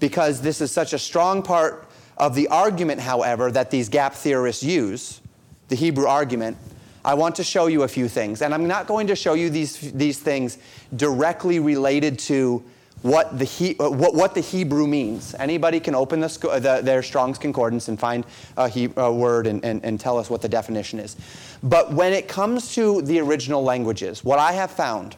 because 0.00 0.40
this 0.40 0.62
is 0.62 0.72
such 0.72 0.94
a 0.94 0.98
strong 0.98 1.42
part 1.42 1.86
of 2.16 2.34
the 2.34 2.48
argument, 2.48 3.00
however, 3.00 3.50
that 3.50 3.70
these 3.70 3.88
gap 3.88 4.14
theorists 4.14 4.62
use, 4.62 5.20
the 5.68 5.76
Hebrew 5.76 6.06
argument. 6.06 6.56
I 7.04 7.14
want 7.14 7.34
to 7.36 7.44
show 7.44 7.66
you 7.66 7.82
a 7.82 7.88
few 7.88 8.08
things. 8.08 8.40
And 8.40 8.54
I'm 8.54 8.66
not 8.66 8.86
going 8.86 9.06
to 9.08 9.16
show 9.16 9.34
you 9.34 9.50
these, 9.50 9.92
these 9.92 10.18
things 10.18 10.58
directly 10.96 11.58
related 11.58 12.18
to 12.20 12.64
what 13.02 13.38
the, 13.38 13.44
he, 13.44 13.74
what, 13.74 14.14
what 14.14 14.34
the 14.34 14.40
Hebrew 14.40 14.86
means. 14.86 15.34
Anybody 15.38 15.78
can 15.78 15.94
open 15.94 16.20
the, 16.20 16.28
the, 16.28 16.80
their 16.82 17.02
Strong's 17.02 17.36
Concordance 17.36 17.88
and 17.88 18.00
find 18.00 18.24
a, 18.56 18.66
he, 18.66 18.88
a 18.96 19.12
word 19.12 19.46
and, 19.46 19.62
and, 19.62 19.84
and 19.84 20.00
tell 20.00 20.16
us 20.16 20.30
what 20.30 20.40
the 20.40 20.48
definition 20.48 20.98
is. 20.98 21.14
But 21.62 21.92
when 21.92 22.14
it 22.14 22.28
comes 22.28 22.74
to 22.76 23.02
the 23.02 23.20
original 23.20 23.62
languages, 23.62 24.24
what 24.24 24.38
I 24.38 24.52
have 24.52 24.70
found, 24.70 25.16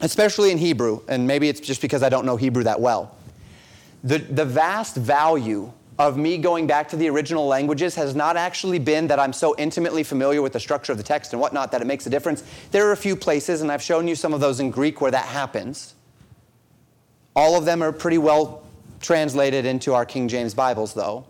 especially 0.00 0.50
in 0.50 0.58
Hebrew, 0.58 1.02
and 1.06 1.24
maybe 1.24 1.48
it's 1.48 1.60
just 1.60 1.80
because 1.80 2.02
I 2.02 2.08
don't 2.08 2.26
know 2.26 2.36
Hebrew 2.36 2.64
that 2.64 2.80
well, 2.80 3.16
the, 4.02 4.18
the 4.18 4.44
vast 4.44 4.96
value 4.96 5.72
of 5.98 6.16
me 6.16 6.38
going 6.38 6.66
back 6.66 6.88
to 6.88 6.96
the 6.96 7.08
original 7.08 7.46
languages 7.46 7.94
has 7.94 8.16
not 8.16 8.36
actually 8.36 8.78
been 8.78 9.06
that 9.06 9.20
I'm 9.20 9.32
so 9.32 9.54
intimately 9.58 10.02
familiar 10.02 10.42
with 10.42 10.52
the 10.52 10.60
structure 10.60 10.90
of 10.90 10.98
the 10.98 11.04
text 11.04 11.32
and 11.32 11.40
whatnot 11.40 11.70
that 11.72 11.80
it 11.80 11.86
makes 11.86 12.06
a 12.06 12.10
difference. 12.10 12.42
There 12.72 12.88
are 12.88 12.92
a 12.92 12.96
few 12.96 13.14
places, 13.14 13.62
and 13.62 13.70
I've 13.70 13.82
shown 13.82 14.08
you 14.08 14.16
some 14.16 14.34
of 14.34 14.40
those 14.40 14.58
in 14.58 14.70
Greek 14.70 15.00
where 15.00 15.12
that 15.12 15.26
happens. 15.26 15.94
All 17.36 17.56
of 17.56 17.64
them 17.64 17.82
are 17.82 17.92
pretty 17.92 18.18
well 18.18 18.64
translated 19.00 19.66
into 19.66 19.94
our 19.94 20.04
King 20.04 20.26
James 20.28 20.54
Bibles, 20.54 20.94
though. 20.94 21.26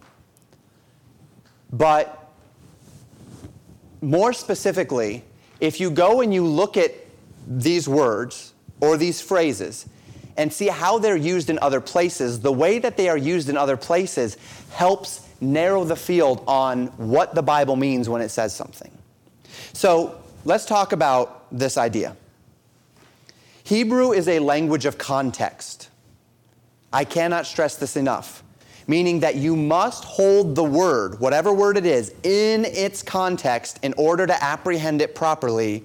But 1.72 2.30
more 4.00 4.32
specifically, 4.32 5.24
if 5.60 5.80
you 5.80 5.90
go 5.90 6.20
and 6.20 6.32
you 6.32 6.46
look 6.46 6.76
at 6.76 6.94
these 7.46 7.88
words 7.88 8.54
or 8.80 8.96
these 8.96 9.20
phrases, 9.20 9.86
and 10.36 10.52
see 10.52 10.68
how 10.68 10.98
they're 10.98 11.16
used 11.16 11.50
in 11.50 11.58
other 11.60 11.80
places, 11.80 12.40
the 12.40 12.52
way 12.52 12.78
that 12.78 12.96
they 12.96 13.08
are 13.08 13.16
used 13.16 13.48
in 13.48 13.56
other 13.56 13.76
places 13.76 14.36
helps 14.72 15.28
narrow 15.40 15.84
the 15.84 15.96
field 15.96 16.42
on 16.46 16.86
what 16.96 17.34
the 17.34 17.42
Bible 17.42 17.76
means 17.76 18.08
when 18.08 18.20
it 18.22 18.30
says 18.30 18.54
something. 18.54 18.90
So 19.72 20.20
let's 20.44 20.64
talk 20.64 20.92
about 20.92 21.46
this 21.56 21.76
idea. 21.76 22.16
Hebrew 23.62 24.12
is 24.12 24.28
a 24.28 24.40
language 24.40 24.84
of 24.84 24.98
context. 24.98 25.88
I 26.92 27.04
cannot 27.04 27.46
stress 27.46 27.76
this 27.76 27.96
enough. 27.96 28.42
Meaning 28.86 29.20
that 29.20 29.36
you 29.36 29.56
must 29.56 30.04
hold 30.04 30.54
the 30.54 30.64
word, 30.64 31.18
whatever 31.18 31.54
word 31.54 31.78
it 31.78 31.86
is, 31.86 32.14
in 32.22 32.66
its 32.66 33.02
context 33.02 33.78
in 33.82 33.94
order 33.96 34.26
to 34.26 34.44
apprehend 34.44 35.00
it 35.00 35.14
properly. 35.14 35.84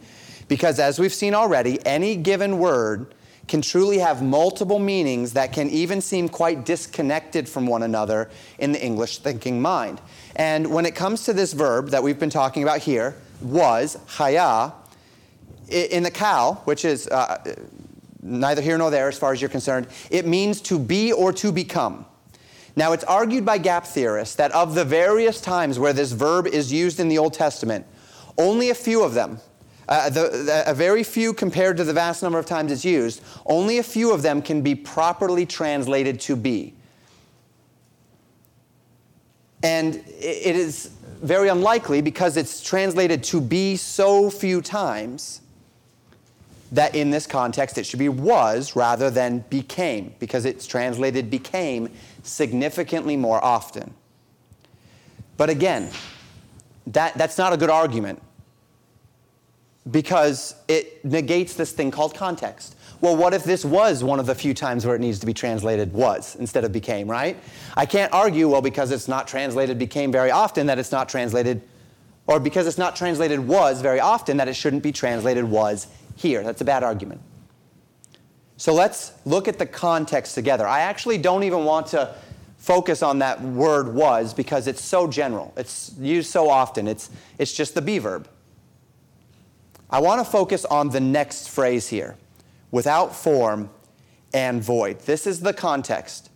Because 0.49 0.79
as 0.79 0.99
we've 0.99 1.13
seen 1.13 1.33
already, 1.33 1.79
any 1.85 2.17
given 2.17 2.57
word 2.59 3.13
can 3.49 3.61
truly 3.61 3.97
have 3.97 4.21
multiple 4.21 4.79
meanings 4.79 5.33
that 5.33 5.51
can 5.51 5.69
even 5.69 5.99
seem 5.99 6.29
quite 6.29 6.65
disconnected 6.65 7.49
from 7.49 7.65
one 7.65 7.83
another 7.83 8.29
in 8.59 8.71
the 8.71 8.81
English 8.81 9.17
thinking 9.17 9.59
mind. 9.59 9.99
And 10.35 10.71
when 10.71 10.85
it 10.85 10.95
comes 10.95 11.25
to 11.25 11.33
this 11.33 11.51
verb 11.51 11.89
that 11.89 12.01
we've 12.01 12.19
been 12.19 12.29
talking 12.29 12.63
about 12.63 12.79
here, 12.79 13.15
was, 13.41 13.97
haya, 14.05 14.71
in 15.67 16.03
the 16.03 16.11
Qal, 16.11 16.59
which 16.65 16.85
is 16.85 17.07
uh, 17.07 17.43
neither 18.21 18.61
here 18.61 18.77
nor 18.77 18.91
there 18.91 19.07
as 19.07 19.17
far 19.17 19.33
as 19.33 19.41
you're 19.41 19.49
concerned, 19.49 19.87
it 20.09 20.25
means 20.25 20.61
to 20.61 20.77
be 20.77 21.11
or 21.11 21.33
to 21.33 21.51
become. 21.51 22.05
Now, 22.75 22.93
it's 22.93 23.03
argued 23.03 23.45
by 23.45 23.57
gap 23.57 23.85
theorists 23.85 24.35
that 24.35 24.51
of 24.51 24.75
the 24.75 24.85
various 24.85 25.41
times 25.41 25.79
where 25.79 25.91
this 25.91 26.11
verb 26.11 26.47
is 26.47 26.71
used 26.71 26.99
in 26.99 27.09
the 27.09 27.17
Old 27.17 27.33
Testament, 27.33 27.85
only 28.37 28.69
a 28.69 28.75
few 28.75 29.03
of 29.03 29.15
them, 29.15 29.39
uh, 29.89 30.07
the, 30.07 30.21
the, 30.29 30.63
a 30.67 30.73
very 30.73 31.03
few 31.03 31.33
compared 31.33 31.75
to 31.75 31.83
the 31.83 31.93
vast 31.93 32.21
number 32.21 32.37
of 32.37 32.45
times 32.45 32.71
it's 32.71 32.85
used, 32.85 33.21
only 33.47 33.79
a 33.79 33.83
few 33.83 34.13
of 34.13 34.21
them 34.21 34.39
can 34.39 34.61
be 34.61 34.75
properly 34.75 35.47
translated 35.47 36.19
to 36.21 36.35
be. 36.35 36.75
And 39.63 39.95
it 39.95 40.55
is 40.55 40.91
very 41.21 41.49
unlikely 41.49 42.01
because 42.01 42.37
it's 42.37 42.61
translated 42.61 43.23
to 43.25 43.41
be 43.41 43.75
so 43.75 44.29
few 44.29 44.61
times 44.61 45.41
that 46.71 46.93
in 46.93 47.09
this 47.09 47.25
context 47.25 47.79
it 47.79 47.83
should 47.83 47.97
be 47.97 48.09
was 48.09 48.75
rather 48.75 49.09
than 49.09 49.39
became 49.49 50.13
because 50.19 50.45
it's 50.45 50.67
translated 50.67 51.31
became 51.31 51.89
significantly 52.21 53.17
more 53.17 53.43
often. 53.43 53.91
But 55.35 55.49
again, 55.49 55.89
that, 56.85 57.17
that's 57.17 57.39
not 57.39 57.53
a 57.53 57.57
good 57.57 57.71
argument 57.71 58.21
because 59.91 60.55
it 60.67 61.03
negates 61.03 61.53
this 61.53 61.71
thing 61.71 61.91
called 61.91 62.13
context. 62.15 62.75
Well, 63.01 63.15
what 63.15 63.33
if 63.33 63.45
this 63.45 63.63
was 63.63 64.03
one 64.03 64.19
of 64.19 64.25
the 64.25 64.35
few 64.35 64.53
times 64.53 64.85
where 64.85 64.95
it 64.95 64.99
needs 64.99 65.19
to 65.19 65.25
be 65.25 65.33
translated 65.33 65.93
was 65.93 66.35
instead 66.35 66.65
of 66.65 66.71
became, 66.73 67.09
right? 67.09 67.37
I 67.77 67.85
can't 67.85 68.11
argue, 68.11 68.49
well, 68.49 68.61
because 68.61 68.91
it's 68.91 69.07
not 69.07 69.27
translated 69.27 69.79
became 69.79 70.11
very 70.11 70.31
often, 70.31 70.67
that 70.67 70.79
it's 70.79 70.91
not 70.91 71.07
translated, 71.07 71.61
or 72.27 72.39
because 72.39 72.67
it's 72.67 72.77
not 72.77 72.97
translated 72.97 73.39
was 73.39 73.81
very 73.81 74.01
often, 74.01 74.37
that 74.37 74.49
it 74.49 74.53
shouldn't 74.53 74.83
be 74.83 74.91
translated 74.91 75.45
was 75.45 75.87
here. 76.17 76.43
That's 76.43 76.59
a 76.59 76.65
bad 76.65 76.83
argument. 76.83 77.21
So 78.57 78.73
let's 78.73 79.13
look 79.25 79.47
at 79.47 79.57
the 79.57 79.65
context 79.65 80.35
together. 80.35 80.67
I 80.67 80.81
actually 80.81 81.17
don't 81.17 81.43
even 81.43 81.63
want 81.63 81.87
to 81.87 82.13
focus 82.57 83.01
on 83.01 83.19
that 83.19 83.41
word 83.41 83.93
was 83.93 84.33
because 84.33 84.67
it's 84.67 84.83
so 84.83 85.07
general. 85.07 85.53
It's 85.55 85.93
used 85.97 86.29
so 86.29 86.49
often. 86.49 86.85
It's, 86.85 87.09
it's 87.37 87.53
just 87.53 87.73
the 87.73 87.81
be 87.81 87.99
verb. 87.99 88.27
I 89.89 89.99
want 89.99 90.23
to 90.23 90.29
focus 90.29 90.65
on 90.65 90.89
the 90.89 90.99
next 90.99 91.49
phrase 91.49 91.87
here 91.87 92.15
without 92.71 93.15
form 93.15 93.69
and 94.33 94.63
void. 94.63 94.99
This 94.99 95.25
is 95.25 95.39
the 95.39 95.53
context. 95.53 96.29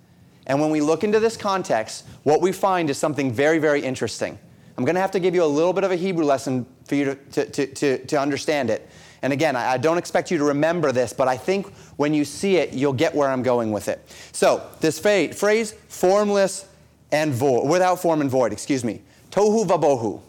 And 0.47 0.59
when 0.59 0.71
we 0.71 0.81
look 0.81 1.03
into 1.03 1.19
this 1.19 1.37
context, 1.37 2.05
what 2.23 2.41
we 2.41 2.51
find 2.51 2.89
is 2.89 2.97
something 2.97 3.31
very, 3.31 3.59
very 3.59 3.81
interesting. 3.81 4.37
I'm 4.77 4.85
going 4.85 4.95
to 4.95 5.01
have 5.01 5.11
to 5.11 5.19
give 5.19 5.35
you 5.35 5.43
a 5.43 5.45
little 5.45 5.73
bit 5.73 5.83
of 5.83 5.91
a 5.91 5.95
Hebrew 5.95 6.25
lesson 6.25 6.65
for 6.85 6.95
you 6.95 7.17
to, 7.31 7.45
to, 7.45 7.67
to, 7.67 8.05
to 8.05 8.19
understand 8.19 8.69
it. 8.69 8.89
And 9.21 9.31
again, 9.31 9.55
I 9.55 9.77
don't 9.77 9.97
expect 9.97 10.31
you 10.31 10.37
to 10.39 10.43
remember 10.43 10.91
this, 10.91 11.13
but 11.13 11.29
I 11.29 11.37
think 11.37 11.73
when 11.95 12.13
you 12.13 12.25
see 12.25 12.57
it, 12.57 12.73
you'll 12.73 12.91
get 12.91 13.15
where 13.15 13.29
I'm 13.29 13.43
going 13.43 13.71
with 13.71 13.87
it. 13.87 14.03
So, 14.33 14.67
this 14.81 14.99
phrase, 14.99 15.73
formless 15.87 16.67
and 17.11 17.31
void, 17.31 17.69
without 17.69 18.01
form 18.01 18.19
and 18.19 18.29
void, 18.29 18.51
excuse 18.51 18.83
me. 18.83 19.01
Tohu 19.31 19.65
vabohu 19.65 20.21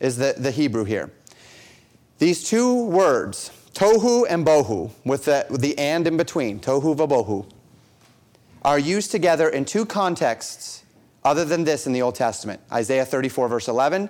is 0.00 0.16
the, 0.16 0.34
the 0.38 0.50
Hebrew 0.50 0.84
here. 0.84 1.10
These 2.22 2.44
two 2.44 2.84
words, 2.84 3.50
tohu 3.74 4.26
and 4.30 4.46
bohu, 4.46 4.92
with 5.04 5.24
the, 5.24 5.44
with 5.50 5.60
the 5.60 5.76
and 5.76 6.06
in 6.06 6.16
between, 6.16 6.60
tohu 6.60 6.94
vabohu, 6.94 7.50
are 8.64 8.78
used 8.78 9.10
together 9.10 9.48
in 9.48 9.64
two 9.64 9.84
contexts 9.84 10.84
other 11.24 11.44
than 11.44 11.64
this 11.64 11.84
in 11.88 11.92
the 11.92 12.00
Old 12.00 12.14
Testament 12.14 12.60
Isaiah 12.70 13.04
34, 13.04 13.48
verse 13.48 13.66
11, 13.66 14.08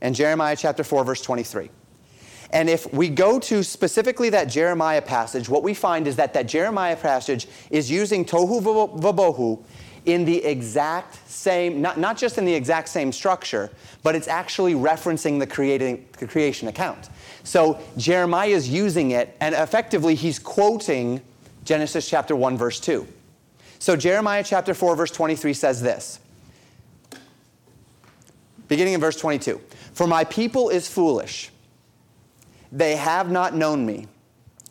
and 0.00 0.14
Jeremiah 0.14 0.56
chapter 0.56 0.82
4, 0.82 1.04
verse 1.04 1.20
23. 1.20 1.68
And 2.50 2.70
if 2.70 2.90
we 2.94 3.10
go 3.10 3.38
to 3.40 3.62
specifically 3.62 4.30
that 4.30 4.46
Jeremiah 4.46 5.02
passage, 5.02 5.46
what 5.50 5.62
we 5.62 5.74
find 5.74 6.06
is 6.06 6.16
that 6.16 6.32
that 6.32 6.48
Jeremiah 6.48 6.96
passage 6.96 7.46
is 7.68 7.90
using 7.90 8.24
tohu 8.24 8.62
vabohu 8.62 9.62
in 10.06 10.24
the 10.24 10.44
exact 10.44 11.28
same, 11.28 11.82
not, 11.82 11.98
not 11.98 12.16
just 12.16 12.38
in 12.38 12.44
the 12.44 12.54
exact 12.54 12.88
same 12.88 13.12
structure, 13.12 13.70
but 14.02 14.14
it's 14.14 14.28
actually 14.28 14.74
referencing 14.74 15.38
the, 15.38 15.46
creating, 15.46 16.06
the 16.18 16.26
creation 16.26 16.68
account. 16.68 17.10
So 17.44 17.80
Jeremiah 17.96 18.48
is 18.48 18.68
using 18.68 19.10
it, 19.10 19.36
and 19.40 19.54
effectively 19.54 20.14
he's 20.14 20.38
quoting 20.38 21.20
Genesis 21.64 22.08
chapter 22.08 22.34
1, 22.34 22.56
verse 22.56 22.80
2. 22.80 23.06
So 23.78 23.96
Jeremiah 23.96 24.44
chapter 24.44 24.74
4, 24.74 24.96
verse 24.96 25.10
23 25.10 25.52
says 25.54 25.80
this. 25.80 26.20
Beginning 28.68 28.94
in 28.94 29.00
verse 29.00 29.16
22 29.16 29.60
For 29.92 30.06
my 30.06 30.24
people 30.24 30.68
is 30.68 30.88
foolish. 30.88 31.50
They 32.72 32.96
have 32.96 33.30
not 33.30 33.54
known 33.54 33.84
me. 33.84 34.06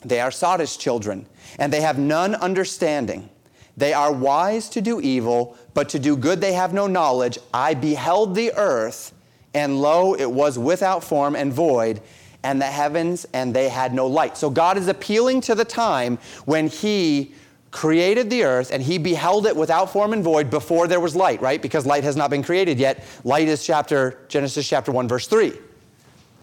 They 0.02 0.20
are 0.20 0.30
sottish 0.30 0.78
children, 0.78 1.26
and 1.58 1.72
they 1.72 1.82
have 1.82 1.98
none 1.98 2.34
understanding. 2.34 3.28
They 3.76 3.92
are 3.92 4.12
wise 4.12 4.68
to 4.70 4.80
do 4.80 5.00
evil, 5.00 5.56
but 5.74 5.88
to 5.90 5.98
do 5.98 6.16
good 6.16 6.40
they 6.40 6.52
have 6.52 6.72
no 6.74 6.86
knowledge. 6.86 7.38
I 7.54 7.74
beheld 7.74 8.34
the 8.34 8.52
earth, 8.54 9.12
and 9.54 9.80
lo, 9.80 10.14
it 10.14 10.30
was 10.30 10.58
without 10.58 11.02
form 11.02 11.36
and 11.36 11.52
void, 11.52 12.00
and 12.42 12.60
the 12.60 12.66
heavens, 12.66 13.26
and 13.32 13.54
they 13.54 13.68
had 13.68 13.94
no 13.94 14.06
light. 14.06 14.36
So 14.36 14.50
God 14.50 14.76
is 14.76 14.88
appealing 14.88 15.40
to 15.42 15.54
the 15.54 15.64
time 15.64 16.18
when 16.44 16.68
He 16.68 17.34
created 17.70 18.30
the 18.30 18.42
earth 18.42 18.72
and 18.72 18.82
he 18.82 18.98
beheld 18.98 19.46
it 19.46 19.54
without 19.54 19.92
form 19.92 20.12
and 20.12 20.24
void 20.24 20.50
before 20.50 20.88
there 20.88 21.00
was 21.00 21.14
light, 21.14 21.40
right? 21.40 21.62
Because 21.62 21.86
light 21.86 22.04
has 22.04 22.16
not 22.16 22.30
been 22.30 22.42
created 22.42 22.78
yet. 22.78 23.04
Light 23.24 23.48
is 23.48 23.64
chapter 23.64 24.18
Genesis 24.28 24.68
chapter 24.68 24.90
1 24.90 25.06
verse 25.06 25.26
3. 25.26 25.52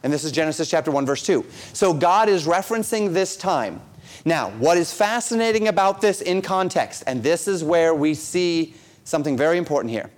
And 0.03 0.13
this 0.13 0.23
is 0.23 0.31
Genesis 0.31 0.69
chapter 0.69 0.91
1 0.91 1.05
verse 1.05 1.23
2. 1.25 1.45
So 1.73 1.93
God 1.93 2.29
is 2.29 2.45
referencing 2.45 3.13
this 3.13 3.35
time. 3.35 3.81
Now, 4.25 4.51
what 4.51 4.77
is 4.77 4.93
fascinating 4.93 5.67
about 5.67 6.01
this 6.01 6.21
in 6.21 6.41
context, 6.41 7.03
and 7.07 7.23
this 7.23 7.47
is 7.47 7.63
where 7.63 7.93
we 7.93 8.13
see 8.13 8.73
something 9.03 9.37
very 9.37 9.57
important 9.57 9.91
here. 9.91 10.09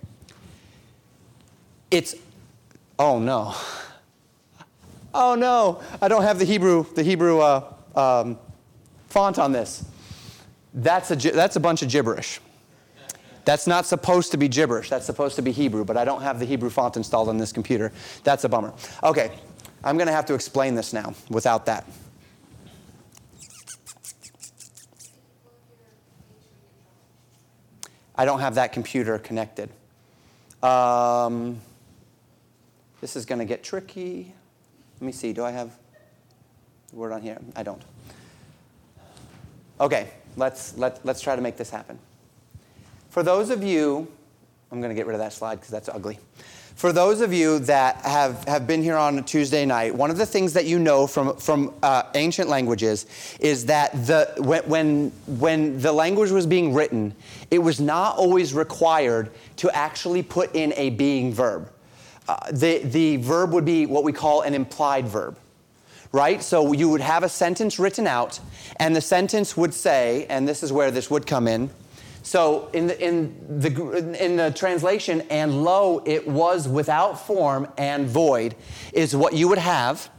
It's, 1.90 2.14
oh 2.98 3.18
no. 3.18 3.54
Oh 5.12 5.34
no, 5.34 5.80
I 6.00 6.08
don't 6.08 6.22
have 6.22 6.38
the 6.38 6.44
Hebrew, 6.44 6.84
the 6.94 7.02
Hebrew 7.02 7.40
uh, 7.40 7.72
um, 7.96 8.38
font 9.08 9.38
on 9.38 9.52
this. 9.52 9.84
That's 10.72 11.10
a, 11.10 11.16
that's 11.16 11.56
a 11.56 11.60
bunch 11.60 11.82
of 11.82 11.88
gibberish. 11.88 12.40
That's 13.44 13.66
not 13.66 13.86
supposed 13.86 14.30
to 14.32 14.36
be 14.36 14.48
gibberish. 14.48 14.90
That's 14.90 15.06
supposed 15.06 15.34
to 15.36 15.42
be 15.42 15.50
Hebrew, 15.50 15.84
but 15.84 15.96
I 15.96 16.04
don't 16.04 16.22
have 16.22 16.38
the 16.38 16.44
Hebrew 16.44 16.70
font 16.70 16.96
installed 16.96 17.28
on 17.28 17.38
this 17.38 17.52
computer. 17.52 17.90
That's 18.22 18.44
a 18.44 18.48
bummer. 18.48 18.72
Okay, 19.02 19.32
I'm 19.82 19.96
going 19.96 20.06
to 20.06 20.12
have 20.12 20.26
to 20.26 20.34
explain 20.34 20.74
this 20.74 20.92
now 20.92 21.14
without 21.30 21.66
that. 21.66 21.88
I 28.20 28.26
don't 28.26 28.40
have 28.40 28.56
that 28.56 28.74
computer 28.74 29.18
connected. 29.18 29.70
Um, 30.62 31.58
this 33.00 33.16
is 33.16 33.24
going 33.24 33.38
to 33.38 33.46
get 33.46 33.62
tricky. 33.62 34.34
Let 35.00 35.06
me 35.06 35.10
see. 35.10 35.32
Do 35.32 35.42
I 35.42 35.50
have 35.52 35.72
the 36.90 36.96
word 36.96 37.12
on 37.12 37.22
here? 37.22 37.38
I 37.56 37.62
don't. 37.62 37.80
Okay, 39.80 40.10
let's, 40.36 40.76
let, 40.76 41.00
let's 41.02 41.22
try 41.22 41.34
to 41.34 41.40
make 41.40 41.56
this 41.56 41.70
happen. 41.70 41.98
For 43.08 43.22
those 43.22 43.48
of 43.48 43.62
you, 43.62 44.06
I'm 44.70 44.82
going 44.82 44.90
to 44.90 44.94
get 44.94 45.06
rid 45.06 45.14
of 45.14 45.20
that 45.20 45.32
slide 45.32 45.54
because 45.54 45.70
that's 45.70 45.88
ugly. 45.88 46.18
For 46.80 46.94
those 46.94 47.20
of 47.20 47.30
you 47.30 47.58
that 47.58 47.96
have, 48.06 48.42
have 48.44 48.66
been 48.66 48.82
here 48.82 48.96
on 48.96 49.18
a 49.18 49.22
Tuesday 49.22 49.66
night, 49.66 49.94
one 49.94 50.10
of 50.10 50.16
the 50.16 50.24
things 50.24 50.54
that 50.54 50.64
you 50.64 50.78
know 50.78 51.06
from, 51.06 51.36
from 51.36 51.74
uh, 51.82 52.04
ancient 52.14 52.48
languages 52.48 53.04
is 53.38 53.66
that 53.66 53.92
the, 54.06 54.32
when, 54.38 54.62
when, 54.64 55.12
when 55.26 55.78
the 55.78 55.92
language 55.92 56.30
was 56.30 56.46
being 56.46 56.72
written, 56.72 57.14
it 57.50 57.58
was 57.58 57.80
not 57.82 58.16
always 58.16 58.54
required 58.54 59.30
to 59.56 59.70
actually 59.76 60.22
put 60.22 60.56
in 60.56 60.72
a 60.78 60.88
being 60.88 61.34
verb. 61.34 61.70
Uh, 62.26 62.50
the, 62.50 62.78
the 62.78 63.16
verb 63.18 63.52
would 63.52 63.66
be 63.66 63.84
what 63.84 64.02
we 64.02 64.14
call 64.14 64.40
an 64.40 64.54
implied 64.54 65.06
verb, 65.06 65.36
right? 66.12 66.42
So 66.42 66.72
you 66.72 66.88
would 66.88 67.02
have 67.02 67.24
a 67.24 67.28
sentence 67.28 67.78
written 67.78 68.06
out, 68.06 68.40
and 68.76 68.96
the 68.96 69.02
sentence 69.02 69.54
would 69.54 69.74
say, 69.74 70.24
and 70.30 70.48
this 70.48 70.62
is 70.62 70.72
where 70.72 70.90
this 70.90 71.10
would 71.10 71.26
come 71.26 71.46
in, 71.46 71.68
so 72.22 72.68
in 72.72 72.86
the, 72.86 73.02
in 73.02 73.60
the, 73.60 74.24
in 74.24 74.36
the 74.36 74.50
translation, 74.50 75.22
and 75.30 75.64
lo, 75.64 76.02
it 76.04 76.26
was 76.28 76.68
without 76.68 77.26
form 77.26 77.68
and 77.78 78.06
void, 78.06 78.54
is 78.92 79.16
what 79.16 79.32
you 79.32 79.48
would 79.48 79.58
have 79.58 80.10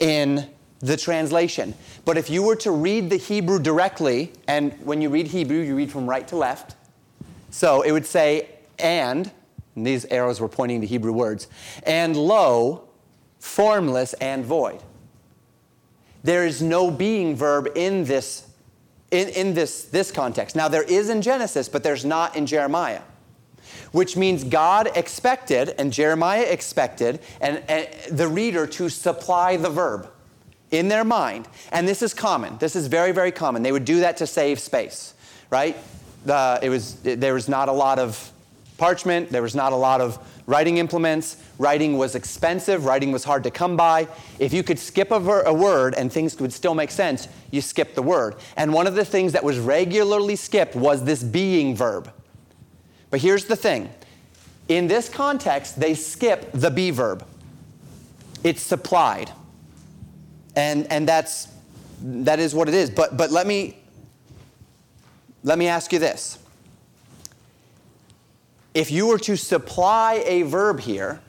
in 0.00 0.48
the 0.80 0.96
translation. 0.96 1.74
But 2.04 2.18
if 2.18 2.28
you 2.28 2.42
were 2.42 2.56
to 2.56 2.70
read 2.70 3.10
the 3.10 3.16
Hebrew 3.16 3.58
directly, 3.58 4.32
and 4.48 4.72
when 4.84 5.00
you 5.00 5.08
read 5.08 5.28
Hebrew, 5.28 5.58
you 5.58 5.76
read 5.76 5.90
from 5.90 6.08
right 6.08 6.26
to 6.28 6.36
left. 6.36 6.76
So 7.50 7.82
it 7.82 7.92
would 7.92 8.06
say, 8.06 8.48
and, 8.78 9.30
and 9.76 9.86
these 9.86 10.04
arrows 10.06 10.40
were 10.40 10.48
pointing 10.48 10.80
to 10.80 10.86
Hebrew 10.86 11.12
words, 11.12 11.46
and 11.84 12.16
lo, 12.16 12.88
formless 13.38 14.12
and 14.14 14.44
void. 14.44 14.82
There 16.22 16.46
is 16.46 16.60
no 16.60 16.90
being 16.90 17.36
verb 17.36 17.68
in 17.74 18.04
this 18.04 18.48
in, 19.14 19.28
in 19.28 19.54
this, 19.54 19.84
this 19.84 20.10
context. 20.10 20.56
Now, 20.56 20.68
there 20.68 20.82
is 20.82 21.08
in 21.08 21.22
Genesis, 21.22 21.68
but 21.68 21.84
there's 21.84 22.04
not 22.04 22.36
in 22.36 22.46
Jeremiah, 22.46 23.02
which 23.92 24.16
means 24.16 24.42
God 24.42 24.90
expected, 24.96 25.74
and 25.78 25.92
Jeremiah 25.92 26.42
expected, 26.42 27.20
and, 27.40 27.62
and 27.68 27.88
the 28.10 28.26
reader 28.26 28.66
to 28.66 28.88
supply 28.88 29.56
the 29.56 29.70
verb 29.70 30.10
in 30.72 30.88
their 30.88 31.04
mind. 31.04 31.46
And 31.70 31.86
this 31.86 32.02
is 32.02 32.12
common. 32.12 32.58
This 32.58 32.74
is 32.74 32.88
very, 32.88 33.12
very 33.12 33.30
common. 33.30 33.62
They 33.62 33.72
would 33.72 33.84
do 33.84 34.00
that 34.00 34.16
to 34.16 34.26
save 34.26 34.58
space, 34.58 35.14
right? 35.48 35.76
Uh, 36.28 36.58
it 36.60 36.68
was, 36.68 36.96
there 36.96 37.34
was 37.34 37.48
not 37.48 37.68
a 37.68 37.72
lot 37.72 38.00
of 38.00 38.32
parchment, 38.78 39.30
there 39.30 39.42
was 39.42 39.54
not 39.54 39.72
a 39.72 39.76
lot 39.76 40.00
of 40.00 40.18
writing 40.46 40.78
implements. 40.78 41.36
Writing 41.58 41.96
was 41.96 42.14
expensive, 42.14 42.84
writing 42.84 43.12
was 43.12 43.24
hard 43.24 43.44
to 43.44 43.50
come 43.50 43.76
by. 43.76 44.08
If 44.38 44.52
you 44.52 44.62
could 44.62 44.78
skip 44.78 45.10
a, 45.10 45.20
ver- 45.20 45.42
a, 45.42 45.54
word 45.54 45.94
and 45.94 46.12
things 46.12 46.38
would 46.40 46.52
still 46.52 46.74
make 46.74 46.90
sense, 46.90 47.28
you 47.50 47.60
skip 47.60 47.94
the 47.94 48.02
word. 48.02 48.36
And 48.56 48.72
one 48.72 48.86
of 48.86 48.94
the 48.94 49.04
things 49.04 49.32
that 49.32 49.44
was 49.44 49.58
regularly 49.58 50.36
skipped 50.36 50.74
was 50.74 51.04
this 51.04 51.22
being 51.22 51.76
verb. 51.76 52.12
But 53.10 53.20
here's 53.20 53.44
the 53.44 53.56
thing 53.56 53.90
in 54.68 54.88
this 54.88 55.08
context, 55.08 55.78
they 55.78 55.94
skip 55.94 56.50
the 56.52 56.70
be 56.70 56.90
verb, 56.90 57.26
it's 58.42 58.62
supplied. 58.62 59.30
And, 60.56 60.90
and 60.90 61.08
that's, 61.08 61.48
that 62.00 62.38
is 62.38 62.54
what 62.54 62.68
it 62.68 62.74
is. 62.74 62.88
But, 62.88 63.16
but 63.16 63.32
let, 63.32 63.46
me, 63.46 63.76
let 65.42 65.58
me 65.58 65.66
ask 65.66 65.92
you 65.92 65.98
this 65.98 66.38
if 68.74 68.90
you 68.90 69.06
were 69.06 69.18
to 69.20 69.36
supply 69.36 70.22
a 70.26 70.42
verb 70.42 70.80
here, 70.80 71.20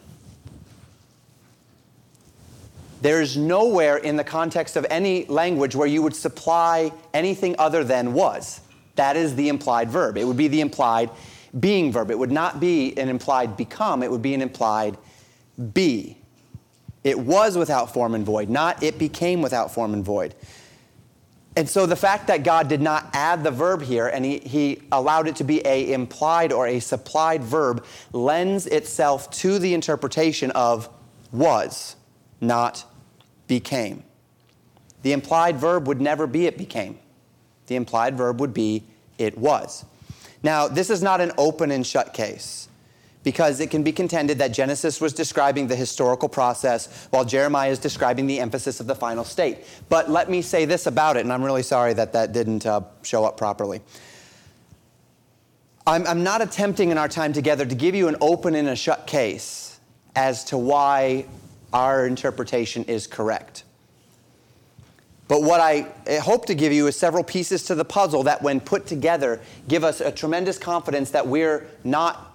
there's 3.01 3.37
nowhere 3.37 3.97
in 3.97 4.15
the 4.15 4.23
context 4.23 4.75
of 4.75 4.85
any 4.89 5.25
language 5.25 5.75
where 5.75 5.87
you 5.87 6.01
would 6.01 6.15
supply 6.15 6.91
anything 7.13 7.55
other 7.59 7.83
than 7.83 8.13
was. 8.13 8.61
That 8.95 9.15
is 9.15 9.35
the 9.35 9.49
implied 9.49 9.89
verb. 9.89 10.17
It 10.17 10.23
would 10.25 10.37
be 10.37 10.47
the 10.47 10.61
implied 10.61 11.11
being 11.59 11.91
verb. 11.91 12.09
It 12.09 12.17
would 12.17 12.31
not 12.31 12.59
be 12.59 12.97
an 12.97 13.09
implied 13.09 13.55
become, 13.55 14.01
it 14.01 14.09
would 14.09 14.23
be 14.23 14.33
an 14.33 14.41
implied 14.41 14.97
be. 15.73 16.17
It 17.03 17.19
was 17.19 17.55
without 17.55 17.93
form 17.93 18.15
and 18.15 18.25
void, 18.25 18.49
not 18.49 18.81
it 18.81 18.97
became 18.97 19.43
without 19.43 19.71
form 19.71 19.93
and 19.93 20.03
void. 20.03 20.33
And 21.57 21.69
so 21.69 21.85
the 21.85 21.95
fact 21.95 22.27
that 22.27 22.43
God 22.43 22.67
did 22.67 22.81
not 22.81 23.09
add 23.13 23.43
the 23.43 23.51
verb 23.51 23.81
here 23.81 24.07
and 24.07 24.25
he, 24.25 24.39
he 24.39 24.81
allowed 24.91 25.27
it 25.27 25.37
to 25.37 25.45
be 25.45 25.65
a 25.65 25.93
implied 25.93 26.51
or 26.51 26.67
a 26.67 26.79
supplied 26.79 27.43
verb 27.43 27.85
lends 28.11 28.67
itself 28.67 29.31
to 29.31 29.57
the 29.57 29.73
interpretation 29.73 30.51
of 30.51 30.89
was, 31.31 31.95
not 32.41 32.85
became. 33.47 34.03
The 35.03 35.13
implied 35.13 35.57
verb 35.57 35.87
would 35.87 36.01
never 36.01 36.27
be 36.27 36.45
it 36.45 36.57
became. 36.57 36.99
The 37.67 37.75
implied 37.75 38.17
verb 38.17 38.41
would 38.41 38.53
be 38.53 38.83
it 39.17 39.37
was. 39.37 39.85
Now, 40.43 40.67
this 40.67 40.89
is 40.89 41.01
not 41.01 41.21
an 41.21 41.31
open 41.37 41.71
and 41.71 41.87
shut 41.87 42.13
case 42.13 42.64
because 43.25 43.59
it 43.59 43.71
can 43.71 43.83
be 43.83 43.91
contended 43.91 44.37
that 44.37 44.53
Genesis 44.53 45.01
was 45.01 45.11
describing 45.11 45.67
the 45.67 45.75
historical 45.75 46.29
process 46.29 47.07
while 47.09 47.25
Jeremiah 47.25 47.71
is 47.71 47.79
describing 47.79 48.27
the 48.27 48.39
emphasis 48.39 48.79
of 48.79 48.85
the 48.85 48.95
final 48.95 49.25
state. 49.25 49.65
But 49.89 50.09
let 50.11 50.29
me 50.29 50.43
say 50.43 50.65
this 50.65 50.85
about 50.85 51.17
it, 51.17 51.21
and 51.21 51.33
I'm 51.33 51.43
really 51.43 51.63
sorry 51.63 51.93
that 51.95 52.13
that 52.13 52.31
didn't 52.31 52.67
uh, 52.67 52.81
show 53.01 53.25
up 53.25 53.35
properly. 53.35 53.81
I'm, 55.87 56.05
I'm 56.05 56.23
not 56.23 56.41
attempting 56.41 56.91
in 56.91 56.99
our 56.99 57.09
time 57.09 57.33
together 57.33 57.65
to 57.65 57.75
give 57.75 57.95
you 57.95 58.07
an 58.07 58.15
open 58.21 58.53
and 58.53 58.69
a 58.69 58.75
shut 58.75 59.07
case 59.07 59.79
as 60.15 60.43
to 60.45 60.57
why 60.57 61.25
our 61.73 62.05
interpretation 62.05 62.83
is 62.83 63.07
correct. 63.07 63.63
But 65.27 65.41
what 65.41 65.59
I 65.59 65.87
hope 66.19 66.45
to 66.45 66.53
give 66.53 66.71
you 66.71 66.85
is 66.85 66.95
several 66.95 67.23
pieces 67.23 67.63
to 67.63 67.75
the 67.75 67.85
puzzle 67.85 68.21
that, 68.23 68.43
when 68.43 68.59
put 68.59 68.85
together, 68.85 69.41
give 69.67 69.83
us 69.83 69.99
a 69.99 70.11
tremendous 70.11 70.59
confidence 70.59 71.09
that 71.11 71.25
we're 71.25 71.65
not 71.83 72.34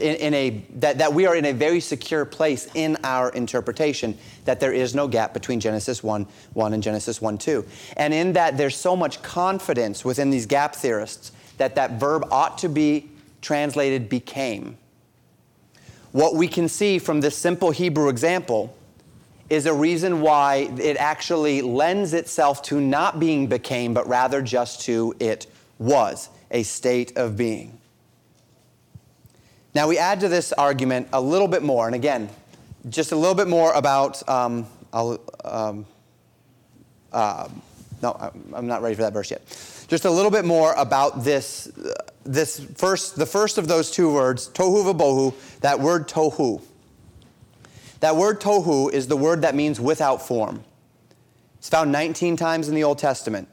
in, 0.00 0.16
in, 0.16 0.34
a 0.34 0.64
that, 0.76 0.98
that 0.98 1.12
we 1.12 1.26
are 1.26 1.36
in 1.36 1.44
a 1.44 1.52
very 1.52 1.80
secure 1.80 2.24
place 2.24 2.68
in 2.74 2.96
our 3.04 3.30
interpretation 3.30 4.16
that 4.44 4.60
there 4.60 4.72
is 4.72 4.94
no 4.94 5.06
gap 5.06 5.32
between 5.34 5.60
genesis 5.60 6.02
1 6.02 6.26
1 6.54 6.72
and 6.72 6.82
genesis 6.82 7.20
1 7.20 7.38
2 7.38 7.64
and 7.96 8.12
in 8.12 8.32
that 8.32 8.56
there's 8.56 8.76
so 8.76 8.96
much 8.96 9.22
confidence 9.22 10.04
within 10.04 10.30
these 10.30 10.46
gap 10.46 10.74
theorists 10.74 11.32
that 11.58 11.74
that 11.74 12.00
verb 12.00 12.26
ought 12.30 12.58
to 12.58 12.68
be 12.68 13.08
translated 13.40 14.08
became 14.08 14.76
what 16.12 16.34
we 16.34 16.48
can 16.48 16.68
see 16.68 16.98
from 16.98 17.20
this 17.20 17.36
simple 17.36 17.70
hebrew 17.70 18.08
example 18.08 18.76
is 19.50 19.66
a 19.66 19.74
reason 19.74 20.20
why 20.20 20.70
it 20.80 20.96
actually 20.96 21.60
lends 21.60 22.14
itself 22.14 22.62
to 22.62 22.80
not 22.80 23.18
being 23.18 23.48
became, 23.48 23.92
but 23.92 24.06
rather 24.08 24.40
just 24.40 24.82
to 24.82 25.12
it 25.18 25.46
was, 25.78 26.30
a 26.52 26.62
state 26.62 27.16
of 27.16 27.36
being. 27.36 27.79
Now, 29.74 29.86
we 29.86 29.98
add 29.98 30.20
to 30.20 30.28
this 30.28 30.52
argument 30.52 31.08
a 31.12 31.20
little 31.20 31.48
bit 31.48 31.62
more, 31.62 31.86
and 31.86 31.94
again, 31.94 32.28
just 32.88 33.12
a 33.12 33.16
little 33.16 33.34
bit 33.34 33.48
more 33.48 33.72
about. 33.72 34.28
Um, 34.28 34.66
um, 34.92 35.86
uh, 37.12 37.48
no, 38.02 38.32
I'm 38.54 38.66
not 38.66 38.82
ready 38.82 38.94
for 38.94 39.02
that 39.02 39.12
verse 39.12 39.30
yet. 39.30 39.42
Just 39.88 40.04
a 40.04 40.10
little 40.10 40.30
bit 40.30 40.44
more 40.44 40.72
about 40.74 41.22
this, 41.24 41.68
uh, 41.78 41.92
this 42.24 42.64
first, 42.76 43.16
the 43.16 43.26
first 43.26 43.58
of 43.58 43.68
those 43.68 43.90
two 43.90 44.12
words, 44.12 44.48
tohu 44.48 44.92
vabohu, 44.92 45.34
that 45.60 45.80
word 45.80 46.08
tohu. 46.08 46.62
That 48.00 48.16
word 48.16 48.40
tohu 48.40 48.90
is 48.92 49.08
the 49.08 49.16
word 49.16 49.42
that 49.42 49.54
means 49.54 49.78
without 49.78 50.26
form. 50.26 50.64
It's 51.58 51.68
found 51.68 51.92
19 51.92 52.36
times 52.36 52.68
in 52.68 52.74
the 52.74 52.84
Old 52.84 52.98
Testament. 52.98 53.48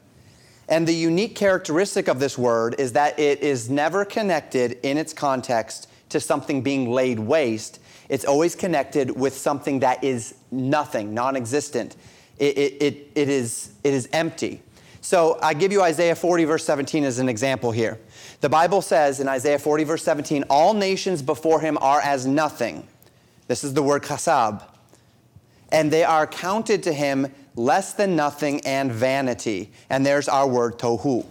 And 0.68 0.86
the 0.86 0.94
unique 0.94 1.34
characteristic 1.34 2.08
of 2.08 2.20
this 2.20 2.38
word 2.38 2.76
is 2.78 2.92
that 2.92 3.18
it 3.18 3.40
is 3.40 3.68
never 3.68 4.04
connected 4.04 4.78
in 4.82 4.96
its 4.96 5.12
context 5.12 5.88
to 6.10 6.20
something 6.20 6.62
being 6.62 6.90
laid 6.90 7.18
waste. 7.18 7.80
It's 8.08 8.24
always 8.24 8.54
connected 8.54 9.10
with 9.10 9.36
something 9.36 9.80
that 9.80 10.02
is 10.02 10.34
nothing, 10.50 11.14
non 11.14 11.36
existent. 11.36 11.96
It, 12.38 12.56
it, 12.56 12.82
it, 12.82 13.10
it, 13.14 13.28
is, 13.28 13.72
it 13.82 13.94
is 13.94 14.08
empty. 14.12 14.62
So 15.00 15.38
I 15.42 15.54
give 15.54 15.72
you 15.72 15.82
Isaiah 15.82 16.14
40, 16.14 16.44
verse 16.44 16.64
17, 16.64 17.04
as 17.04 17.18
an 17.18 17.28
example 17.28 17.72
here. 17.72 17.98
The 18.40 18.48
Bible 18.48 18.82
says 18.82 19.20
in 19.20 19.28
Isaiah 19.28 19.58
40, 19.58 19.84
verse 19.84 20.02
17, 20.04 20.44
all 20.48 20.74
nations 20.74 21.22
before 21.22 21.60
him 21.60 21.78
are 21.80 22.00
as 22.00 22.26
nothing 22.26 22.86
this 23.48 23.64
is 23.64 23.74
the 23.74 23.82
word 23.82 24.02
kasab. 24.02 24.62
And 25.72 25.90
they 25.90 26.04
are 26.04 26.26
counted 26.26 26.82
to 26.84 26.92
him 26.92 27.34
less 27.56 27.94
than 27.94 28.14
nothing 28.14 28.64
and 28.64 28.92
vanity. 28.92 29.72
And 29.90 30.06
there's 30.06 30.28
our 30.28 30.46
word 30.46 30.78
tohu. 30.78 31.26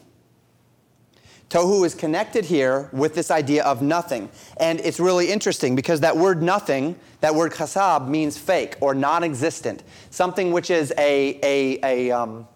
Tohu 1.49 1.85
is 1.85 1.95
connected 1.95 2.43
here 2.43 2.89
with 2.91 3.15
this 3.15 3.31
idea 3.31 3.63
of 3.63 3.81
nothing. 3.81 4.29
And 4.59 4.81
it's 4.81 4.99
really 4.99 5.31
interesting 5.31 5.75
because 5.75 6.01
that 6.01 6.17
word 6.17 6.41
nothing, 6.43 6.97
that 7.21 7.33
word 7.33 7.53
kasab, 7.53 8.07
means 8.09 8.37
fake 8.37 8.75
or 8.81 8.93
non 8.93 9.23
existent, 9.23 9.83
something 10.09 10.51
which 10.51 10.69
is 10.69 10.93
a, 10.97 11.39
a, 11.41 11.79
a, 11.83 12.11
um, 12.11 12.47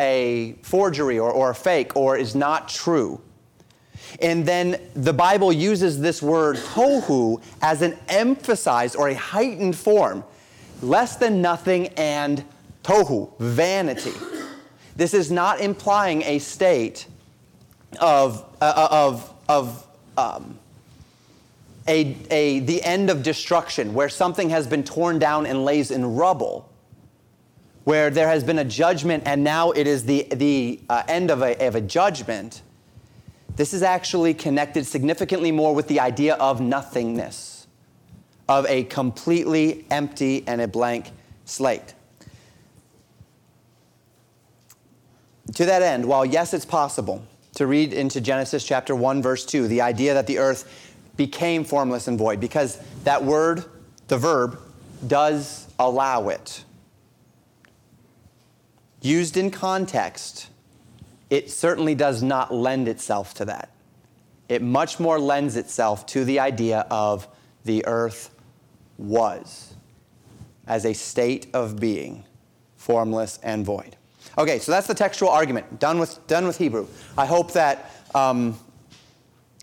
a 0.00 0.56
forgery 0.62 1.20
or, 1.20 1.30
or 1.30 1.50
a 1.50 1.54
fake 1.54 1.94
or 1.94 2.16
is 2.16 2.34
not 2.34 2.68
true. 2.68 3.20
And 4.20 4.44
then 4.44 4.80
the 4.94 5.12
Bible 5.12 5.52
uses 5.52 6.00
this 6.00 6.20
word 6.20 6.56
tohu 6.56 7.40
as 7.62 7.80
an 7.82 7.96
emphasized 8.08 8.96
or 8.96 9.08
a 9.08 9.14
heightened 9.14 9.76
form, 9.76 10.24
less 10.82 11.16
than 11.16 11.40
nothing 11.40 11.88
and 11.88 12.44
tohu, 12.82 13.30
vanity. 13.38 14.14
This 14.96 15.14
is 15.14 15.30
not 15.30 15.60
implying 15.60 16.22
a 16.22 16.40
state 16.40 17.06
of, 17.98 18.44
uh, 18.60 18.64
uh, 18.64 18.88
of, 18.90 19.34
of 19.48 19.86
um, 20.16 20.58
a, 21.88 22.16
a, 22.30 22.60
the 22.60 22.82
end 22.82 23.10
of 23.10 23.22
destruction, 23.22 23.94
where 23.94 24.08
something 24.08 24.50
has 24.50 24.66
been 24.66 24.84
torn 24.84 25.18
down 25.18 25.46
and 25.46 25.64
lays 25.64 25.90
in 25.90 26.14
rubble, 26.14 26.70
where 27.84 28.10
there 28.10 28.28
has 28.28 28.44
been 28.44 28.58
a 28.58 28.64
judgment 28.64 29.22
and 29.26 29.42
now 29.42 29.70
it 29.72 29.86
is 29.86 30.04
the, 30.04 30.26
the 30.32 30.80
uh, 30.88 31.02
end 31.08 31.30
of 31.30 31.42
a, 31.42 31.66
of 31.66 31.74
a 31.74 31.80
judgment. 31.80 32.62
This 33.56 33.74
is 33.74 33.82
actually 33.82 34.34
connected 34.34 34.86
significantly 34.86 35.50
more 35.50 35.74
with 35.74 35.88
the 35.88 36.00
idea 36.00 36.34
of 36.34 36.60
nothingness, 36.60 37.66
of 38.48 38.66
a 38.66 38.84
completely 38.84 39.84
empty 39.90 40.44
and 40.46 40.60
a 40.60 40.68
blank 40.68 41.10
slate. 41.44 41.94
To 45.54 45.64
that 45.64 45.82
end, 45.82 46.06
while 46.06 46.24
yes, 46.24 46.54
it's 46.54 46.64
possible 46.64 47.24
to 47.54 47.66
read 47.66 47.92
into 47.92 48.20
Genesis 48.20 48.64
chapter 48.64 48.94
1, 48.94 49.22
verse 49.22 49.44
2, 49.44 49.68
the 49.68 49.80
idea 49.80 50.14
that 50.14 50.26
the 50.26 50.38
earth 50.38 50.88
became 51.16 51.64
formless 51.64 52.08
and 52.08 52.18
void, 52.18 52.40
because 52.40 52.78
that 53.04 53.24
word, 53.24 53.64
the 54.08 54.16
verb, 54.16 54.58
does 55.06 55.68
allow 55.78 56.28
it. 56.28 56.64
Used 59.02 59.36
in 59.36 59.50
context, 59.50 60.48
it 61.30 61.50
certainly 61.50 61.94
does 61.94 62.22
not 62.22 62.52
lend 62.52 62.88
itself 62.88 63.34
to 63.34 63.44
that. 63.46 63.70
It 64.48 64.62
much 64.62 64.98
more 64.98 65.18
lends 65.18 65.56
itself 65.56 66.06
to 66.06 66.24
the 66.24 66.40
idea 66.40 66.86
of 66.90 67.28
the 67.64 67.86
earth 67.86 68.30
was 68.98 69.74
as 70.66 70.84
a 70.84 70.92
state 70.92 71.46
of 71.54 71.80
being, 71.80 72.24
formless 72.76 73.38
and 73.42 73.64
void. 73.64 73.96
Okay, 74.38 74.58
so 74.58 74.72
that's 74.72 74.86
the 74.86 74.94
textual 74.94 75.30
argument. 75.30 75.78
Done 75.78 75.98
with, 75.98 76.24
done 76.26 76.46
with 76.46 76.58
Hebrew. 76.58 76.86
I 77.18 77.26
hope 77.26 77.52
that 77.52 77.90
um, 78.14 78.58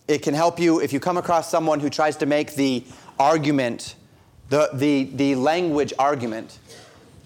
it 0.07 0.21
can 0.21 0.33
help 0.33 0.59
you 0.59 0.79
if 0.81 0.91
you 0.91 0.99
come 0.99 1.17
across 1.17 1.49
someone 1.49 1.79
who 1.79 1.89
tries 1.89 2.17
to 2.17 2.25
make 2.25 2.55
the 2.55 2.83
argument, 3.19 3.95
the, 4.49 4.69
the, 4.73 5.05
the 5.15 5.35
language 5.35 5.93
argument. 5.97 6.59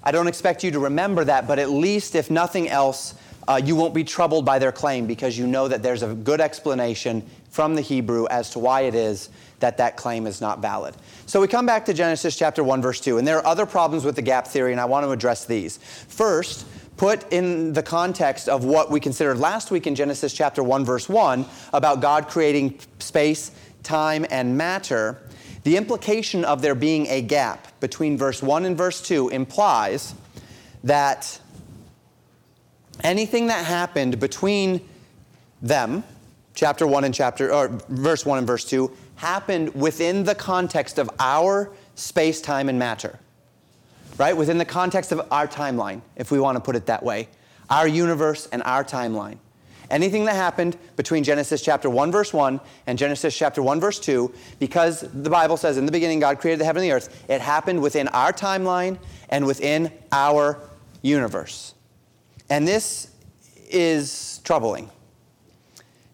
I 0.04 0.12
don't 0.12 0.28
expect 0.28 0.64
you 0.64 0.72
to 0.72 0.80
remember 0.80 1.24
that, 1.26 1.48
but 1.48 1.60
at 1.60 1.70
least, 1.70 2.16
if 2.16 2.32
nothing 2.32 2.70
else, 2.70 3.16
uh, 3.48 3.60
you 3.64 3.76
won't 3.76 3.94
be 3.94 4.04
troubled 4.04 4.46
by 4.46 4.60
their 4.60 4.72
claim 4.72 5.08
because 5.08 5.38
you 5.38 5.48
know 5.48 5.68
that 5.68 5.84
there's 5.84 6.04
a 6.04 6.14
good 6.14 6.42
explanation 6.42 7.28
from 7.50 7.76
the 7.76 7.82
Hebrew 7.82 8.28
as 8.28 8.50
to 8.52 8.60
why 8.60 8.82
it 8.82 8.96
is 8.96 9.30
that 9.60 9.78
that 9.78 9.98
claim 9.98 10.26
is 10.26 10.42
not 10.42 10.60
valid. 10.60 10.96
So 11.26 11.40
we 11.40 11.48
come 11.48 11.66
back 11.66 11.86
to 11.86 11.94
Genesis 11.94 12.36
chapter 12.36 12.64
1, 12.64 12.82
verse 12.82 13.00
2, 13.00 13.18
and 13.18 13.28
there 13.28 13.38
are 13.38 13.46
other 13.46 13.66
problems 13.66 14.06
with 14.06 14.16
the 14.16 14.22
gap 14.22 14.48
theory, 14.48 14.72
and 14.72 14.82
I 14.82 14.86
want 14.86 15.06
to 15.06 15.12
address 15.12 15.46
these. 15.46 15.78
First, 15.78 16.66
put 17.02 17.34
in 17.34 17.74
the 17.74 17.82
context 17.82 18.48
of 18.48 18.64
what 18.64 18.92
we 18.92 19.00
considered 19.00 19.36
last 19.40 19.72
week 19.72 19.88
in 19.88 19.96
Genesis 19.96 20.32
chapter 20.34 20.62
1, 20.62 20.86
verse 20.86 21.10
1, 21.10 21.44
about 21.74 22.00
God 22.00 22.28
creating 22.28 22.78
space, 23.00 23.50
time, 23.82 24.24
and 24.30 24.56
matter, 24.56 25.20
the 25.64 25.78
implication 25.78 26.46
of 26.46 26.62
there 26.62 26.76
being 26.76 27.08
a 27.08 27.20
gap 27.20 27.68
between 27.80 28.20
verse 28.20 28.44
1 28.44 28.66
and 28.66 28.78
verse 28.78 29.02
2 29.02 29.30
implies 29.30 30.14
that 30.84 31.40
anything 33.04 33.48
that 33.48 33.66
happened 33.66 34.20
between 34.20 34.88
them, 35.60 36.04
chapter 36.54 36.86
1 36.86 37.04
and 37.04 37.16
chapter, 37.16 37.52
or 37.52 37.70
verse 37.90 38.28
1 38.28 38.38
and 38.38 38.46
verse 38.46 38.66
2, 38.66 38.96
happened 39.16 39.74
within 39.74 40.24
the 40.24 40.36
context 40.36 41.00
of 41.00 41.10
our 41.18 41.72
space, 41.96 42.42
time, 42.42 42.70
and 42.70 42.78
matter. 42.78 43.18
Right? 44.18 44.36
Within 44.36 44.58
the 44.58 44.66
context 44.66 45.12
of 45.12 45.28
our 45.32 45.48
timeline, 45.48 46.02
if 46.16 46.32
we 46.32 46.40
want 46.40 46.56
to 46.56 46.60
put 46.62 46.76
it 46.76 46.86
that 46.88 47.04
way. 47.04 47.28
Our 47.70 47.88
universe 47.88 48.48
and 48.52 48.62
our 48.64 48.84
timeline. 48.84 49.38
Anything 49.90 50.24
that 50.26 50.36
happened 50.36 50.78
between 50.96 51.24
Genesis 51.24 51.62
chapter 51.62 51.90
1, 51.90 52.12
verse 52.12 52.32
1 52.32 52.62
and 52.88 52.98
Genesis 52.98 53.38
chapter 53.38 53.62
1, 53.62 53.82
verse 53.82 54.00
2, 54.00 54.34
because 54.58 55.02
the 55.02 55.30
Bible 55.30 55.58
says 55.58 55.78
in 55.78 55.86
the 55.86 55.92
beginning 55.92 56.20
God 56.20 56.40
created 56.40 56.62
the 56.62 56.66
heaven 56.66 56.82
and 56.82 56.90
the 56.90 56.96
earth, 56.96 57.26
it 57.30 57.42
happened 57.42 57.82
within 57.82 58.08
our 58.10 58.32
timeline 58.32 58.98
and 59.30 59.46
within 59.46 59.92
our 60.14 60.60
universe. 61.02 61.74
And 62.50 62.66
this 62.66 63.10
is 63.70 64.40
troubling. 64.46 64.90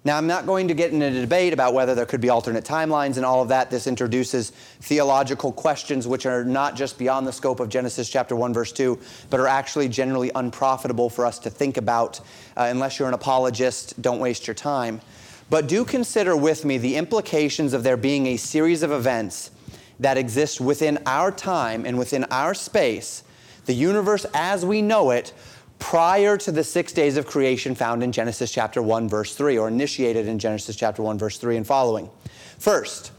Now, 0.07 0.15
I'm 0.15 0.25
not 0.25 0.45
going 0.45 0.69
to 0.69 0.73
get 0.73 0.93
into 0.93 1.07
a 1.07 1.11
debate 1.11 1.51
about 1.51 1.73
whether 1.73 1.93
there 1.93 2.05
could 2.05 2.21
be 2.21 2.29
alternate 2.29 2.63
timelines 2.63 3.17
and 3.17 3.25
all 3.25 3.41
of 3.41 3.49
that. 3.49 3.69
This 3.69 3.87
introduces 3.87 4.51
theological 4.79 5.51
questions 5.51 6.07
which 6.07 6.25
are 6.25 6.45
not 6.45 6.77
just 6.77 6.97
beyond 6.97 7.27
the 7.27 7.33
scope 7.33 7.59
of 7.59 7.67
Genesis 7.67 8.07
chapter 8.07 8.33
1, 8.33 8.53
verse 8.53 8.71
2, 8.71 8.97
but 9.29 9.41
are 9.41 9.47
actually 9.47 9.89
generally 9.89 10.31
unprofitable 10.33 11.09
for 11.09 11.25
us 11.25 11.39
to 11.39 11.49
think 11.49 11.75
about. 11.75 12.21
Uh, 12.55 12.69
unless 12.69 12.97
you're 12.97 13.09
an 13.09 13.13
apologist, 13.13 14.01
don't 14.01 14.19
waste 14.19 14.47
your 14.47 14.53
time. 14.53 15.01
But 15.49 15.67
do 15.67 15.83
consider 15.83 16.37
with 16.37 16.63
me 16.63 16.77
the 16.77 16.95
implications 16.95 17.73
of 17.73 17.83
there 17.83 17.97
being 17.97 18.27
a 18.27 18.37
series 18.37 18.83
of 18.83 18.93
events 18.93 19.51
that 19.99 20.17
exist 20.17 20.61
within 20.61 20.99
our 21.05 21.33
time 21.33 21.85
and 21.85 21.97
within 21.97 22.23
our 22.31 22.53
space, 22.53 23.23
the 23.65 23.73
universe 23.73 24.25
as 24.33 24.65
we 24.65 24.81
know 24.81 25.11
it, 25.11 25.33
prior 25.79 26.37
to 26.37 26.51
the 26.51 26.63
six 26.63 26.91
days 26.91 27.17
of 27.17 27.27
creation 27.27 27.75
found 27.75 28.03
in 28.03 28.11
Genesis 28.11 28.51
chapter 28.51 28.81
1, 28.81 29.07
verse 29.09 29.35
3, 29.35 29.57
or 29.57 29.67
initiated 29.67 30.27
in 30.27 30.39
Genesis 30.39 30.75
chapter 30.75 31.01
1, 31.01 31.17
verse 31.17 31.37
3 31.37 31.57
and 31.57 31.67
following. 31.67 32.09
First, 32.57 33.11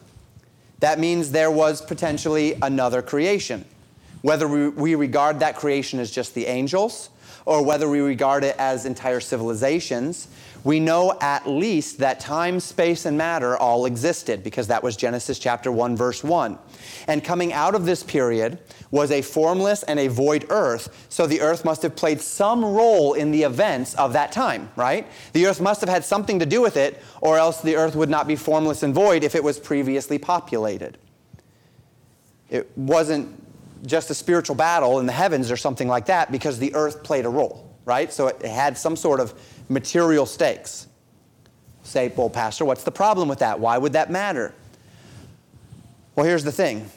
that 0.81 0.99
means 0.99 1.31
there 1.31 1.51
was 1.51 1.81
potentially 1.81 2.57
another 2.62 3.03
creation. 3.03 3.64
whether 4.23 4.49
we, 4.49 4.68
we 4.68 4.94
regard 4.94 5.40
that 5.40 5.57
creation 5.57 6.01
as 6.01 6.11
just 6.11 6.35
the 6.35 6.47
angels 6.47 7.11
or 7.44 7.64
whether 7.64 7.88
we 7.88 8.01
regard 8.01 8.44
it 8.44 8.57
as 8.59 8.85
entire 8.85 9.21
civilizations, 9.21 10.29
we 10.64 10.81
know 10.81 11.16
at 11.21 11.49
least 11.49 11.99
that 11.99 12.21
time, 12.21 12.61
space, 12.61 13.05
and 13.07 13.16
matter 13.16 13.57
all 13.57 13.87
existed 13.87 14.42
because 14.42 14.66
that 14.68 14.83
was 14.83 14.97
Genesis 14.97 15.38
chapter 15.38 15.71
1, 15.71 15.97
verse 15.97 16.23
1. 16.25 16.59
And 17.07 17.23
coming 17.23 17.53
out 17.53 17.75
of 17.75 17.87
this 17.87 18.03
period 18.03 18.59
was 18.90 19.11
a 19.11 19.23
formless 19.23 19.83
and 19.83 19.99
a 19.99 20.09
void 20.09 20.47
earth, 20.51 21.07
so 21.09 21.27
the 21.27 21.40
earth 21.40 21.64
must 21.64 21.83
have 21.83 21.94
played 21.94 22.21
some 22.21 22.64
role 22.64 23.14
in 23.14 23.31
the 23.31 23.42
events 23.42 23.94
of 23.94 24.12
that 24.14 24.33
time, 24.33 24.71
right? 24.77 25.07
The 25.33 25.47
earth 25.47 25.61
must 25.61 25.81
have 25.81 25.90
had 25.90 26.05
something 26.05 26.38
to 26.38 26.47
do 26.47 26.61
with 26.61 26.77
it, 26.77 27.03
or 27.21 27.38
else 27.38 27.61
the 27.61 27.77
earth 27.77 27.94
would 27.94 28.11
not 28.11 28.27
be 28.27 28.37
formless 28.37 28.83
and 28.83 28.94
void 28.94 29.25
if 29.25 29.35
it 29.35 29.44
was 29.44 29.59
previously 29.59 30.18
populated. 30.18 30.99
It 32.51 32.71
wasn't 32.77 33.44
just 33.87 34.11
a 34.11 34.14
spiritual 34.14 34.57
battle 34.57 34.99
in 34.99 35.07
the 35.07 35.12
heavens 35.12 35.51
or 35.51 35.57
something 35.57 35.88
like 35.88 36.07
that 36.07 36.33
because 36.33 36.59
the 36.59 36.75
earth 36.75 37.03
played 37.03 37.25
a 37.27 37.29
role, 37.29 37.67
right? 37.88 38.12
So 38.12 38.29
it 38.29 38.42
had 38.42 38.77
some 38.77 38.94
sort 38.94 39.18
of 39.18 39.35
material 39.68 40.27
stakes. 40.27 40.87
Say, 41.83 42.12
well, 42.14 42.29
Pastor, 42.29 42.66
what's 42.66 42.85
the 42.85 42.92
problem 42.92 43.29
with 43.29 43.38
that? 43.38 43.59
Why 43.59 43.79
would 43.79 43.94
that 43.94 44.11
matter? 44.11 44.55
Well, 46.14 46.27
here's 46.27 46.44
the 46.44 46.53
thing. 46.53 46.90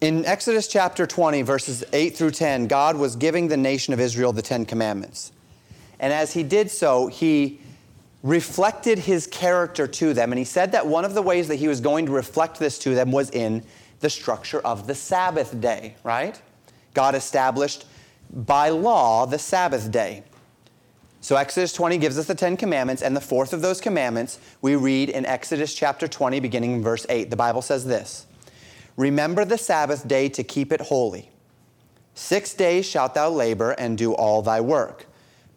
In 0.00 0.24
Exodus 0.24 0.66
chapter 0.66 1.06
20, 1.06 1.42
verses 1.42 1.84
8 1.92 2.16
through 2.16 2.32
10, 2.32 2.66
God 2.66 2.96
was 2.96 3.14
giving 3.14 3.48
the 3.48 3.56
nation 3.56 3.94
of 3.94 4.00
Israel 4.00 4.32
the 4.32 4.42
Ten 4.42 4.64
Commandments. 4.64 5.30
And 6.00 6.12
as 6.12 6.32
he 6.32 6.42
did 6.42 6.70
so, 6.70 7.06
he 7.06 7.60
reflected 8.22 8.98
his 8.98 9.26
character 9.26 9.86
to 9.86 10.12
them. 10.14 10.32
And 10.32 10.38
he 10.38 10.44
said 10.44 10.72
that 10.72 10.86
one 10.86 11.04
of 11.04 11.14
the 11.14 11.22
ways 11.22 11.46
that 11.48 11.56
he 11.56 11.68
was 11.68 11.80
going 11.80 12.06
to 12.06 12.12
reflect 12.12 12.58
this 12.58 12.78
to 12.80 12.94
them 12.94 13.12
was 13.12 13.30
in 13.30 13.62
the 14.00 14.10
structure 14.10 14.60
of 14.60 14.86
the 14.86 14.94
Sabbath 14.94 15.60
day, 15.60 15.94
right? 16.02 16.40
God 16.94 17.14
established 17.14 17.84
by 18.32 18.68
law 18.68 19.26
the 19.26 19.38
Sabbath 19.38 19.90
day. 19.90 20.22
So 21.20 21.36
Exodus 21.36 21.72
20 21.72 21.98
gives 21.98 22.18
us 22.18 22.26
the 22.26 22.34
10 22.34 22.56
commandments, 22.56 23.02
and 23.02 23.14
the 23.14 23.20
fourth 23.20 23.52
of 23.52 23.60
those 23.60 23.80
commandments 23.80 24.38
we 24.62 24.74
read 24.74 25.10
in 25.10 25.26
Exodus 25.26 25.74
chapter 25.74 26.08
20, 26.08 26.40
beginning 26.40 26.72
in 26.72 26.82
verse 26.82 27.04
8. 27.08 27.28
The 27.28 27.36
Bible 27.36 27.62
says 27.62 27.84
this 27.84 28.26
Remember 28.96 29.44
the 29.44 29.58
Sabbath 29.58 30.08
day 30.08 30.28
to 30.30 30.42
keep 30.42 30.72
it 30.72 30.80
holy. 30.80 31.30
Six 32.14 32.54
days 32.54 32.86
shalt 32.86 33.14
thou 33.14 33.30
labor 33.30 33.72
and 33.72 33.96
do 33.96 34.14
all 34.14 34.42
thy 34.42 34.60
work. 34.60 35.06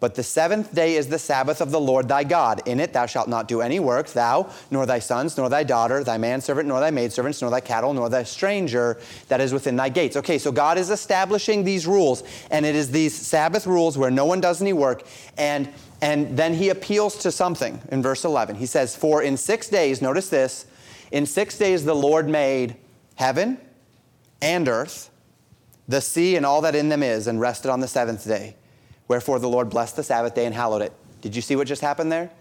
But 0.04 0.16
the 0.16 0.24
seventh 0.24 0.76
day 0.76 0.96
is 0.96 1.08
the 1.08 1.18
Sabbath 1.18 1.62
of 1.62 1.72
the 1.72 1.80
Lord 1.80 2.10
thy 2.10 2.26
God. 2.26 2.62
In 2.68 2.82
it 2.82 2.92
thou 2.92 3.06
shalt 3.06 3.30
not 3.30 3.48
do 3.48 3.62
any 3.62 3.80
work, 3.80 4.10
thou, 4.10 4.50
nor 4.70 4.86
thy 4.86 5.00
sons, 5.00 5.38
nor 5.38 5.48
thy 5.48 5.63
daughter, 5.63 6.04
thy 6.04 6.18
manservant, 6.18 6.68
nor 6.68 6.82
thy 6.82 6.92
maidservants, 6.92 7.42
nor 7.42 7.50
thy 7.50 7.62
cattle, 7.62 7.94
nor 7.94 8.10
thy 8.10 8.24
stranger 8.24 9.00
that 9.30 9.39
is 9.39 9.54
within 9.54 9.78
thy 9.78 9.88
gates. 9.88 10.18
Okay, 10.18 10.38
so 10.38 10.52
God 10.52 10.78
is 10.78 10.89
establishing 10.89 11.63
these 11.63 11.88
rules, 11.88 12.22
and 12.52 12.66
it 12.66 12.76
is 12.76 12.92
these 12.92 13.16
Sabbath 13.16 13.66
rules 13.66 13.98
where 13.98 14.12
no 14.12 14.26
one 14.26 14.42
does 14.42 14.62
any 14.62 14.74
work, 14.74 15.04
and 15.38 15.70
and 16.02 16.38
then 16.38 16.56
he 16.56 16.68
appeals 16.68 17.16
to 17.20 17.32
something 17.32 17.82
in 17.89 18.02
verse 18.02 18.26
11. 18.26 18.58
He 18.58 18.66
says, 18.66 18.98
For 18.98 19.24
in 19.24 19.38
six 19.38 19.70
days, 19.70 20.02
notice 20.02 20.28
this, 20.28 20.66
in 21.13 21.26
six 21.26 21.58
days 21.58 21.86
the 21.86 21.96
Lord 21.96 22.28
made 22.28 22.76
heaven 23.16 23.58
and 24.42 24.68
earth, 24.68 25.10
the 25.88 26.02
sea 26.02 26.36
and 26.36 26.46
all 26.46 26.60
that 26.60 26.76
in 26.76 26.89
them 26.89 27.04
is, 27.04 27.26
and 27.26 27.39
rested 27.39 27.72
on 27.72 27.80
the 27.80 27.88
seventh 27.88 28.28
day. 28.28 28.58
Wherefore 29.08 29.39
the 29.39 29.50
Lord 29.50 29.70
blessed 29.70 29.96
the 29.96 30.04
Sabbath 30.04 30.36
day 30.36 30.46
and 30.46 30.56
hallowed 30.56 30.82
it. 30.82 30.94
Did 31.22 31.36
you 31.36 31.42
see 31.42 31.56
what 31.56 31.68
just 31.68 31.82
happened 31.82 32.12
there? 32.12 32.32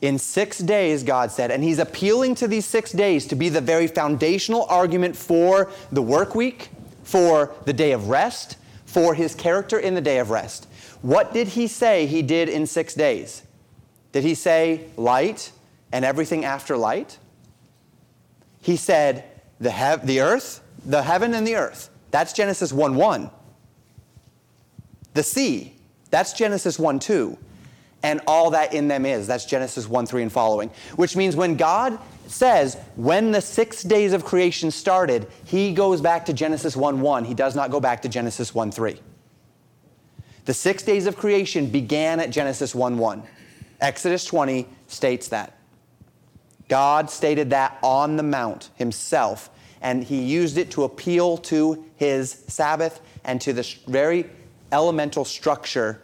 In 0.00 0.18
six 0.18 0.58
days, 0.58 1.02
God 1.02 1.30
said, 1.30 1.50
and 1.50 1.64
He's 1.64 1.78
appealing 1.78 2.34
to 2.36 2.48
these 2.48 2.66
six 2.66 2.92
days 2.92 3.26
to 3.28 3.34
be 3.34 3.48
the 3.48 3.60
very 3.60 3.86
foundational 3.86 4.66
argument 4.68 5.16
for 5.16 5.70
the 5.92 6.02
work 6.02 6.34
week, 6.34 6.68
for 7.04 7.54
the 7.64 7.72
day 7.72 7.92
of 7.92 8.08
rest, 8.08 8.56
for 8.84 9.14
His 9.14 9.34
character 9.34 9.78
in 9.78 9.94
the 9.94 10.00
day 10.00 10.18
of 10.18 10.30
rest. 10.30 10.68
What 11.00 11.32
did 11.32 11.48
He 11.48 11.66
say 11.66 12.06
He 12.06 12.20
did 12.20 12.48
in 12.48 12.66
six 12.66 12.94
days? 12.94 13.42
Did 14.12 14.24
He 14.24 14.34
say 14.34 14.86
light 14.96 15.52
and 15.90 16.04
everything 16.04 16.44
after 16.44 16.76
light? 16.76 17.18
He 18.60 18.76
said 18.76 19.24
the, 19.58 19.70
hev- 19.70 20.06
the 20.06 20.20
earth, 20.20 20.60
the 20.84 21.02
heaven 21.02 21.32
and 21.32 21.46
the 21.46 21.56
earth. 21.56 21.88
That's 22.10 22.32
Genesis 22.32 22.72
1 22.72 22.94
1. 22.94 23.30
The 25.14 25.22
sea, 25.22 25.74
that's 26.10 26.32
Genesis 26.32 26.78
1 26.78 26.98
2. 26.98 27.38
And 28.02 28.20
all 28.26 28.50
that 28.50 28.74
in 28.74 28.86
them 28.86 29.06
is, 29.06 29.26
that's 29.26 29.46
Genesis 29.46 29.88
1 29.88 30.06
3 30.06 30.22
and 30.22 30.32
following. 30.32 30.70
Which 30.96 31.16
means 31.16 31.34
when 31.34 31.56
God 31.56 31.98
says, 32.26 32.76
when 32.96 33.30
the 33.30 33.40
six 33.40 33.82
days 33.82 34.12
of 34.12 34.24
creation 34.24 34.70
started, 34.70 35.26
he 35.44 35.72
goes 35.72 36.00
back 36.00 36.26
to 36.26 36.34
Genesis 36.34 36.76
1 36.76 37.00
1. 37.00 37.24
He 37.24 37.34
does 37.34 37.56
not 37.56 37.70
go 37.70 37.80
back 37.80 38.02
to 38.02 38.08
Genesis 38.08 38.54
1 38.54 38.70
3. 38.72 39.00
The 40.44 40.54
six 40.54 40.82
days 40.82 41.06
of 41.06 41.16
creation 41.16 41.66
began 41.66 42.20
at 42.20 42.30
Genesis 42.30 42.74
1 42.74 42.98
1. 42.98 43.22
Exodus 43.80 44.24
20 44.26 44.68
states 44.88 45.28
that. 45.28 45.56
God 46.68 47.10
stated 47.10 47.50
that 47.50 47.78
on 47.82 48.16
the 48.16 48.22
mount 48.22 48.70
himself, 48.74 49.50
and 49.80 50.02
he 50.02 50.22
used 50.22 50.58
it 50.58 50.70
to 50.72 50.84
appeal 50.84 51.38
to 51.38 51.84
his 51.96 52.44
Sabbath 52.48 53.00
and 53.24 53.40
to 53.40 53.52
the 53.52 53.74
very 53.86 54.30
elemental 54.74 55.24
structure 55.24 56.02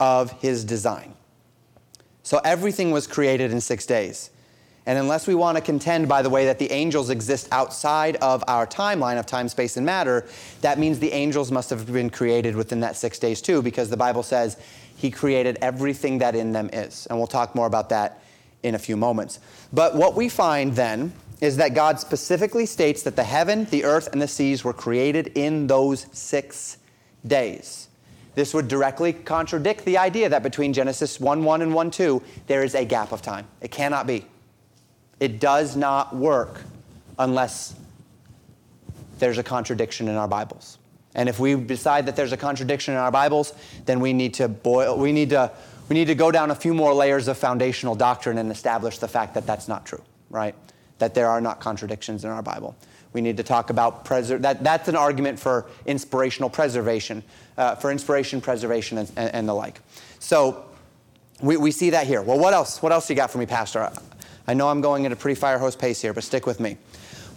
of 0.00 0.32
his 0.40 0.64
design. 0.64 1.14
So 2.22 2.40
everything 2.44 2.90
was 2.90 3.06
created 3.06 3.52
in 3.52 3.60
six 3.60 3.86
days. 3.86 4.30
And 4.86 4.98
unless 4.98 5.26
we 5.26 5.34
want 5.34 5.56
to 5.56 5.62
contend, 5.62 6.08
by 6.08 6.22
the 6.22 6.30
way, 6.30 6.44
that 6.46 6.58
the 6.58 6.70
angels 6.70 7.10
exist 7.10 7.48
outside 7.50 8.16
of 8.16 8.42
our 8.46 8.66
timeline 8.66 9.18
of 9.18 9.26
time, 9.26 9.48
space, 9.48 9.76
and 9.76 9.84
matter, 9.84 10.24
that 10.60 10.78
means 10.78 10.98
the 10.98 11.12
angels 11.12 11.50
must 11.50 11.70
have 11.70 11.92
been 11.92 12.08
created 12.08 12.54
within 12.54 12.80
that 12.80 12.96
six 12.96 13.18
days 13.18 13.42
too, 13.42 13.62
because 13.62 13.90
the 13.90 13.96
Bible 13.96 14.22
says 14.22 14.56
he 14.96 15.10
created 15.10 15.58
everything 15.60 16.18
that 16.18 16.34
in 16.34 16.52
them 16.52 16.70
is. 16.72 17.06
And 17.08 17.18
we'll 17.18 17.26
talk 17.26 17.54
more 17.54 17.66
about 17.66 17.88
that 17.90 18.22
in 18.62 18.74
a 18.74 18.78
few 18.78 18.96
moments. 18.96 19.40
But 19.72 19.96
what 19.96 20.14
we 20.14 20.28
find 20.28 20.74
then 20.74 21.12
is 21.40 21.56
that 21.56 21.74
God 21.74 22.00
specifically 22.00 22.64
states 22.64 23.02
that 23.02 23.16
the 23.16 23.24
heaven, 23.24 23.66
the 23.66 23.84
earth, 23.84 24.08
and 24.12 24.22
the 24.22 24.28
seas 24.28 24.64
were 24.64 24.72
created 24.72 25.32
in 25.34 25.66
those 25.66 26.06
six 26.12 26.78
days. 27.26 27.85
This 28.36 28.52
would 28.52 28.68
directly 28.68 29.14
contradict 29.14 29.86
the 29.86 29.96
idea 29.96 30.28
that 30.28 30.42
between 30.42 30.74
Genesis 30.74 31.18
1 31.18 31.42
1 31.42 31.62
and 31.62 31.74
1 31.74 31.90
2, 31.90 32.22
there 32.46 32.62
is 32.62 32.74
a 32.74 32.84
gap 32.84 33.10
of 33.10 33.22
time. 33.22 33.46
It 33.62 33.70
cannot 33.70 34.06
be. 34.06 34.26
It 35.18 35.40
does 35.40 35.74
not 35.74 36.14
work 36.14 36.60
unless 37.18 37.74
there's 39.18 39.38
a 39.38 39.42
contradiction 39.42 40.06
in 40.06 40.16
our 40.16 40.28
Bibles. 40.28 40.76
And 41.14 41.30
if 41.30 41.38
we 41.40 41.54
decide 41.54 42.04
that 42.06 42.16
there's 42.16 42.32
a 42.32 42.36
contradiction 42.36 42.92
in 42.92 43.00
our 43.00 43.10
Bibles, 43.10 43.54
then 43.86 44.00
we 44.00 44.12
need 44.12 44.34
to 44.34 44.48
boil, 44.48 44.98
we 44.98 45.12
need 45.12 45.30
to, 45.30 45.50
we 45.88 45.94
need 45.94 46.08
to 46.08 46.14
go 46.14 46.30
down 46.30 46.50
a 46.50 46.54
few 46.54 46.74
more 46.74 46.92
layers 46.92 47.28
of 47.28 47.38
foundational 47.38 47.94
doctrine 47.94 48.36
and 48.36 48.52
establish 48.52 48.98
the 48.98 49.08
fact 49.08 49.32
that 49.32 49.46
that's 49.46 49.66
not 49.66 49.86
true, 49.86 50.02
right? 50.28 50.54
That 50.98 51.14
there 51.14 51.30
are 51.30 51.40
not 51.40 51.60
contradictions 51.60 52.22
in 52.22 52.30
our 52.30 52.42
Bible. 52.42 52.76
We 53.12 53.20
need 53.20 53.36
to 53.38 53.42
talk 53.42 53.70
about 53.70 54.04
preser- 54.04 54.40
that. 54.42 54.62
That's 54.62 54.88
an 54.88 54.96
argument 54.96 55.38
for 55.38 55.66
inspirational 55.86 56.50
preservation, 56.50 57.22
uh, 57.56 57.74
for 57.76 57.90
inspiration, 57.90 58.40
preservation, 58.40 58.98
and, 58.98 59.12
and, 59.16 59.34
and 59.34 59.48
the 59.48 59.54
like. 59.54 59.80
So 60.18 60.66
we, 61.40 61.56
we 61.56 61.70
see 61.70 61.90
that 61.90 62.06
here. 62.06 62.22
Well, 62.22 62.38
what 62.38 62.54
else? 62.54 62.82
What 62.82 62.92
else 62.92 63.08
you 63.08 63.16
got 63.16 63.30
for 63.30 63.38
me, 63.38 63.46
Pastor? 63.46 63.90
I 64.46 64.54
know 64.54 64.68
I'm 64.68 64.80
going 64.80 65.06
at 65.06 65.12
a 65.12 65.16
pretty 65.16 65.38
fire 65.38 65.58
hose 65.58 65.76
pace 65.76 66.00
here, 66.00 66.12
but 66.12 66.24
stick 66.24 66.46
with 66.46 66.60
me. 66.60 66.76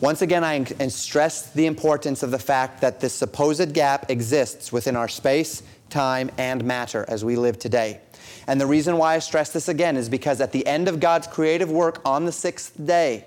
Once 0.01 0.21
again, 0.21 0.45
I 0.45 0.63
stress 0.88 1.51
the 1.51 1.65
importance 1.65 2.23
of 2.23 2.32
the 2.32 2.39
fact 2.39 2.79
that 2.82 3.01
this 3.01 3.13
supposed 3.13 3.73
gap 3.73 4.10
exists 4.10 4.71
within 4.71 4.95
our 4.95 5.10
space, 5.10 5.62
time, 5.89 6.32
and 6.38 6.63
matter 6.63 7.03
as 7.10 7.25
we 7.25 7.36
live 7.36 7.60
today. 7.60 7.99
And 8.47 8.62
the 8.62 8.65
reason 8.65 8.97
why 8.97 9.15
I 9.15 9.19
stress 9.19 9.51
this 9.51 9.67
again 9.67 9.97
is 9.97 10.08
because 10.08 10.39
at 10.39 10.53
the 10.53 10.65
end 10.65 10.88
of 10.88 11.01
God's 11.01 11.27
creative 11.27 11.69
work 11.69 12.01
on 12.05 12.25
the 12.25 12.32
sixth 12.32 12.73
day, 12.86 13.25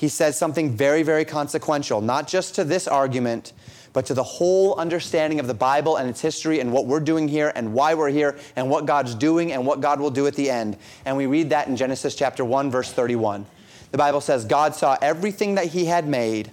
he 0.00 0.08
says 0.08 0.38
something 0.38 0.74
very, 0.74 1.02
very 1.02 1.26
consequential, 1.26 2.00
not 2.00 2.26
just 2.26 2.54
to 2.54 2.64
this 2.64 2.88
argument, 2.88 3.52
but 3.92 4.06
to 4.06 4.14
the 4.14 4.22
whole 4.22 4.74
understanding 4.76 5.38
of 5.38 5.46
the 5.46 5.52
Bible 5.52 5.96
and 5.96 6.08
its 6.08 6.22
history 6.22 6.58
and 6.58 6.72
what 6.72 6.86
we're 6.86 7.00
doing 7.00 7.28
here 7.28 7.52
and 7.54 7.74
why 7.74 7.92
we're 7.92 8.08
here 8.08 8.38
and 8.56 8.70
what 8.70 8.86
God's 8.86 9.14
doing 9.14 9.52
and 9.52 9.66
what 9.66 9.82
God 9.82 10.00
will 10.00 10.10
do 10.10 10.26
at 10.26 10.34
the 10.36 10.48
end. 10.48 10.78
And 11.04 11.18
we 11.18 11.26
read 11.26 11.50
that 11.50 11.68
in 11.68 11.76
Genesis 11.76 12.14
chapter 12.14 12.46
1, 12.46 12.70
verse 12.70 12.90
31. 12.90 13.44
The 13.90 13.98
Bible 13.98 14.22
says, 14.22 14.46
God 14.46 14.74
saw 14.74 14.96
everything 15.02 15.56
that 15.56 15.66
he 15.66 15.84
had 15.84 16.08
made, 16.08 16.50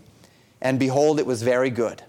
and 0.59 0.77
behold, 0.77 1.17
it 1.17 1.25
was 1.25 1.41
very 1.41 1.69
good. 1.69 2.03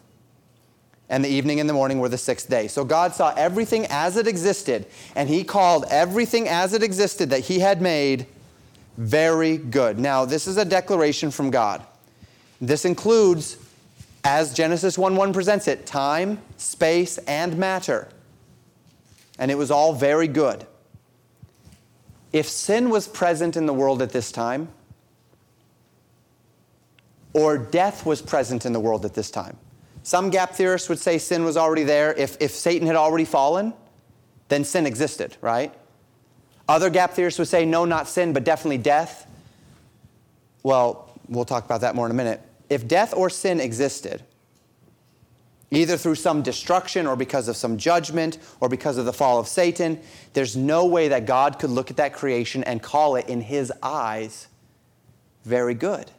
And 1.08 1.24
the 1.24 1.28
evening 1.28 1.60
and 1.60 1.68
the 1.68 1.74
morning 1.74 2.00
were 2.00 2.08
the 2.08 2.18
sixth 2.18 2.50
day. 2.50 2.66
So 2.66 2.84
God 2.84 3.14
saw 3.14 3.32
everything 3.36 3.86
as 3.90 4.16
it 4.16 4.26
existed, 4.26 4.86
and 5.14 5.28
he 5.28 5.44
called 5.44 5.84
everything 5.88 6.48
as 6.48 6.72
it 6.72 6.82
existed 6.82 7.30
that 7.30 7.44
he 7.44 7.60
had 7.60 7.80
made 7.80 8.26
very 8.98 9.56
good. 9.56 9.98
Now, 9.98 10.24
this 10.24 10.48
is 10.48 10.56
a 10.56 10.64
declaration 10.64 11.30
from 11.30 11.50
God. 11.50 11.86
This 12.60 12.84
includes, 12.84 13.56
as 14.24 14.52
Genesis 14.52 14.98
1 14.98 15.14
1 15.14 15.32
presents 15.32 15.68
it, 15.68 15.86
time, 15.86 16.42
space, 16.56 17.16
and 17.18 17.56
matter. 17.56 18.08
And 19.38 19.52
it 19.52 19.54
was 19.54 19.70
all 19.70 19.94
very 19.94 20.26
good. 20.26 20.66
If 22.32 22.48
sin 22.48 22.90
was 22.90 23.06
present 23.06 23.56
in 23.56 23.66
the 23.66 23.72
world 23.72 24.02
at 24.02 24.10
this 24.10 24.32
time, 24.32 24.68
or 27.32 27.56
death 27.56 28.04
was 28.04 28.20
present 28.20 28.66
in 28.66 28.72
the 28.72 28.80
world 28.80 29.04
at 29.04 29.14
this 29.14 29.30
time. 29.30 29.56
Some 30.02 30.30
gap 30.30 30.54
theorists 30.54 30.88
would 30.88 30.98
say 30.98 31.18
sin 31.18 31.44
was 31.44 31.56
already 31.56 31.84
there. 31.84 32.12
If, 32.14 32.36
if 32.40 32.50
Satan 32.50 32.86
had 32.88 32.96
already 32.96 33.24
fallen, 33.24 33.74
then 34.48 34.64
sin 34.64 34.86
existed, 34.86 35.36
right? 35.40 35.72
Other 36.68 36.90
gap 36.90 37.12
theorists 37.12 37.38
would 37.38 37.48
say, 37.48 37.64
no, 37.64 37.84
not 37.84 38.08
sin, 38.08 38.32
but 38.32 38.44
definitely 38.44 38.78
death. 38.78 39.26
Well, 40.62 41.18
we'll 41.28 41.46
talk 41.46 41.64
about 41.64 41.80
that 41.80 41.94
more 41.94 42.06
in 42.06 42.12
a 42.12 42.14
minute. 42.14 42.42
If 42.68 42.86
death 42.86 43.14
or 43.14 43.30
sin 43.30 43.58
existed, 43.58 44.22
either 45.70 45.96
through 45.96 46.16
some 46.16 46.42
destruction 46.42 47.06
or 47.06 47.16
because 47.16 47.48
of 47.48 47.56
some 47.56 47.78
judgment 47.78 48.38
or 48.60 48.68
because 48.68 48.98
of 48.98 49.06
the 49.06 49.12
fall 49.12 49.38
of 49.38 49.48
Satan, 49.48 50.00
there's 50.34 50.56
no 50.56 50.84
way 50.84 51.08
that 51.08 51.24
God 51.24 51.58
could 51.58 51.70
look 51.70 51.90
at 51.90 51.96
that 51.96 52.12
creation 52.12 52.62
and 52.64 52.82
call 52.82 53.16
it 53.16 53.28
in 53.28 53.40
his 53.40 53.72
eyes 53.82 54.48
very 55.44 55.74
good. 55.74 56.10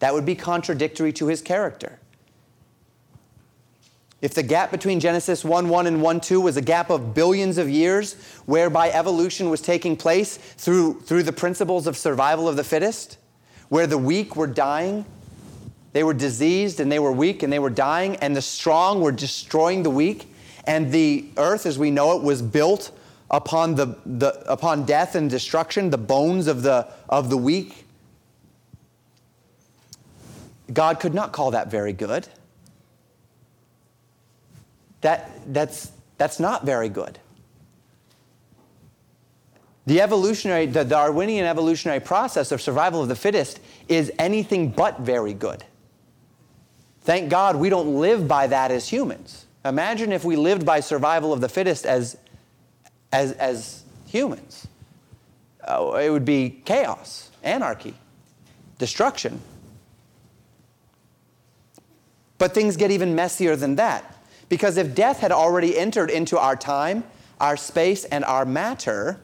That 0.00 0.14
would 0.14 0.26
be 0.26 0.34
contradictory 0.34 1.12
to 1.14 1.26
his 1.26 1.40
character. 1.40 2.00
If 4.22 4.32
the 4.32 4.42
gap 4.42 4.70
between 4.70 4.98
Genesis 4.98 5.44
1 5.44 5.68
1 5.68 5.86
and 5.86 6.00
1 6.00 6.20
2 6.20 6.40
was 6.40 6.56
a 6.56 6.62
gap 6.62 6.88
of 6.88 7.12
billions 7.12 7.58
of 7.58 7.68
years, 7.68 8.14
whereby 8.46 8.90
evolution 8.90 9.50
was 9.50 9.60
taking 9.60 9.96
place 9.96 10.38
through, 10.38 11.02
through 11.02 11.24
the 11.24 11.32
principles 11.32 11.86
of 11.86 11.98
survival 11.98 12.48
of 12.48 12.56
the 12.56 12.64
fittest, 12.64 13.18
where 13.68 13.86
the 13.86 13.98
weak 13.98 14.36
were 14.36 14.46
dying 14.46 15.04
they 15.92 16.04
were 16.04 16.14
diseased 16.14 16.80
and 16.80 16.90
they 16.90 16.98
were 16.98 17.12
weak 17.12 17.42
and 17.42 17.52
they 17.52 17.58
were 17.58 17.70
dying, 17.70 18.16
and 18.16 18.34
the 18.34 18.42
strong 18.42 19.00
were 19.00 19.12
destroying 19.12 19.82
the 19.82 19.90
weak. 19.90 20.28
And 20.64 20.92
the 20.92 21.26
earth, 21.36 21.66
as 21.66 21.78
we 21.78 21.90
know 21.90 22.16
it, 22.16 22.22
was 22.22 22.40
built 22.40 22.92
upon, 23.30 23.74
the, 23.74 23.96
the, 24.06 24.28
upon 24.50 24.84
death 24.84 25.14
and 25.14 25.28
destruction, 25.28 25.90
the 25.90 25.98
bones 25.98 26.46
of 26.46 26.62
the, 26.62 26.88
of 27.08 27.30
the 27.30 27.36
weak. 27.36 27.86
God 30.72 31.00
could 31.00 31.14
not 31.14 31.32
call 31.32 31.50
that 31.50 31.70
very 31.70 31.92
good. 31.92 32.28
That, 35.02 35.30
that's, 35.52 35.92
that's 36.16 36.40
not 36.40 36.64
very 36.64 36.88
good. 36.88 37.18
The 39.86 40.00
evolutionary, 40.00 40.66
the 40.66 40.84
Darwinian 40.84 41.44
evolutionary 41.44 42.00
process 42.00 42.52
of 42.52 42.62
survival 42.62 43.02
of 43.02 43.08
the 43.08 43.16
fittest 43.16 43.60
is 43.88 44.12
anything 44.18 44.70
but 44.70 45.00
very 45.00 45.34
good. 45.34 45.64
Thank 47.00 47.30
God 47.30 47.56
we 47.56 47.68
don't 47.68 47.98
live 47.98 48.28
by 48.28 48.46
that 48.46 48.70
as 48.70 48.88
humans. 48.88 49.46
Imagine 49.64 50.12
if 50.12 50.24
we 50.24 50.36
lived 50.36 50.64
by 50.64 50.78
survival 50.80 51.32
of 51.32 51.40
the 51.40 51.48
fittest 51.48 51.84
as, 51.84 52.16
as, 53.10 53.32
as 53.32 53.82
humans. 54.06 54.68
Uh, 55.64 55.98
it 56.00 56.10
would 56.10 56.24
be 56.24 56.62
chaos, 56.64 57.30
anarchy, 57.42 57.94
destruction. 58.78 59.40
But 62.38 62.54
things 62.54 62.76
get 62.76 62.92
even 62.92 63.16
messier 63.16 63.56
than 63.56 63.76
that. 63.76 64.16
Because 64.52 64.76
if 64.76 64.94
death 64.94 65.20
had 65.20 65.32
already 65.32 65.78
entered 65.78 66.10
into 66.10 66.38
our 66.38 66.56
time, 66.56 67.04
our 67.40 67.56
space, 67.56 68.04
and 68.04 68.22
our 68.22 68.44
matter, 68.44 69.18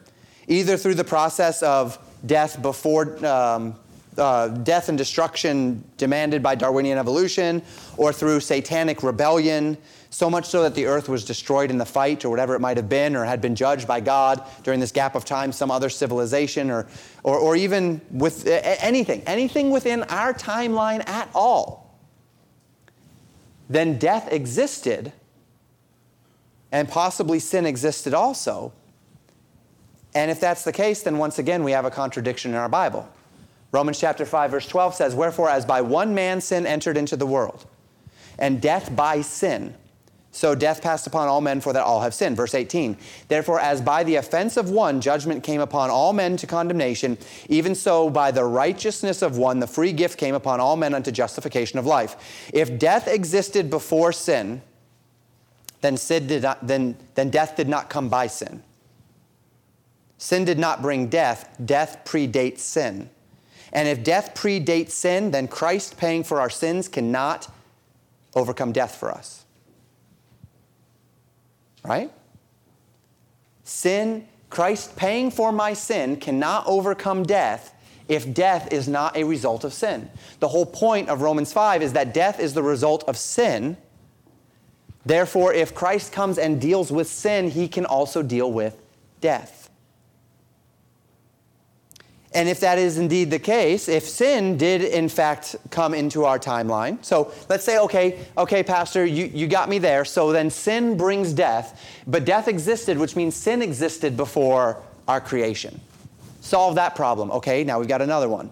either 0.47 0.75
through 0.75 0.95
the 0.95 1.03
process 1.03 1.61
of 1.61 1.99
death 2.25 2.59
before 2.63 3.23
um, 3.23 3.75
uh, 4.17 4.47
death 4.47 4.89
and 4.89 4.97
destruction 4.97 5.83
demanded 5.97 6.41
by 6.41 6.55
Darwinian 6.55 6.97
evolution 6.97 7.61
or 7.95 8.11
through 8.11 8.39
satanic 8.39 9.03
rebellion, 9.03 9.77
so 10.09 10.31
much 10.31 10.45
so 10.45 10.63
that 10.63 10.73
the 10.73 10.87
earth 10.87 11.07
was 11.07 11.23
destroyed 11.23 11.69
in 11.69 11.77
the 11.77 11.85
fight 11.85 12.25
or 12.25 12.31
whatever 12.31 12.55
it 12.55 12.59
might 12.59 12.77
have 12.77 12.89
been, 12.89 13.15
or 13.15 13.23
had 13.23 13.39
been 13.39 13.53
judged 13.53 13.87
by 13.87 13.99
God 13.99 14.43
during 14.63 14.79
this 14.79 14.91
gap 14.91 15.13
of 15.13 15.25
time, 15.25 15.51
some 15.51 15.69
other 15.69 15.91
civilization, 15.91 16.71
or, 16.71 16.87
or, 17.21 17.37
or 17.37 17.55
even 17.55 18.01
with 18.09 18.47
anything, 18.47 19.21
anything 19.27 19.69
within 19.69 20.01
our 20.05 20.33
timeline 20.33 21.07
at 21.07 21.29
all, 21.35 21.95
then 23.69 23.99
death 23.99 24.33
existed 24.33 25.13
and 26.71 26.87
possibly 26.87 27.39
sin 27.39 27.65
existed 27.65 28.13
also. 28.13 28.71
And 30.15 30.31
if 30.31 30.39
that's 30.39 30.63
the 30.63 30.71
case, 30.71 31.03
then 31.03 31.17
once 31.17 31.39
again 31.39 31.63
we 31.63 31.71
have 31.71 31.85
a 31.85 31.91
contradiction 31.91 32.51
in 32.51 32.57
our 32.57 32.69
Bible. 32.69 33.07
Romans 33.71 33.99
chapter 33.99 34.25
5 34.25 34.51
verse 34.51 34.67
12 34.67 34.95
says, 34.95 35.13
"Wherefore 35.13 35.49
as 35.49 35.65
by 35.65 35.81
one 35.81 36.15
man 36.15 36.41
sin 36.41 36.65
entered 36.65 36.97
into 36.97 37.15
the 37.15 37.27
world, 37.27 37.65
and 38.39 38.59
death 38.59 38.95
by 38.95 39.21
sin, 39.21 39.75
so 40.31 40.55
death 40.55 40.81
passed 40.81 41.05
upon 41.05 41.27
all 41.27 41.41
men 41.41 41.61
for 41.61 41.73
that 41.73 41.83
all 41.83 42.01
have 42.01 42.15
sinned." 42.15 42.35
Verse 42.35 42.55
18, 42.55 42.97
"Therefore 43.27 43.59
as 43.59 43.81
by 43.81 44.03
the 44.03 44.15
offense 44.15 44.57
of 44.57 44.71
one 44.71 45.01
judgment 45.01 45.43
came 45.43 45.61
upon 45.61 45.91
all 45.91 46.13
men 46.13 46.37
to 46.37 46.47
condemnation, 46.47 47.19
even 47.47 47.75
so 47.75 48.09
by 48.09 48.31
the 48.31 48.45
righteousness 48.45 49.21
of 49.21 49.37
one 49.37 49.59
the 49.59 49.67
free 49.67 49.93
gift 49.93 50.17
came 50.17 50.33
upon 50.33 50.59
all 50.59 50.75
men 50.75 50.95
unto 50.95 51.11
justification 51.11 51.77
of 51.77 51.85
life." 51.85 52.15
If 52.51 52.79
death 52.79 53.07
existed 53.07 53.69
before 53.69 54.11
sin, 54.11 54.63
then 55.81 55.97
sin 55.97 56.27
did 56.27 56.43
not, 56.43 56.65
then, 56.65 56.97
then 57.15 57.29
death 57.29 57.55
did 57.55 57.69
not 57.69 57.89
come 57.89 58.09
by 58.09 58.27
sin. 58.27 58.63
Sin 60.17 60.43
did 60.43 60.59
not 60.59 60.81
bring 60.81 61.07
death, 61.07 61.55
death 61.63 62.03
predates 62.05 62.59
sin. 62.59 63.09
And 63.71 63.87
if 63.87 64.03
death 64.03 64.33
predates 64.35 64.91
sin, 64.91 65.31
then 65.31 65.47
Christ 65.47 65.97
paying 65.97 66.23
for 66.23 66.41
our 66.41 66.49
sins 66.49 66.87
cannot 66.87 67.47
overcome 68.35 68.71
death 68.71 68.95
for 68.95 69.11
us. 69.11 69.45
Right? 71.83 72.11
Sin, 73.63 74.27
Christ 74.49 74.95
paying 74.95 75.31
for 75.31 75.51
my 75.51 75.73
sin 75.73 76.17
cannot 76.17 76.65
overcome 76.67 77.23
death 77.23 77.73
if 78.07 78.33
death 78.33 78.73
is 78.73 78.87
not 78.87 79.15
a 79.15 79.23
result 79.23 79.63
of 79.63 79.71
sin. 79.71 80.09
The 80.39 80.47
whole 80.47 80.65
point 80.65 81.07
of 81.09 81.21
Romans 81.21 81.53
5 81.53 81.83
is 81.83 81.93
that 81.93 82.13
death 82.13 82.39
is 82.39 82.53
the 82.53 82.63
result 82.63 83.03
of 83.07 83.15
sin. 83.15 83.77
Therefore, 85.05 85.53
if 85.53 85.73
Christ 85.73 86.11
comes 86.11 86.37
and 86.37 86.59
deals 86.59 86.91
with 86.91 87.07
sin, 87.07 87.49
he 87.49 87.67
can 87.67 87.85
also 87.85 88.21
deal 88.21 88.51
with 88.51 88.79
death. 89.21 89.69
And 92.31 92.47
if 92.47 92.59
that 92.59 92.77
is 92.77 92.99
indeed 92.99 93.31
the 93.31 93.39
case, 93.39 93.89
if 93.89 94.07
sin 94.07 94.55
did 94.55 94.83
in 94.83 95.09
fact 95.09 95.55
come 95.71 95.95
into 95.95 96.25
our 96.25 96.37
timeline, 96.37 97.03
so 97.03 97.33
let's 97.49 97.63
say, 97.63 97.79
okay, 97.79 98.19
okay, 98.37 98.61
Pastor, 98.61 99.03
you, 99.03 99.25
you 99.25 99.47
got 99.47 99.67
me 99.67 99.79
there, 99.79 100.05
so 100.05 100.31
then 100.31 100.51
sin 100.51 100.95
brings 100.95 101.33
death, 101.33 101.83
but 102.05 102.25
death 102.25 102.47
existed, 102.47 102.99
which 102.99 103.15
means 103.15 103.35
sin 103.35 103.63
existed 103.63 104.15
before 104.15 104.79
our 105.07 105.19
creation. 105.19 105.81
Solve 106.41 106.75
that 106.75 106.95
problem. 106.95 107.31
Okay, 107.31 107.63
now 107.63 107.79
we've 107.79 107.87
got 107.87 108.01
another 108.01 108.29
one. 108.29 108.51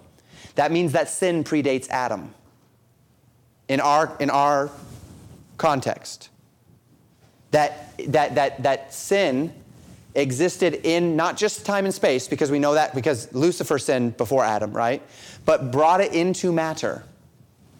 That 0.55 0.71
means 0.71 0.93
that 0.93 1.07
sin 1.07 1.43
predates 1.43 1.87
Adam 1.89 2.33
in 3.67 3.79
our, 3.79 4.17
in 4.19 4.31
our 4.31 4.71
context. 5.57 6.29
That, 7.51 7.97
that, 8.11 8.35
that, 8.35 8.63
that 8.63 8.93
sin 8.93 9.53
existed 10.15 10.81
in 10.83 11.15
not 11.15 11.37
just 11.37 11.65
time 11.65 11.85
and 11.85 11.93
space, 11.93 12.27
because 12.27 12.51
we 12.51 12.59
know 12.59 12.73
that 12.73 12.95
because 12.95 13.33
Lucifer 13.33 13.77
sinned 13.77 14.17
before 14.17 14.43
Adam, 14.43 14.73
right? 14.73 15.01
But 15.45 15.71
brought 15.71 16.01
it 16.01 16.13
into 16.13 16.51
matter. 16.51 17.03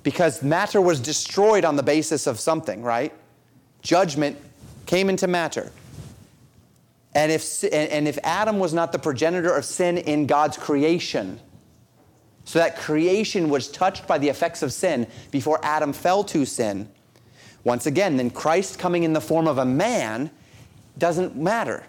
Because 0.03 0.41
matter 0.43 0.79
was 0.79 0.99
destroyed 0.99 1.65
on 1.65 1.75
the 1.75 1.83
basis 1.83 2.27
of 2.27 2.39
something, 2.39 2.81
right? 2.81 3.11
Judgment 3.81 4.37
came 4.85 5.09
into 5.09 5.27
matter. 5.27 5.71
And 7.13 7.31
if, 7.31 7.63
and 7.73 8.07
if 8.07 8.19
Adam 8.23 8.59
was 8.59 8.73
not 8.73 8.91
the 8.91 8.99
progenitor 8.99 9.53
of 9.55 9.65
sin 9.65 9.97
in 9.97 10.27
God's 10.27 10.55
creation, 10.55 11.39
so 12.45 12.59
that 12.59 12.77
creation 12.77 13.49
was 13.49 13.69
touched 13.69 14.07
by 14.07 14.19
the 14.19 14.29
effects 14.29 14.61
of 14.61 14.71
sin 14.71 15.07
before 15.31 15.59
Adam 15.63 15.91
fell 15.91 16.23
to 16.25 16.45
sin, 16.45 16.87
once 17.63 17.85
again, 17.85 18.17
then 18.17 18.29
Christ 18.29 18.79
coming 18.79 19.03
in 19.03 19.13
the 19.13 19.21
form 19.21 19.47
of 19.47 19.57
a 19.57 19.65
man 19.65 20.29
doesn't 20.97 21.35
matter 21.35 21.85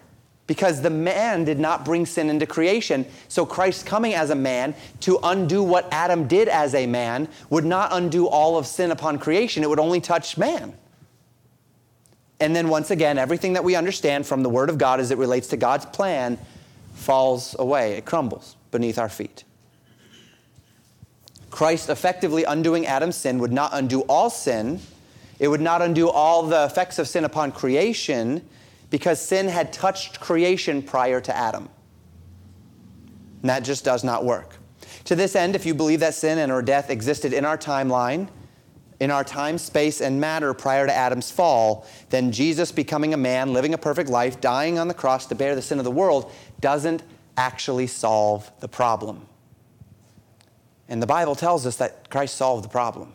because 0.49 0.81
the 0.81 0.89
man 0.89 1.45
did 1.45 1.59
not 1.59 1.85
bring 1.85 2.05
sin 2.05 2.29
into 2.29 2.45
creation. 2.47 3.05
So 3.27 3.45
Christ 3.45 3.85
coming 3.85 4.15
as 4.15 4.31
a 4.31 4.35
man 4.35 4.73
to 5.01 5.19
undo 5.21 5.61
what 5.61 5.87
Adam 5.91 6.27
did 6.27 6.47
as 6.47 6.73
a 6.73 6.87
man 6.87 7.27
would 7.51 7.65
not 7.65 7.89
undo 7.91 8.27
all 8.27 8.57
of 8.57 8.65
sin 8.65 8.89
upon 8.89 9.19
creation, 9.19 9.63
it 9.63 9.69
would 9.69 9.79
only 9.79 10.01
touch 10.01 10.37
man. 10.37 10.73
And 12.39 12.55
then 12.55 12.69
once 12.69 12.89
again, 12.89 13.17
everything 13.17 13.53
that 13.53 13.63
we 13.63 13.75
understand 13.75 14.25
from 14.25 14.43
the 14.43 14.49
Word 14.49 14.69
of 14.69 14.77
God 14.77 14.99
as 14.99 15.11
it 15.11 15.17
relates 15.17 15.49
to 15.49 15.57
God's 15.57 15.85
plan 15.85 16.39
falls 16.93 17.55
away, 17.59 17.93
it 17.93 18.05
crumbles 18.05 18.55
beneath 18.71 18.97
our 18.97 19.09
feet. 19.09 19.43
Christ 21.51 21.89
effectively 21.89 22.43
undoing 22.43 22.85
Adam's 22.85 23.15
sin 23.15 23.39
would 23.39 23.51
not 23.51 23.71
undo 23.73 24.01
all 24.01 24.29
sin. 24.29 24.79
It 25.39 25.47
would 25.47 25.61
not 25.61 25.81
undo 25.81 26.09
all 26.09 26.43
the 26.43 26.65
effects 26.65 26.99
of 26.99 27.07
sin 27.07 27.23
upon 27.23 27.51
creation 27.51 28.47
because 28.89 29.21
sin 29.21 29.47
had 29.47 29.71
touched 29.71 30.19
creation 30.19 30.83
prior 30.83 31.21
to 31.21 31.35
Adam. 31.35 31.69
And 33.41 33.49
that 33.49 33.63
just 33.63 33.85
does 33.85 34.03
not 34.03 34.25
work. 34.25 34.57
To 35.05 35.15
this 35.15 35.35
end, 35.35 35.55
if 35.55 35.65
you 35.65 35.73
believe 35.73 36.01
that 36.01 36.13
sin 36.13 36.37
and 36.37 36.51
or 36.51 36.61
death 36.61 36.89
existed 36.89 37.33
in 37.33 37.45
our 37.45 37.57
timeline, 37.57 38.27
in 38.99 39.11
our 39.11 39.23
time, 39.23 39.57
space, 39.57 40.01
and 40.01 40.19
matter 40.19 40.53
prior 40.53 40.85
to 40.85 40.93
Adam's 40.93 41.31
fall, 41.31 41.87
then 42.09 42.31
Jesus 42.31 42.71
becoming 42.71 43.13
a 43.13 43.17
man, 43.17 43.53
living 43.53 43.73
a 43.73 43.77
perfect 43.77 44.09
life, 44.09 44.41
dying 44.41 44.77
on 44.77 44.89
the 44.89 44.93
cross 44.93 45.25
to 45.27 45.35
bear 45.35 45.55
the 45.55 45.61
sin 45.61 45.77
of 45.77 45.85
the 45.85 45.91
world, 45.91 46.31
doesn't 46.59 47.01
actually 47.37 47.87
solve 47.87 48.51
the 48.59 48.67
problem. 48.67 49.25
And 50.89 51.01
the 51.01 51.07
Bible 51.07 51.35
tells 51.35 51.65
us 51.65 51.77
that 51.77 52.09
Christ 52.09 52.35
solved 52.35 52.65
the 52.65 52.69
problem, 52.69 53.13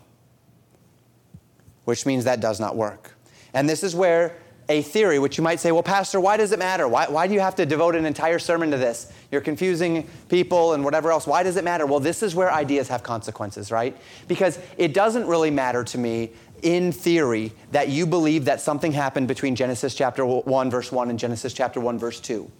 which 1.84 2.06
means 2.06 2.24
that 2.24 2.40
does 2.40 2.60
not 2.60 2.76
work. 2.76 3.12
And 3.52 3.68
this 3.68 3.82
is 3.82 3.94
where 3.94 4.36
a 4.68 4.82
theory, 4.82 5.18
which 5.18 5.36
you 5.36 5.44
might 5.44 5.60
say, 5.60 5.72
well, 5.72 5.82
Pastor, 5.82 6.18
why 6.18 6.36
does 6.36 6.52
it 6.52 6.58
matter? 6.58 6.88
Why, 6.88 7.06
why 7.06 7.26
do 7.26 7.34
you 7.34 7.40
have 7.40 7.54
to 7.56 7.66
devote 7.66 7.94
an 7.94 8.06
entire 8.06 8.38
sermon 8.38 8.70
to 8.70 8.76
this? 8.76 9.12
You're 9.30 9.40
confusing 9.40 10.08
people 10.28 10.72
and 10.72 10.84
whatever 10.84 11.10
else. 11.10 11.26
Why 11.26 11.42
does 11.42 11.56
it 11.56 11.64
matter? 11.64 11.86
Well, 11.86 12.00
this 12.00 12.22
is 12.22 12.34
where 12.34 12.50
ideas 12.50 12.88
have 12.88 13.02
consequences, 13.02 13.70
right? 13.70 13.96
Because 14.26 14.58
it 14.78 14.94
doesn't 14.94 15.26
really 15.26 15.50
matter 15.50 15.84
to 15.84 15.98
me 15.98 16.30
in 16.62 16.92
theory 16.92 17.52
that 17.72 17.90
you 17.90 18.06
believe 18.06 18.46
that 18.46 18.60
something 18.60 18.92
happened 18.92 19.28
between 19.28 19.54
Genesis 19.54 19.94
chapter 19.94 20.24
1, 20.24 20.70
verse 20.70 20.90
1 20.90 21.10
and 21.10 21.18
Genesis 21.18 21.52
chapter 21.52 21.78
1, 21.78 21.98
verse 21.98 22.20
2. 22.20 22.50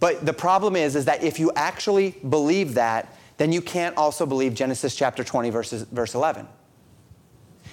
But 0.00 0.24
the 0.24 0.32
problem 0.32 0.76
is, 0.76 0.94
is 0.94 1.06
that 1.06 1.24
if 1.24 1.40
you 1.40 1.50
actually 1.56 2.12
believe 2.28 2.74
that, 2.74 3.12
then 3.36 3.52
you 3.52 3.60
can't 3.60 3.96
also 3.96 4.26
believe 4.26 4.54
Genesis 4.54 4.94
chapter 4.94 5.24
20, 5.24 5.50
verses, 5.50 5.82
verse 5.82 6.14
11. 6.14 6.46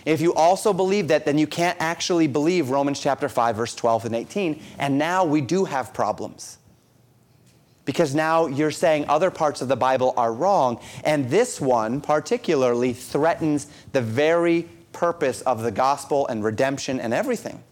If 0.05 0.21
you 0.21 0.33
also 0.35 0.71
believe 0.71 1.07
that, 1.07 1.25
then 1.25 1.37
you 1.37 1.47
can't 1.47 1.77
actually 1.81 2.27
believe 2.27 2.69
Romans 2.69 2.99
chapter 2.99 3.27
5, 3.27 3.55
verse 3.55 3.75
12 3.75 4.05
and 4.05 4.15
18. 4.15 4.61
And 4.77 4.97
now 4.99 5.25
we 5.25 5.41
do 5.41 5.65
have 5.65 5.93
problems. 5.93 6.59
Because 7.85 8.15
now 8.15 8.45
you're 8.45 8.71
saying 8.71 9.05
other 9.07 9.31
parts 9.31 9.61
of 9.61 9.67
the 9.67 9.75
Bible 9.75 10.13
are 10.15 10.31
wrong. 10.31 10.79
And 11.03 11.29
this 11.29 11.59
one 11.59 12.01
particularly 12.01 12.93
threatens 12.93 13.67
the 13.91 14.01
very 14.01 14.69
purpose 14.93 15.41
of 15.41 15.61
the 15.61 15.71
gospel 15.71 16.27
and 16.27 16.43
redemption 16.43 16.99
and 16.99 17.13
everything. 17.13 17.63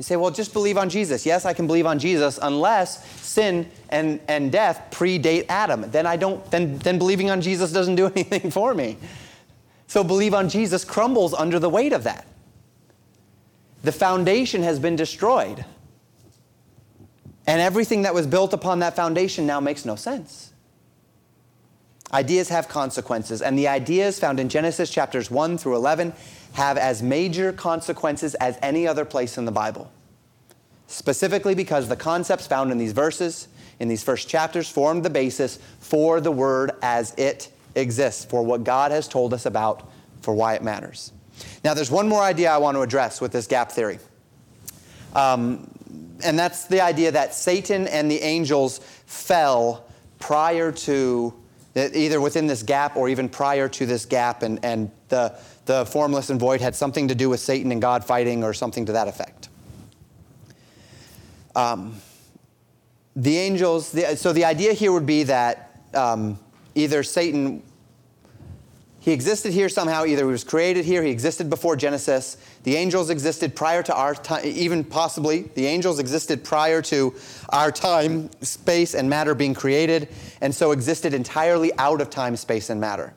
You 0.00 0.04
say, 0.04 0.16
well, 0.16 0.30
just 0.30 0.54
believe 0.54 0.78
on 0.78 0.88
Jesus. 0.88 1.26
Yes, 1.26 1.44
I 1.44 1.52
can 1.52 1.66
believe 1.66 1.84
on 1.84 1.98
Jesus 1.98 2.38
unless 2.40 3.06
sin 3.20 3.70
and, 3.90 4.18
and 4.28 4.50
death 4.50 4.88
predate 4.90 5.44
Adam. 5.50 5.90
Then 5.90 6.06
I 6.06 6.16
don't, 6.16 6.50
then, 6.50 6.78
then 6.78 6.96
believing 6.96 7.28
on 7.28 7.42
Jesus 7.42 7.70
doesn't 7.70 7.96
do 7.96 8.06
anything 8.16 8.50
for 8.50 8.72
me. 8.72 8.96
So 9.88 10.02
believe 10.02 10.32
on 10.32 10.48
Jesus 10.48 10.86
crumbles 10.86 11.34
under 11.34 11.58
the 11.58 11.68
weight 11.68 11.92
of 11.92 12.04
that. 12.04 12.26
The 13.82 13.92
foundation 13.92 14.62
has 14.62 14.78
been 14.78 14.96
destroyed. 14.96 15.66
And 17.46 17.60
everything 17.60 18.00
that 18.00 18.14
was 18.14 18.26
built 18.26 18.54
upon 18.54 18.78
that 18.78 18.96
foundation 18.96 19.46
now 19.46 19.60
makes 19.60 19.84
no 19.84 19.96
sense. 19.96 20.54
Ideas 22.10 22.48
have 22.48 22.68
consequences, 22.68 23.42
and 23.42 23.58
the 23.58 23.68
ideas 23.68 24.18
found 24.18 24.40
in 24.40 24.48
Genesis 24.48 24.88
chapters 24.88 25.30
1 25.30 25.58
through 25.58 25.76
11 25.76 26.14
have 26.52 26.76
as 26.76 27.02
major 27.02 27.52
consequences 27.52 28.34
as 28.36 28.58
any 28.62 28.86
other 28.86 29.04
place 29.04 29.38
in 29.38 29.44
the 29.44 29.52
Bible. 29.52 29.90
Specifically 30.86 31.54
because 31.54 31.88
the 31.88 31.96
concepts 31.96 32.46
found 32.46 32.72
in 32.72 32.78
these 32.78 32.92
verses, 32.92 33.48
in 33.78 33.88
these 33.88 34.02
first 34.02 34.28
chapters, 34.28 34.68
form 34.68 35.02
the 35.02 35.10
basis 35.10 35.58
for 35.78 36.20
the 36.20 36.32
word 36.32 36.72
as 36.82 37.14
it 37.14 37.52
exists, 37.74 38.24
for 38.24 38.42
what 38.42 38.64
God 38.64 38.90
has 38.90 39.06
told 39.06 39.32
us 39.32 39.46
about, 39.46 39.88
for 40.22 40.34
why 40.34 40.54
it 40.54 40.62
matters. 40.62 41.12
Now, 41.64 41.74
there's 41.74 41.90
one 41.90 42.08
more 42.08 42.22
idea 42.22 42.50
I 42.50 42.58
want 42.58 42.76
to 42.76 42.82
address 42.82 43.20
with 43.20 43.32
this 43.32 43.46
gap 43.46 43.72
theory. 43.72 43.98
Um, 45.14 45.70
and 46.22 46.38
that's 46.38 46.66
the 46.66 46.80
idea 46.80 47.12
that 47.12 47.34
Satan 47.34 47.86
and 47.86 48.10
the 48.10 48.20
angels 48.20 48.80
fell 49.06 49.86
prior 50.18 50.70
to, 50.70 51.32
either 51.74 52.20
within 52.20 52.46
this 52.46 52.62
gap 52.62 52.96
or 52.96 53.08
even 53.08 53.28
prior 53.28 53.68
to 53.68 53.86
this 53.86 54.04
gap, 54.04 54.42
and, 54.42 54.62
and 54.64 54.90
the 55.08 55.38
the 55.70 55.86
formless 55.86 56.30
and 56.30 56.40
void 56.40 56.60
had 56.60 56.74
something 56.74 57.06
to 57.06 57.14
do 57.14 57.30
with 57.30 57.38
Satan 57.38 57.70
and 57.70 57.80
God 57.80 58.04
fighting 58.04 58.42
or 58.42 58.52
something 58.52 58.86
to 58.86 58.92
that 58.92 59.06
effect. 59.06 59.48
Um, 61.54 61.94
the 63.14 63.38
angels, 63.38 63.92
the, 63.92 64.16
so 64.16 64.32
the 64.32 64.44
idea 64.44 64.72
here 64.72 64.90
would 64.90 65.06
be 65.06 65.22
that 65.24 65.80
um, 65.94 66.40
either 66.74 67.04
Satan, 67.04 67.62
he 68.98 69.12
existed 69.12 69.52
here 69.52 69.68
somehow, 69.68 70.04
either 70.06 70.24
he 70.24 70.32
was 70.32 70.42
created 70.42 70.84
here, 70.84 71.04
he 71.04 71.10
existed 71.10 71.48
before 71.48 71.76
Genesis, 71.76 72.36
the 72.64 72.74
angels 72.74 73.08
existed 73.08 73.54
prior 73.54 73.84
to 73.84 73.94
our 73.94 74.16
time, 74.16 74.44
even 74.44 74.82
possibly, 74.82 75.42
the 75.54 75.66
angels 75.66 76.00
existed 76.00 76.42
prior 76.42 76.82
to 76.82 77.14
our 77.50 77.70
time, 77.70 78.28
space, 78.42 78.94
and 78.94 79.08
matter 79.08 79.36
being 79.36 79.54
created, 79.54 80.08
and 80.40 80.52
so 80.52 80.72
existed 80.72 81.14
entirely 81.14 81.70
out 81.78 82.00
of 82.00 82.10
time, 82.10 82.34
space, 82.34 82.70
and 82.70 82.80
matter. 82.80 83.14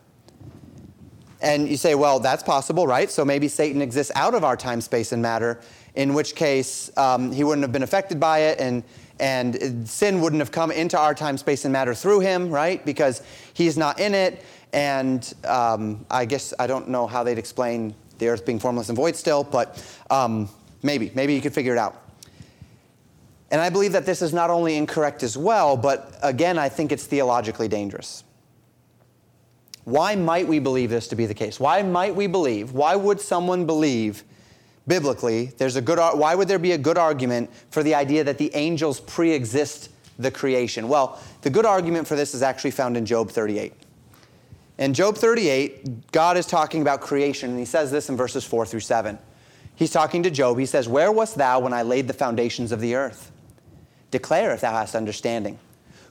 And 1.44 1.68
you 1.68 1.76
say, 1.76 1.94
well, 1.94 2.20
that's 2.20 2.42
possible, 2.42 2.88
right? 2.88 3.12
So 3.12 3.26
maybe 3.26 3.50
Satan 3.50 3.82
exists 3.82 4.14
out 4.16 4.34
of 4.34 4.46
our 4.46 4.56
time, 4.56 4.80
space, 4.80 5.12
and 5.12 5.22
matter, 5.22 5.60
in 5.94 6.14
which 6.14 6.36
case 6.36 6.90
um, 6.98 7.34
he 7.34 7.44
wouldn't 7.44 7.64
have 7.64 7.74
been 7.74 7.84
affected 7.84 8.18
by 8.18 8.40
it, 8.40 8.62
and, 8.62 8.82
and 9.20 9.88
sin 9.88 10.22
wouldn't 10.22 10.40
have 10.40 10.52
come 10.52 10.72
into 10.72 10.98
our 10.98 11.14
time, 11.14 11.38
space, 11.38 11.66
and 11.66 11.74
matter 11.74 11.94
through 11.94 12.22
him, 12.22 12.50
right? 12.50 12.84
Because 12.86 13.22
he's 13.54 13.78
not 13.78 14.00
in 14.00 14.16
it. 14.16 14.44
And 14.72 15.32
um, 15.46 16.06
I 16.10 16.24
guess 16.24 16.54
I 16.58 16.66
don't 16.66 16.88
know 16.88 17.06
how 17.08 17.24
they'd 17.24 17.38
explain 17.38 17.94
the 18.20 18.30
earth 18.30 18.46
being 18.46 18.58
formless 18.58 18.88
and 18.88 18.96
void 18.96 19.18
still, 19.18 19.44
but 19.44 19.86
um, 20.10 20.48
maybe, 20.82 21.12
maybe 21.14 21.34
you 21.36 21.42
could 21.42 21.54
figure 21.54 21.74
it 21.74 21.78
out. 21.78 22.02
And 23.52 23.60
I 23.60 23.70
believe 23.70 23.92
that 23.92 24.06
this 24.06 24.22
is 24.22 24.34
not 24.34 24.50
only 24.50 24.78
incorrect 24.78 25.24
as 25.24 25.38
well, 25.38 25.76
but 25.76 26.18
again, 26.24 26.58
I 26.58 26.70
think 26.70 26.94
it's 26.94 27.06
theologically 27.06 27.68
dangerous. 27.68 28.24
Why 29.86 30.16
might 30.16 30.48
we 30.48 30.60
believe 30.60 30.90
this 30.90 31.08
to 31.10 31.16
be 31.16 31.26
the 31.26 31.34
case? 31.34 31.60
Why 31.60 31.82
might 31.82 32.16
we 32.16 32.28
believe? 32.28 32.72
Why 32.72 32.96
would 32.96 33.20
someone 33.20 33.66
believe 33.66 34.24
biblically 34.88 35.46
there's 35.58 35.76
a 35.78 35.82
good 35.82 35.98
why 36.18 36.36
would 36.36 36.48
there 36.48 36.60
be 36.60 36.74
a 36.74 36.78
good 36.78 36.98
argument 36.98 37.50
for 37.72 37.84
the 37.84 37.96
idea 37.96 38.24
that 38.24 38.38
the 38.38 38.54
angels 38.54 39.00
pre-exist 39.00 39.90
the 40.20 40.32
creation? 40.32 40.88
Well, 40.88 41.20
the 41.42 41.50
good 41.50 41.66
argument 41.66 42.08
for 42.08 42.16
this 42.16 42.34
is 42.34 42.42
actually 42.42 42.72
found 42.72 42.96
in 42.98 43.06
Job 43.06 43.30
38. 43.30 43.74
In 44.78 44.94
Job 44.94 45.18
38, 45.18 46.12
God 46.12 46.38
is 46.38 46.46
talking 46.46 46.82
about 46.82 47.02
creation 47.02 47.52
and 47.52 47.60
he 47.60 47.66
says 47.66 47.92
this 47.92 48.10
in 48.10 48.18
verses 48.18 48.44
4 48.44 48.66
through 48.66 48.80
7. 48.82 49.18
He's 49.76 49.92
talking 49.92 50.24
to 50.24 50.30
Job. 50.30 50.60
He 50.60 50.66
says, 50.66 50.88
"Where 50.88 51.12
wast 51.12 51.36
thou 51.36 51.60
when 51.60 51.74
I 51.74 51.82
laid 51.82 52.08
the 52.08 52.14
foundations 52.14 52.72
of 52.72 52.80
the 52.80 52.96
earth? 52.96 53.32
Declare 54.12 54.54
if 54.54 54.62
thou 54.62 54.74
hast 54.74 54.96
understanding. 54.96 55.58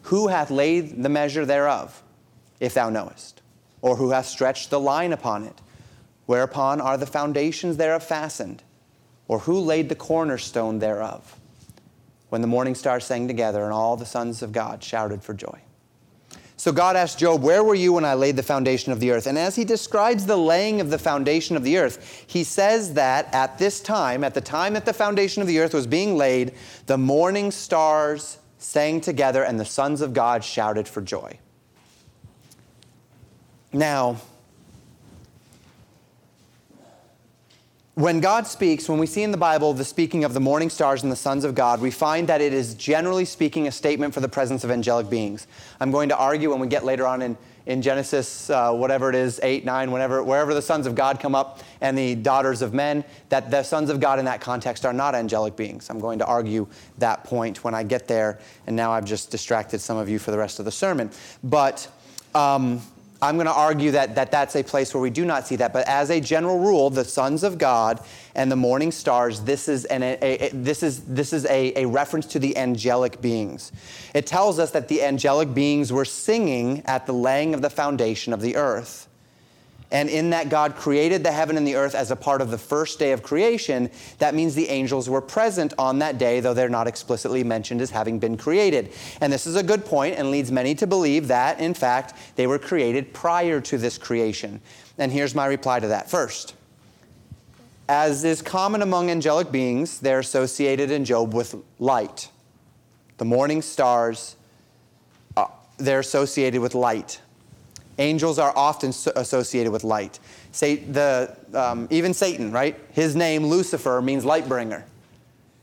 Who 0.02 0.28
hath 0.28 0.50
laid 0.50 1.02
the 1.02 1.08
measure 1.08 1.46
thereof, 1.46 2.02
if 2.58 2.74
thou 2.74 2.90
knowest?" 2.90 3.41
Or 3.82 3.96
who 3.96 4.10
hath 4.10 4.26
stretched 4.26 4.70
the 4.70 4.80
line 4.80 5.12
upon 5.12 5.44
it? 5.44 5.60
Whereupon 6.26 6.80
are 6.80 6.96
the 6.96 7.06
foundations 7.06 7.76
thereof 7.76 8.02
fastened? 8.02 8.62
Or 9.28 9.40
who 9.40 9.58
laid 9.58 9.88
the 9.88 9.94
cornerstone 9.94 10.78
thereof? 10.78 11.38
When 12.30 12.40
the 12.40 12.46
morning 12.46 12.74
stars 12.74 13.04
sang 13.04 13.28
together 13.28 13.62
and 13.64 13.72
all 13.72 13.96
the 13.96 14.06
sons 14.06 14.40
of 14.40 14.52
God 14.52 14.82
shouted 14.82 15.22
for 15.22 15.34
joy. 15.34 15.60
So 16.56 16.70
God 16.70 16.94
asked 16.94 17.18
Job, 17.18 17.42
Where 17.42 17.64
were 17.64 17.74
you 17.74 17.94
when 17.94 18.04
I 18.04 18.14
laid 18.14 18.36
the 18.36 18.42
foundation 18.42 18.92
of 18.92 19.00
the 19.00 19.10
earth? 19.10 19.26
And 19.26 19.36
as 19.36 19.56
he 19.56 19.64
describes 19.64 20.26
the 20.26 20.36
laying 20.36 20.80
of 20.80 20.90
the 20.90 20.98
foundation 20.98 21.56
of 21.56 21.64
the 21.64 21.76
earth, 21.76 22.24
he 22.26 22.44
says 22.44 22.94
that 22.94 23.34
at 23.34 23.58
this 23.58 23.80
time, 23.80 24.22
at 24.22 24.32
the 24.32 24.40
time 24.40 24.74
that 24.74 24.84
the 24.84 24.92
foundation 24.92 25.42
of 25.42 25.48
the 25.48 25.58
earth 25.58 25.74
was 25.74 25.88
being 25.88 26.16
laid, 26.16 26.52
the 26.86 26.96
morning 26.96 27.50
stars 27.50 28.38
sang 28.58 29.00
together 29.00 29.42
and 29.42 29.58
the 29.58 29.64
sons 29.64 30.00
of 30.00 30.14
God 30.14 30.44
shouted 30.44 30.86
for 30.86 31.00
joy. 31.02 31.36
Now, 33.72 34.18
when 37.94 38.20
God 38.20 38.46
speaks, 38.46 38.88
when 38.88 38.98
we 38.98 39.06
see 39.06 39.22
in 39.22 39.32
the 39.32 39.38
Bible 39.38 39.72
the 39.72 39.84
speaking 39.84 40.24
of 40.24 40.34
the 40.34 40.40
morning 40.40 40.68
stars 40.68 41.02
and 41.02 41.12
the 41.12 41.16
sons 41.16 41.44
of 41.44 41.54
God, 41.54 41.80
we 41.80 41.90
find 41.90 42.28
that 42.28 42.42
it 42.42 42.52
is 42.52 42.74
generally 42.74 43.24
speaking 43.24 43.66
a 43.66 43.72
statement 43.72 44.12
for 44.12 44.20
the 44.20 44.28
presence 44.28 44.62
of 44.62 44.70
angelic 44.70 45.08
beings. 45.08 45.46
I'm 45.80 45.90
going 45.90 46.10
to 46.10 46.16
argue 46.16 46.50
when 46.50 46.58
we 46.58 46.66
get 46.66 46.84
later 46.84 47.06
on 47.06 47.22
in, 47.22 47.36
in 47.64 47.80
Genesis, 47.80 48.50
uh, 48.50 48.72
whatever 48.72 49.08
it 49.08 49.14
is, 49.14 49.40
8, 49.42 49.64
9, 49.64 49.90
whenever, 49.90 50.22
wherever 50.22 50.52
the 50.52 50.62
sons 50.62 50.86
of 50.86 50.94
God 50.94 51.18
come 51.18 51.34
up 51.34 51.60
and 51.80 51.96
the 51.96 52.14
daughters 52.14 52.60
of 52.60 52.74
men, 52.74 53.04
that 53.30 53.50
the 53.50 53.62
sons 53.62 53.88
of 53.88 54.00
God 54.00 54.18
in 54.18 54.26
that 54.26 54.42
context 54.42 54.84
are 54.84 54.92
not 54.92 55.14
angelic 55.14 55.56
beings. 55.56 55.88
I'm 55.88 55.98
going 55.98 56.18
to 56.18 56.26
argue 56.26 56.66
that 56.98 57.24
point 57.24 57.64
when 57.64 57.74
I 57.74 57.84
get 57.84 58.06
there, 58.06 58.38
and 58.66 58.76
now 58.76 58.92
I've 58.92 59.06
just 59.06 59.30
distracted 59.30 59.80
some 59.80 59.96
of 59.96 60.10
you 60.10 60.18
for 60.18 60.30
the 60.30 60.38
rest 60.38 60.58
of 60.58 60.66
the 60.66 60.72
sermon. 60.72 61.10
But. 61.42 61.88
Um, 62.34 62.80
I'm 63.22 63.36
going 63.36 63.46
to 63.46 63.52
argue 63.52 63.92
that, 63.92 64.16
that 64.16 64.32
that's 64.32 64.56
a 64.56 64.64
place 64.64 64.92
where 64.92 65.00
we 65.00 65.08
do 65.08 65.24
not 65.24 65.46
see 65.46 65.54
that. 65.56 65.72
But 65.72 65.86
as 65.86 66.10
a 66.10 66.20
general 66.20 66.58
rule, 66.58 66.90
the 66.90 67.04
sons 67.04 67.44
of 67.44 67.56
God 67.56 68.00
and 68.34 68.50
the 68.50 68.56
morning 68.56 68.90
stars, 68.90 69.40
this 69.42 69.68
is, 69.68 69.84
an, 69.84 70.02
a, 70.02 70.18
a, 70.20 70.50
this 70.52 70.82
is, 70.82 71.04
this 71.04 71.32
is 71.32 71.46
a, 71.46 71.84
a 71.84 71.86
reference 71.86 72.26
to 72.26 72.40
the 72.40 72.56
angelic 72.56 73.20
beings. 73.20 73.70
It 74.12 74.26
tells 74.26 74.58
us 74.58 74.72
that 74.72 74.88
the 74.88 75.02
angelic 75.04 75.54
beings 75.54 75.92
were 75.92 76.04
singing 76.04 76.82
at 76.84 77.06
the 77.06 77.12
laying 77.12 77.54
of 77.54 77.62
the 77.62 77.70
foundation 77.70 78.32
of 78.32 78.40
the 78.40 78.56
earth. 78.56 79.08
And 79.92 80.08
in 80.08 80.30
that 80.30 80.48
God 80.48 80.74
created 80.74 81.22
the 81.22 81.30
heaven 81.30 81.58
and 81.58 81.66
the 81.66 81.76
earth 81.76 81.94
as 81.94 82.10
a 82.10 82.16
part 82.16 82.40
of 82.40 82.50
the 82.50 82.56
first 82.56 82.98
day 82.98 83.12
of 83.12 83.22
creation, 83.22 83.90
that 84.18 84.34
means 84.34 84.54
the 84.54 84.70
angels 84.70 85.08
were 85.08 85.20
present 85.20 85.74
on 85.78 85.98
that 85.98 86.16
day, 86.16 86.40
though 86.40 86.54
they're 86.54 86.70
not 86.70 86.86
explicitly 86.86 87.44
mentioned 87.44 87.82
as 87.82 87.90
having 87.90 88.18
been 88.18 88.38
created. 88.38 88.90
And 89.20 89.30
this 89.30 89.46
is 89.46 89.54
a 89.54 89.62
good 89.62 89.84
point 89.84 90.16
and 90.16 90.30
leads 90.30 90.50
many 90.50 90.74
to 90.76 90.86
believe 90.86 91.28
that, 91.28 91.60
in 91.60 91.74
fact, 91.74 92.14
they 92.36 92.46
were 92.46 92.58
created 92.58 93.12
prior 93.12 93.60
to 93.60 93.76
this 93.76 93.98
creation. 93.98 94.62
And 94.96 95.12
here's 95.12 95.34
my 95.34 95.44
reply 95.44 95.78
to 95.78 95.88
that. 95.88 96.10
First, 96.10 96.54
as 97.86 98.24
is 98.24 98.40
common 98.40 98.80
among 98.80 99.10
angelic 99.10 99.52
beings, 99.52 100.00
they're 100.00 100.20
associated 100.20 100.90
in 100.90 101.04
Job 101.04 101.34
with 101.34 101.54
light. 101.78 102.30
The 103.18 103.26
morning 103.26 103.60
stars 103.60 104.36
uh, 105.36 105.46
they're 105.76 106.00
associated 106.00 106.62
with 106.62 106.74
light. 106.74 107.20
Angels 107.98 108.38
are 108.38 108.52
often 108.56 108.92
so- 108.92 109.12
associated 109.16 109.72
with 109.72 109.84
light. 109.84 110.18
Say 110.52 110.76
the, 110.76 111.36
um, 111.54 111.88
even 111.90 112.14
Satan, 112.14 112.52
right? 112.52 112.78
His 112.92 113.14
name, 113.14 113.46
Lucifer, 113.46 114.00
means 114.00 114.24
light 114.24 114.48
bringer. 114.48 114.84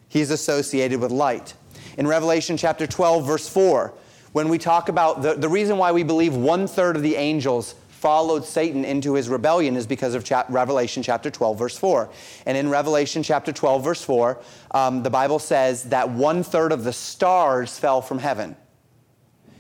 He's 0.10 0.32
associated 0.32 1.00
with 1.00 1.12
light. 1.12 1.54
In 1.98 2.08
Revelation 2.08 2.58
chapter 2.58 2.88
12, 2.88 3.26
verse 3.26 3.48
4, 3.48 3.94
when 4.32 4.50
we 4.50 4.58
talk 4.58 4.90
about 4.90 5.22
the, 5.22 5.34
the 5.34 5.50
reason 5.50 5.78
why 5.78 5.92
we 5.92 6.04
believe 6.04 6.36
one 6.36 6.68
third 6.68 6.96
of 6.96 7.02
the 7.02 7.16
angels 7.16 7.76
followed 8.00 8.46
Satan 8.46 8.86
into 8.86 9.14
his 9.14 9.28
rebellion 9.28 9.76
is 9.76 9.86
because 9.86 10.14
of 10.14 10.30
Revelation 10.50 11.04
chapter 11.04 11.30
12, 11.30 11.60
verse 11.60 11.78
4. 11.78 12.10
And 12.46 12.58
in 12.58 12.70
Revelation 12.70 13.24
chapter 13.24 13.52
12, 13.52 13.84
verse 13.84 14.02
4, 14.02 14.40
um, 14.72 15.04
the 15.04 15.10
Bible 15.10 15.40
says 15.40 15.84
that 15.86 16.10
one 16.10 16.42
third 16.42 16.72
of 16.72 16.86
the 16.86 16.94
stars 16.94 17.78
fell 17.78 18.02
from 18.02 18.20
heaven. 18.20 18.56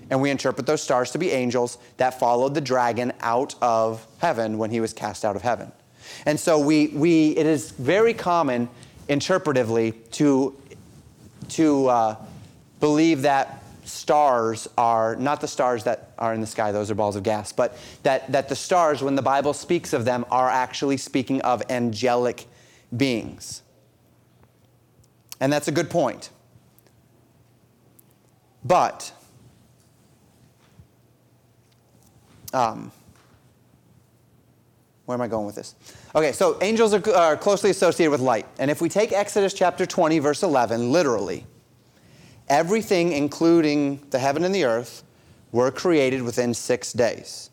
And 0.09 0.21
we 0.21 0.29
interpret 0.29 0.65
those 0.65 0.81
stars 0.81 1.11
to 1.11 1.17
be 1.17 1.31
angels 1.31 1.77
that 1.97 2.19
followed 2.19 2.53
the 2.53 2.61
dragon 2.61 3.13
out 3.21 3.55
of 3.61 4.05
heaven 4.19 4.57
when 4.57 4.71
he 4.71 4.81
was 4.81 4.93
cast 4.93 5.23
out 5.23 5.35
of 5.35 5.41
heaven. 5.41 5.71
And 6.25 6.39
so 6.39 6.59
we, 6.59 6.87
we 6.87 7.29
it 7.37 7.45
is 7.45 7.71
very 7.71 8.13
common 8.13 8.69
interpretively 9.07 9.93
to, 10.11 10.59
to 11.49 11.87
uh, 11.87 12.15
believe 12.79 13.23
that 13.23 13.63
stars 13.83 14.67
are 14.77 15.15
not 15.15 15.41
the 15.41 15.47
stars 15.47 15.83
that 15.83 16.11
are 16.17 16.33
in 16.33 16.41
the 16.41 16.47
sky, 16.47 16.71
those 16.71 16.91
are 16.91 16.95
balls 16.95 17.15
of 17.15 17.23
gas, 17.23 17.51
but 17.51 17.77
that, 18.03 18.31
that 18.31 18.49
the 18.49 18.55
stars, 18.55 19.01
when 19.01 19.15
the 19.15 19.21
Bible 19.21 19.53
speaks 19.53 19.93
of 19.93 20.05
them, 20.05 20.25
are 20.31 20.49
actually 20.49 20.97
speaking 20.97 21.41
of 21.41 21.63
angelic 21.69 22.45
beings. 22.95 23.63
And 25.39 25.51
that's 25.51 25.67
a 25.67 25.71
good 25.71 25.89
point. 25.89 26.29
But, 28.63 29.13
um, 32.53 32.91
where 35.05 35.15
am 35.15 35.21
I 35.21 35.27
going 35.27 35.45
with 35.45 35.55
this? 35.55 35.75
Okay, 36.13 36.31
so 36.31 36.57
angels 36.61 36.93
are, 36.93 37.15
are 37.15 37.35
closely 37.35 37.71
associated 37.71 38.11
with 38.11 38.21
light. 38.21 38.45
And 38.59 38.69
if 38.69 38.79
we 38.79 38.89
take 38.89 39.11
Exodus 39.11 39.53
chapter 39.53 39.85
20, 39.85 40.19
verse 40.19 40.43
11, 40.43 40.91
literally, 40.91 41.47
everything, 42.47 43.11
including 43.13 44.05
the 44.11 44.19
heaven 44.19 44.43
and 44.43 44.53
the 44.53 44.65
earth, 44.65 45.03
were 45.51 45.71
created 45.71 46.21
within 46.21 46.53
six 46.53 46.93
days. 46.93 47.49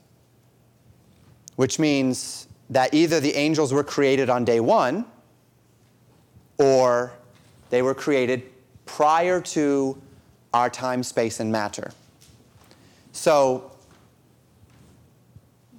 Which 1.57 1.79
means 1.79 2.47
that 2.69 2.93
either 2.93 3.21
the 3.21 3.35
angels 3.35 3.73
were 3.73 3.85
created 3.85 4.29
on 4.29 4.45
day 4.45 4.61
one 4.61 5.07
or 6.59 7.13
they 7.71 7.83
were 7.83 7.95
created 7.95 8.43
prior 8.85 9.41
to 9.41 10.01
our 10.53 10.71
time, 10.71 11.03
space, 11.03 11.41
and 11.41 11.51
matter. 11.51 11.91
So 13.13 13.76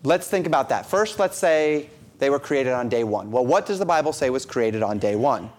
let's 0.08 0.30
think 0.30 0.48
about 0.48 0.70
that. 0.70 0.86
First, 0.86 1.20
let's 1.20 1.38
say 1.38 1.90
they 2.20 2.30
were 2.30 2.40
created 2.40 2.72
on 2.72 2.88
day 2.88 3.04
one. 3.04 3.30
Well, 3.30 3.46
what 3.46 3.66
does 3.66 3.78
the 3.78 3.86
Bible 3.86 4.14
say 4.14 4.30
was 4.30 4.46
created 4.46 4.82
on 4.82 5.00
day 5.00 5.16
one? 5.16 5.50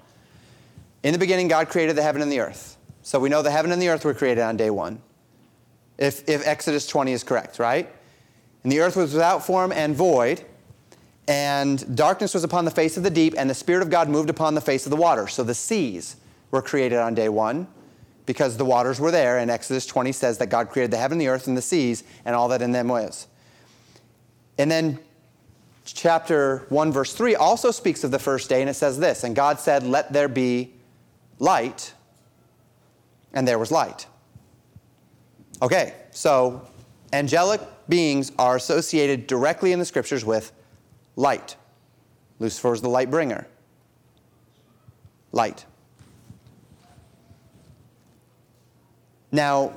In 1.02 1.12
the 1.12 1.18
beginning, 1.18 1.48
God 1.48 1.68
created 1.68 1.96
the 1.96 2.02
heaven 2.02 2.22
and 2.22 2.32
the 2.32 2.40
earth. 2.40 2.78
So 3.02 3.20
we 3.20 3.28
know 3.28 3.42
the 3.42 3.50
heaven 3.50 3.70
and 3.72 3.80
the 3.80 3.90
earth 3.90 4.04
were 4.04 4.14
created 4.14 4.42
on 4.42 4.56
day 4.56 4.70
one, 4.70 5.00
if, 5.98 6.26
if 6.28 6.46
Exodus 6.46 6.86
20 6.86 7.12
is 7.12 7.22
correct, 7.22 7.58
right? 7.58 7.88
And 8.62 8.72
the 8.72 8.80
earth 8.80 8.96
was 8.96 9.12
without 9.12 9.44
form 9.44 9.70
and 9.70 9.94
void, 9.94 10.42
and 11.28 11.96
darkness 11.96 12.32
was 12.32 12.42
upon 12.42 12.64
the 12.64 12.70
face 12.70 12.96
of 12.96 13.02
the 13.02 13.10
deep, 13.10 13.34
and 13.36 13.48
the 13.48 13.54
Spirit 13.54 13.82
of 13.82 13.90
God 13.90 14.08
moved 14.08 14.30
upon 14.30 14.54
the 14.54 14.60
face 14.60 14.86
of 14.86 14.90
the 14.90 14.96
water. 14.96 15.28
So 15.28 15.44
the 15.44 15.54
seas 15.54 16.16
were 16.50 16.62
created 16.62 16.98
on 16.98 17.14
day 17.14 17.28
one 17.28 17.68
because 18.24 18.56
the 18.56 18.64
waters 18.64 18.98
were 18.98 19.10
there, 19.10 19.38
and 19.38 19.50
Exodus 19.50 19.86
20 19.86 20.12
says 20.12 20.38
that 20.38 20.46
God 20.46 20.70
created 20.70 20.90
the 20.90 20.96
heaven, 20.96 21.18
the 21.18 21.28
earth, 21.28 21.46
and 21.46 21.56
the 21.56 21.62
seas, 21.62 22.02
and 22.24 22.34
all 22.34 22.48
that 22.48 22.62
in 22.62 22.72
them 22.72 22.88
was. 22.88 23.26
And 24.58 24.70
then 24.70 24.98
chapter 25.84 26.66
1, 26.68 26.92
verse 26.92 27.14
3 27.14 27.36
also 27.36 27.70
speaks 27.70 28.04
of 28.04 28.10
the 28.10 28.18
first 28.18 28.48
day, 28.48 28.60
and 28.60 28.68
it 28.68 28.74
says 28.74 28.98
this 28.98 29.24
And 29.24 29.34
God 29.34 29.60
said, 29.60 29.84
Let 29.84 30.12
there 30.12 30.28
be 30.28 30.74
light, 31.38 31.94
and 33.32 33.46
there 33.46 33.58
was 33.58 33.70
light. 33.70 34.06
Okay, 35.62 35.94
so 36.10 36.68
angelic 37.12 37.60
beings 37.88 38.32
are 38.38 38.56
associated 38.56 39.26
directly 39.26 39.72
in 39.72 39.78
the 39.78 39.84
scriptures 39.84 40.24
with 40.24 40.52
light. 41.16 41.56
Lucifer 42.38 42.72
is 42.72 42.80
the 42.80 42.88
light 42.88 43.10
bringer. 43.10 43.46
Light. 45.32 45.64
Now, 49.32 49.72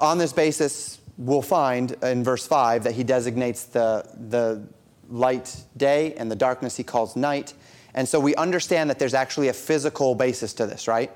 on 0.00 0.18
this 0.18 0.32
basis, 0.32 0.99
we'll 1.20 1.42
find 1.42 1.92
in 2.02 2.24
verse 2.24 2.46
5 2.46 2.84
that 2.84 2.94
he 2.94 3.04
designates 3.04 3.64
the, 3.64 4.08
the 4.28 4.66
light 5.10 5.54
day 5.76 6.14
and 6.14 6.30
the 6.30 6.36
darkness 6.36 6.76
he 6.76 6.82
calls 6.82 7.14
night. 7.14 7.52
And 7.94 8.08
so 8.08 8.18
we 8.18 8.34
understand 8.36 8.88
that 8.88 8.98
there's 8.98 9.14
actually 9.14 9.48
a 9.48 9.52
physical 9.52 10.14
basis 10.14 10.54
to 10.54 10.66
this, 10.66 10.88
right? 10.88 11.10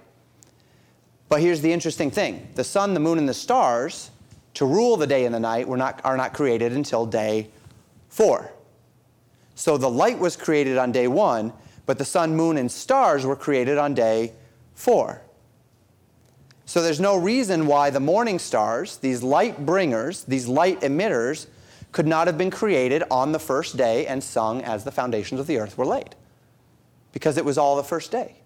But 1.31 1.41
here's 1.41 1.63
the 1.63 1.73
interesting 1.73 2.11
thing 2.11 2.49
the 2.55 2.65
sun, 2.65 2.93
the 2.93 3.01
moon, 3.01 3.19
and 3.19 3.29
the 3.29 3.35
stars 3.35 4.11
to 4.55 4.67
rule 4.67 4.97
the 4.97 5.07
day 5.07 5.25
and 5.25 5.35
the 5.35 5.41
night 5.41 5.67
were 5.67 5.79
not, 5.79 6.01
are 6.05 6.17
not 6.17 6.35
created 6.35 6.73
until 6.73 7.07
day 7.07 7.49
four. 8.09 8.53
So 9.55 9.79
the 9.79 9.91
light 9.91 10.19
was 10.19 10.37
created 10.37 10.77
on 10.77 10.93
day 10.93 11.09
one, 11.09 11.53
but 11.87 11.97
the 11.97 12.05
sun, 12.05 12.37
moon, 12.37 12.59
and 12.59 12.71
stars 12.71 13.25
were 13.25 13.37
created 13.37 13.79
on 13.79 13.95
day 13.95 14.33
four. 14.75 15.23
So 16.67 16.83
there's 16.83 17.01
no 17.01 17.17
reason 17.17 17.67
why 17.67 17.91
the 17.91 18.01
morning 18.01 18.39
stars, 18.39 18.97
these 18.97 19.23
light 19.23 19.65
bringers, 19.67 20.25
these 20.25 20.49
light 20.49 20.81
emitters, 20.81 21.47
could 21.93 22.07
not 22.07 22.27
have 22.27 22.37
been 22.37 22.51
created 22.51 23.05
on 23.11 23.33
the 23.33 23.39
first 23.39 23.77
day 23.77 24.07
and 24.07 24.23
sung 24.23 24.63
as 24.63 24.83
the 24.83 24.91
foundations 24.91 25.41
of 25.41 25.47
the 25.47 25.59
earth 25.59 25.79
were 25.79 25.87
laid. 25.87 26.15
Because 27.13 27.37
it 27.37 27.45
was 27.45 27.59
all 27.59 27.77
the 27.77 27.85
first 27.85 28.11
day. 28.11 28.37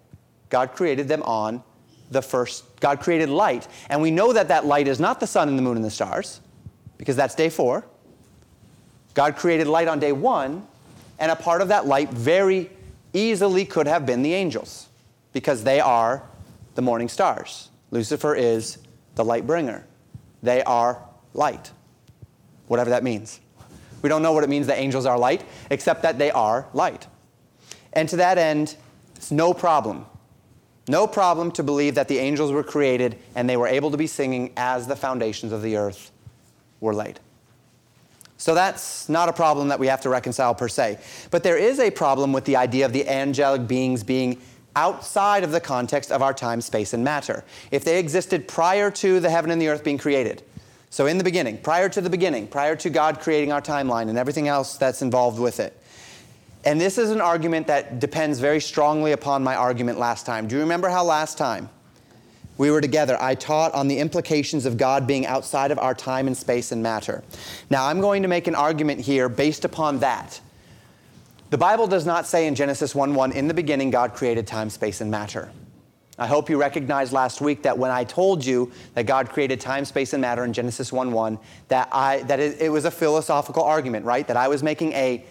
God 0.49 0.73
created 0.73 1.07
them 1.07 1.23
on 1.23 1.63
the 2.11 2.21
first, 2.21 2.79
God 2.79 2.99
created 2.99 3.29
light. 3.29 3.67
And 3.89 4.01
we 4.01 4.11
know 4.11 4.33
that 4.33 4.47
that 4.49 4.65
light 4.65 4.87
is 4.87 4.99
not 4.99 5.19
the 5.19 5.27
sun 5.27 5.47
and 5.47 5.57
the 5.57 5.61
moon 5.61 5.77
and 5.77 5.85
the 5.85 5.91
stars, 5.91 6.41
because 6.97 7.15
that's 7.15 7.35
day 7.35 7.49
four. 7.49 7.85
God 9.13 9.35
created 9.35 9.67
light 9.67 9.87
on 9.87 9.99
day 9.99 10.11
one, 10.11 10.67
and 11.19 11.31
a 11.31 11.35
part 11.35 11.61
of 11.61 11.69
that 11.69 11.87
light 11.87 12.09
very 12.09 12.69
easily 13.13 13.65
could 13.65 13.87
have 13.87 14.05
been 14.05 14.21
the 14.21 14.33
angels, 14.33 14.87
because 15.33 15.63
they 15.63 15.79
are 15.79 16.23
the 16.75 16.81
morning 16.81 17.09
stars. 17.09 17.68
Lucifer 17.91 18.35
is 18.35 18.77
the 19.15 19.25
light 19.25 19.45
bringer. 19.47 19.85
They 20.43 20.63
are 20.63 21.03
light, 21.33 21.71
whatever 22.67 22.91
that 22.91 23.03
means. 23.03 23.39
We 24.01 24.09
don't 24.09 24.21
know 24.21 24.31
what 24.31 24.43
it 24.43 24.49
means 24.49 24.67
that 24.67 24.77
angels 24.77 25.05
are 25.05 25.17
light, 25.17 25.43
except 25.69 26.03
that 26.03 26.17
they 26.17 26.31
are 26.31 26.67
light. 26.73 27.07
And 27.91 28.07
to 28.09 28.17
that 28.17 28.37
end, 28.37 28.75
it's 29.15 29.31
no 29.31 29.53
problem 29.53 30.05
no 30.89 31.05
problem 31.05 31.51
to 31.51 31.61
believe 31.61 31.93
that 31.95 32.07
the 32.07 32.17
angels 32.17 32.51
were 32.51 32.63
created 32.63 33.19
and 33.35 33.47
they 33.47 33.57
were 33.57 33.67
able 33.67 33.91
to 33.91 33.97
be 33.97 34.07
singing 34.07 34.51
as 34.57 34.87
the 34.87 34.95
foundations 34.95 35.51
of 35.51 35.61
the 35.61 35.77
earth 35.77 36.11
were 36.79 36.95
laid. 36.95 37.19
So 38.37 38.55
that's 38.55 39.07
not 39.07 39.29
a 39.29 39.33
problem 39.33 39.67
that 39.67 39.77
we 39.77 39.85
have 39.85 40.01
to 40.01 40.09
reconcile 40.09 40.55
per 40.55 40.67
se. 40.67 40.97
But 41.29 41.43
there 41.43 41.59
is 41.59 41.79
a 41.79 41.91
problem 41.91 42.33
with 42.33 42.45
the 42.45 42.55
idea 42.55 42.87
of 42.87 42.93
the 42.93 43.07
angelic 43.07 43.67
beings 43.67 44.03
being 44.03 44.41
outside 44.75 45.43
of 45.43 45.51
the 45.51 45.59
context 45.59 46.11
of 46.11 46.21
our 46.21 46.33
time, 46.33 46.61
space, 46.61 46.93
and 46.93 47.03
matter. 47.03 47.43
If 47.71 47.83
they 47.83 47.99
existed 47.99 48.47
prior 48.47 48.91
to 48.91 49.19
the 49.19 49.29
heaven 49.29 49.51
and 49.51 49.61
the 49.61 49.67
earth 49.67 49.83
being 49.83 49.97
created, 49.97 50.43
so 50.89 51.05
in 51.05 51.17
the 51.17 51.23
beginning, 51.23 51.57
prior 51.59 51.89
to 51.89 52.01
the 52.01 52.09
beginning, 52.09 52.47
prior 52.47 52.75
to 52.77 52.89
God 52.89 53.19
creating 53.19 53.51
our 53.51 53.61
timeline 53.61 54.09
and 54.09 54.17
everything 54.17 54.47
else 54.47 54.77
that's 54.77 55.01
involved 55.01 55.39
with 55.39 55.59
it, 55.59 55.75
and 56.65 56.79
this 56.79 56.97
is 56.97 57.09
an 57.09 57.21
argument 57.21 57.67
that 57.67 57.99
depends 57.99 58.39
very 58.39 58.59
strongly 58.59 59.13
upon 59.13 59.43
my 59.43 59.55
argument 59.55 59.97
last 59.97 60.25
time. 60.25 60.47
Do 60.47 60.55
you 60.55 60.61
remember 60.61 60.89
how 60.89 61.03
last 61.03 61.37
time 61.37 61.69
we 62.57 62.69
were 62.69 62.81
together, 62.81 63.17
I 63.21 63.35
taught 63.35 63.73
on 63.73 63.87
the 63.87 63.99
implications 63.99 64.65
of 64.65 64.75
God 64.75 65.07
being 65.07 65.25
outside 65.25 65.71
of 65.71 65.79
our 65.79 65.93
time 65.93 66.27
and 66.27 66.35
space 66.35 66.73
and 66.73 66.83
matter? 66.83 67.23
Now, 67.69 67.85
I'm 67.85 68.01
going 68.01 68.23
to 68.23 68.27
make 68.27 68.47
an 68.47 68.55
argument 68.55 68.99
here 68.99 69.29
based 69.29 69.63
upon 69.63 69.99
that. 69.99 70.41
The 71.49 71.57
Bible 71.57 71.87
does 71.87 72.05
not 72.05 72.27
say 72.27 72.45
in 72.45 72.53
Genesis 72.53 72.93
1 72.93 73.15
1, 73.15 73.31
in 73.31 73.47
the 73.47 73.53
beginning, 73.53 73.89
God 73.89 74.13
created 74.13 74.45
time, 74.45 74.69
space, 74.69 75.01
and 75.01 75.09
matter. 75.09 75.51
I 76.19 76.27
hope 76.27 76.49
you 76.49 76.59
recognized 76.59 77.13
last 77.13 77.41
week 77.41 77.63
that 77.63 77.77
when 77.77 77.91
I 77.91 78.03
told 78.03 78.45
you 78.45 78.71
that 78.93 79.05
God 79.05 79.29
created 79.29 79.59
time, 79.59 79.85
space, 79.85 80.13
and 80.13 80.21
matter 80.21 80.43
in 80.43 80.53
Genesis 80.53 80.91
1 80.93 81.11
1, 81.11 81.39
that, 81.69 81.89
I, 81.91 82.21
that 82.23 82.39
it, 82.39 82.61
it 82.61 82.69
was 82.69 82.85
a 82.85 82.91
philosophical 82.91 83.63
argument, 83.63 84.05
right? 84.05 84.27
That 84.27 84.37
I 84.37 84.47
was 84.47 84.61
making 84.61 84.93
a 84.93 85.25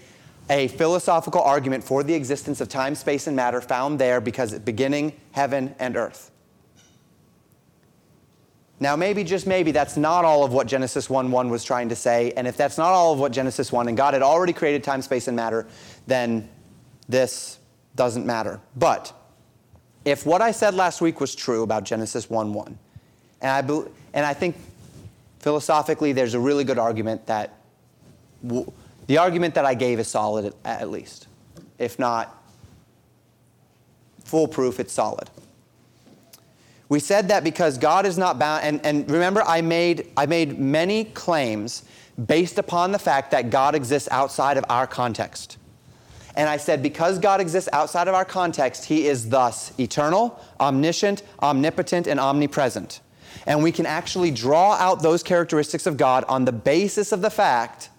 a 0.50 0.68
philosophical 0.68 1.42
argument 1.42 1.84
for 1.84 2.02
the 2.02 2.14
existence 2.14 2.60
of 2.60 2.70
time, 2.70 2.94
space, 2.94 3.26
and 3.26 3.36
matter 3.36 3.60
found 3.60 3.98
there 3.98 4.20
because 4.20 4.58
beginning 4.58 5.12
heaven 5.32 5.74
and 5.78 5.94
earth. 5.96 6.30
Now, 8.80 8.94
maybe, 8.94 9.24
just 9.24 9.46
maybe, 9.46 9.72
that's 9.72 9.96
not 9.96 10.24
all 10.24 10.44
of 10.44 10.52
what 10.52 10.66
Genesis 10.68 11.10
1 11.10 11.30
1 11.30 11.48
was 11.50 11.64
trying 11.64 11.88
to 11.88 11.96
say. 11.96 12.32
And 12.36 12.46
if 12.46 12.56
that's 12.56 12.78
not 12.78 12.90
all 12.90 13.12
of 13.12 13.18
what 13.18 13.32
Genesis 13.32 13.72
1 13.72 13.88
and 13.88 13.96
God 13.96 14.14
had 14.14 14.22
already 14.22 14.52
created 14.52 14.84
time, 14.84 15.02
space, 15.02 15.26
and 15.26 15.36
matter, 15.36 15.66
then 16.06 16.48
this 17.08 17.58
doesn't 17.96 18.24
matter. 18.24 18.60
But 18.76 19.12
if 20.04 20.24
what 20.24 20.42
I 20.42 20.52
said 20.52 20.74
last 20.74 21.00
week 21.00 21.20
was 21.20 21.34
true 21.34 21.62
about 21.62 21.84
Genesis 21.84 22.30
1 22.30 22.52
1, 22.52 22.78
and 23.40 23.50
I, 23.50 23.60
be, 23.62 23.82
and 24.14 24.24
I 24.24 24.34
think 24.34 24.56
Philosophically, 25.40 26.12
there's 26.12 26.34
a 26.34 26.40
really 26.40 26.64
good 26.64 26.78
argument 26.78 27.26
that 27.26 27.54
w- 28.46 28.70
the 29.06 29.18
argument 29.18 29.54
that 29.54 29.64
I 29.64 29.74
gave 29.74 29.98
is 29.98 30.08
solid 30.08 30.46
at, 30.46 30.82
at 30.82 30.90
least. 30.90 31.28
If 31.78 31.98
not 31.98 32.42
foolproof, 34.24 34.80
it's 34.80 34.92
solid. 34.92 35.30
We 36.88 37.00
said 37.00 37.28
that 37.28 37.44
because 37.44 37.76
God 37.76 38.06
is 38.06 38.16
not 38.16 38.38
bound, 38.38 38.64
and, 38.64 38.80
and 38.84 39.10
remember, 39.10 39.42
I 39.42 39.60
made, 39.60 40.10
I 40.16 40.26
made 40.26 40.58
many 40.58 41.04
claims 41.04 41.84
based 42.26 42.58
upon 42.58 42.92
the 42.92 42.98
fact 42.98 43.30
that 43.30 43.50
God 43.50 43.74
exists 43.74 44.08
outside 44.10 44.56
of 44.56 44.64
our 44.68 44.86
context. 44.86 45.58
And 46.34 46.48
I 46.48 46.56
said, 46.56 46.82
because 46.82 47.18
God 47.18 47.40
exists 47.40 47.68
outside 47.72 48.08
of 48.08 48.14
our 48.14 48.24
context, 48.24 48.86
He 48.86 49.06
is 49.06 49.28
thus 49.28 49.78
eternal, 49.78 50.40
omniscient, 50.60 51.22
omnipotent, 51.42 52.06
and 52.06 52.18
omnipresent. 52.18 53.00
And 53.46 53.62
we 53.62 53.72
can 53.72 53.86
actually 53.86 54.30
draw 54.30 54.74
out 54.74 55.02
those 55.02 55.22
characteristics 55.22 55.86
of 55.86 55.96
God 55.96 56.24
on 56.28 56.44
the 56.44 56.52
basis 56.52 57.12
of 57.12 57.22
the 57.22 57.30
fact 57.30 57.90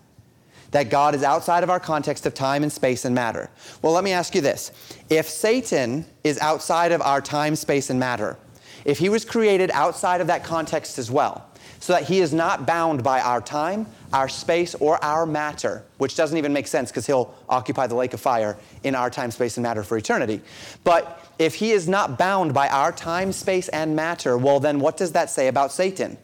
that 0.71 0.89
God 0.89 1.15
is 1.15 1.23
outside 1.23 1.63
of 1.63 1.69
our 1.69 1.79
context 1.79 2.25
of 2.25 2.33
time 2.33 2.63
and 2.63 2.71
space 2.71 3.05
and 3.05 3.15
matter. 3.15 3.49
Well, 3.81 3.93
let 3.93 4.03
me 4.03 4.11
ask 4.11 4.35
you 4.35 4.41
this 4.41 4.71
if 5.09 5.27
Satan 5.27 6.05
is 6.23 6.39
outside 6.39 6.91
of 6.91 7.01
our 7.01 7.21
time, 7.21 7.55
space, 7.55 7.89
and 7.89 7.99
matter, 7.99 8.37
if 8.86 8.99
he 8.99 9.09
was 9.09 9.25
created 9.25 9.71
outside 9.71 10.21
of 10.21 10.27
that 10.27 10.43
context 10.43 10.97
as 10.97 11.09
well, 11.11 11.45
so 11.80 11.93
that 11.93 12.03
he 12.03 12.19
is 12.19 12.34
not 12.34 12.65
bound 12.65 13.03
by 13.03 13.21
our 13.21 13.41
time, 13.41 13.88
our 14.11 14.27
space, 14.27 14.75
or 14.75 15.01
our 15.03 15.25
matter, 15.25 15.84
which 15.97 16.15
doesn't 16.15 16.38
even 16.38 16.51
make 16.51 16.67
sense 16.67 16.91
because 16.91 17.07
he'll 17.07 17.34
occupy 17.47 17.88
the 17.88 17.95
lake 17.95 18.13
of 18.13 18.19
fire 18.19 18.57
in 18.84 18.95
our 18.95 19.09
time, 19.09 19.32
space, 19.32 19.55
and 19.57 19.63
matter 19.63 19.84
for 19.84 19.97
eternity. 19.97 20.41
But 20.84 21.25
if 21.39 21.55
he 21.55 21.71
is 21.71 21.88
not 21.88 22.17
bound 22.17 22.53
by 22.53 22.67
our 22.67 22.91
time, 22.91 23.32
space, 23.32 23.69
and 23.69 23.95
matter, 23.95 24.38
well, 24.38 24.59
then 24.59 24.80
what 24.80 24.97
does 24.97 25.13
that 25.13 25.30
say 25.30 25.47
about 25.47 25.71
Satan? 25.71 26.17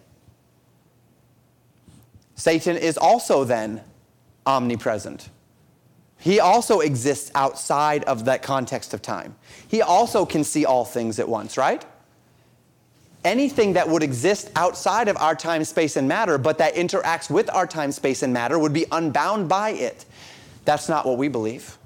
Satan 2.36 2.76
is 2.76 2.98
also 2.98 3.46
then 3.46 3.82
omnipresent. 4.46 5.30
He 6.18 6.40
also 6.40 6.80
exists 6.80 7.32
outside 7.34 8.04
of 8.06 8.26
that 8.26 8.42
context 8.42 8.94
of 8.94 9.02
time. 9.02 9.36
He 9.68 9.82
also 9.82 10.26
can 10.26 10.44
see 10.44 10.66
all 10.66 10.84
things 10.84 11.20
at 11.20 11.30
once, 11.30 11.58
right? 11.58 11.86
Anything 13.26 13.74
that 13.74 13.90
would 13.90 14.04
exist 14.04 14.50
outside 14.56 15.10
of 15.10 15.18
our 15.18 15.36
time, 15.36 15.66
space, 15.66 15.98
and 15.98 16.08
matter, 16.08 16.38
but 16.38 16.60
that 16.60 16.76
interacts 16.76 17.30
with 17.30 17.50
our 17.50 17.68
time, 17.68 17.92
space, 17.92 18.24
and 18.24 18.32
matter 18.32 18.58
would 18.58 18.72
be 18.72 18.86
unbound 18.92 19.50
by 19.50 19.72
it. 19.72 20.06
That's 20.64 20.88
not 20.88 21.06
what 21.06 21.18
we 21.18 21.28
believe. 21.28 21.78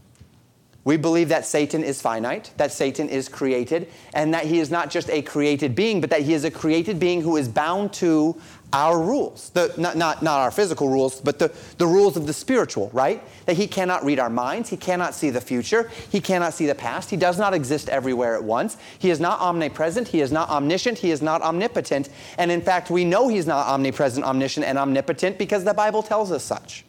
We 0.83 0.97
believe 0.97 1.29
that 1.29 1.45
Satan 1.45 1.83
is 1.83 2.01
finite, 2.01 2.51
that 2.57 2.71
Satan 2.71 3.09
is 3.09 3.29
created, 3.29 3.89
and 4.13 4.33
that 4.33 4.45
he 4.45 4.59
is 4.59 4.71
not 4.71 4.89
just 4.89 5.09
a 5.09 5.21
created 5.21 5.75
being, 5.75 6.01
but 6.01 6.09
that 6.09 6.21
he 6.21 6.33
is 6.33 6.45
a 6.45 6.51
created 6.51 6.99
being 6.99 7.21
who 7.21 7.37
is 7.37 7.47
bound 7.47 7.93
to 7.93 8.39
our 8.71 9.01
rules. 9.01 9.49
The, 9.49 9.73
not, 9.77 9.97
not, 9.97 10.21
not 10.21 10.39
our 10.39 10.51
physical 10.51 10.89
rules, 10.89 11.19
but 11.21 11.39
the, 11.39 11.51
the 11.77 11.87
rules 11.87 12.15
of 12.17 12.27
the 12.27 12.33
spiritual, 12.33 12.89
right? 12.93 13.23
That 13.45 13.57
he 13.57 13.67
cannot 13.67 14.03
read 14.05 14.19
our 14.19 14.29
minds, 14.29 14.69
he 14.69 14.77
cannot 14.77 15.15
see 15.15 15.29
the 15.29 15.41
future, 15.41 15.89
he 16.11 16.21
cannot 16.21 16.53
see 16.53 16.65
the 16.65 16.75
past, 16.75 17.09
he 17.09 17.17
does 17.17 17.39
not 17.39 17.53
exist 17.53 17.89
everywhere 17.89 18.35
at 18.35 18.43
once. 18.43 18.77
He 18.99 19.09
is 19.09 19.19
not 19.19 19.39
omnipresent, 19.39 20.07
he 20.07 20.21
is 20.21 20.31
not 20.31 20.49
omniscient, 20.49 20.99
he 20.99 21.11
is 21.11 21.21
not 21.21 21.41
omnipotent. 21.41 22.09
And 22.37 22.51
in 22.51 22.61
fact, 22.61 22.89
we 22.89 23.05
know 23.05 23.27
he's 23.27 23.47
not 23.47 23.67
omnipresent, 23.67 24.25
omniscient, 24.25 24.65
and 24.65 24.77
omnipotent 24.77 25.37
because 25.37 25.63
the 25.63 25.73
Bible 25.73 26.03
tells 26.03 26.31
us 26.31 26.43
such. 26.43 26.85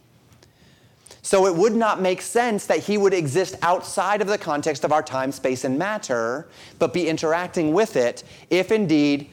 So 1.23 1.47
it 1.47 1.55
would 1.55 1.75
not 1.75 2.01
make 2.01 2.23
sense 2.23 2.67
that 2.67 2.79
he 2.79 2.97
would 2.97 3.13
exist 3.13 3.55
outside 3.63 4.23
of 4.23 4.27
the 4.29 4.39
context 4.39 4.85
of 4.85 4.93
our 4.93 5.03
time, 5.03 5.33
space, 5.33 5.65
and 5.65 5.79
matter, 5.79 6.49
but 6.79 6.93
be 6.93 7.09
interacting 7.09 7.75
with 7.75 7.97
it 7.97 8.25
if 8.49 8.73
indeed 8.73 9.31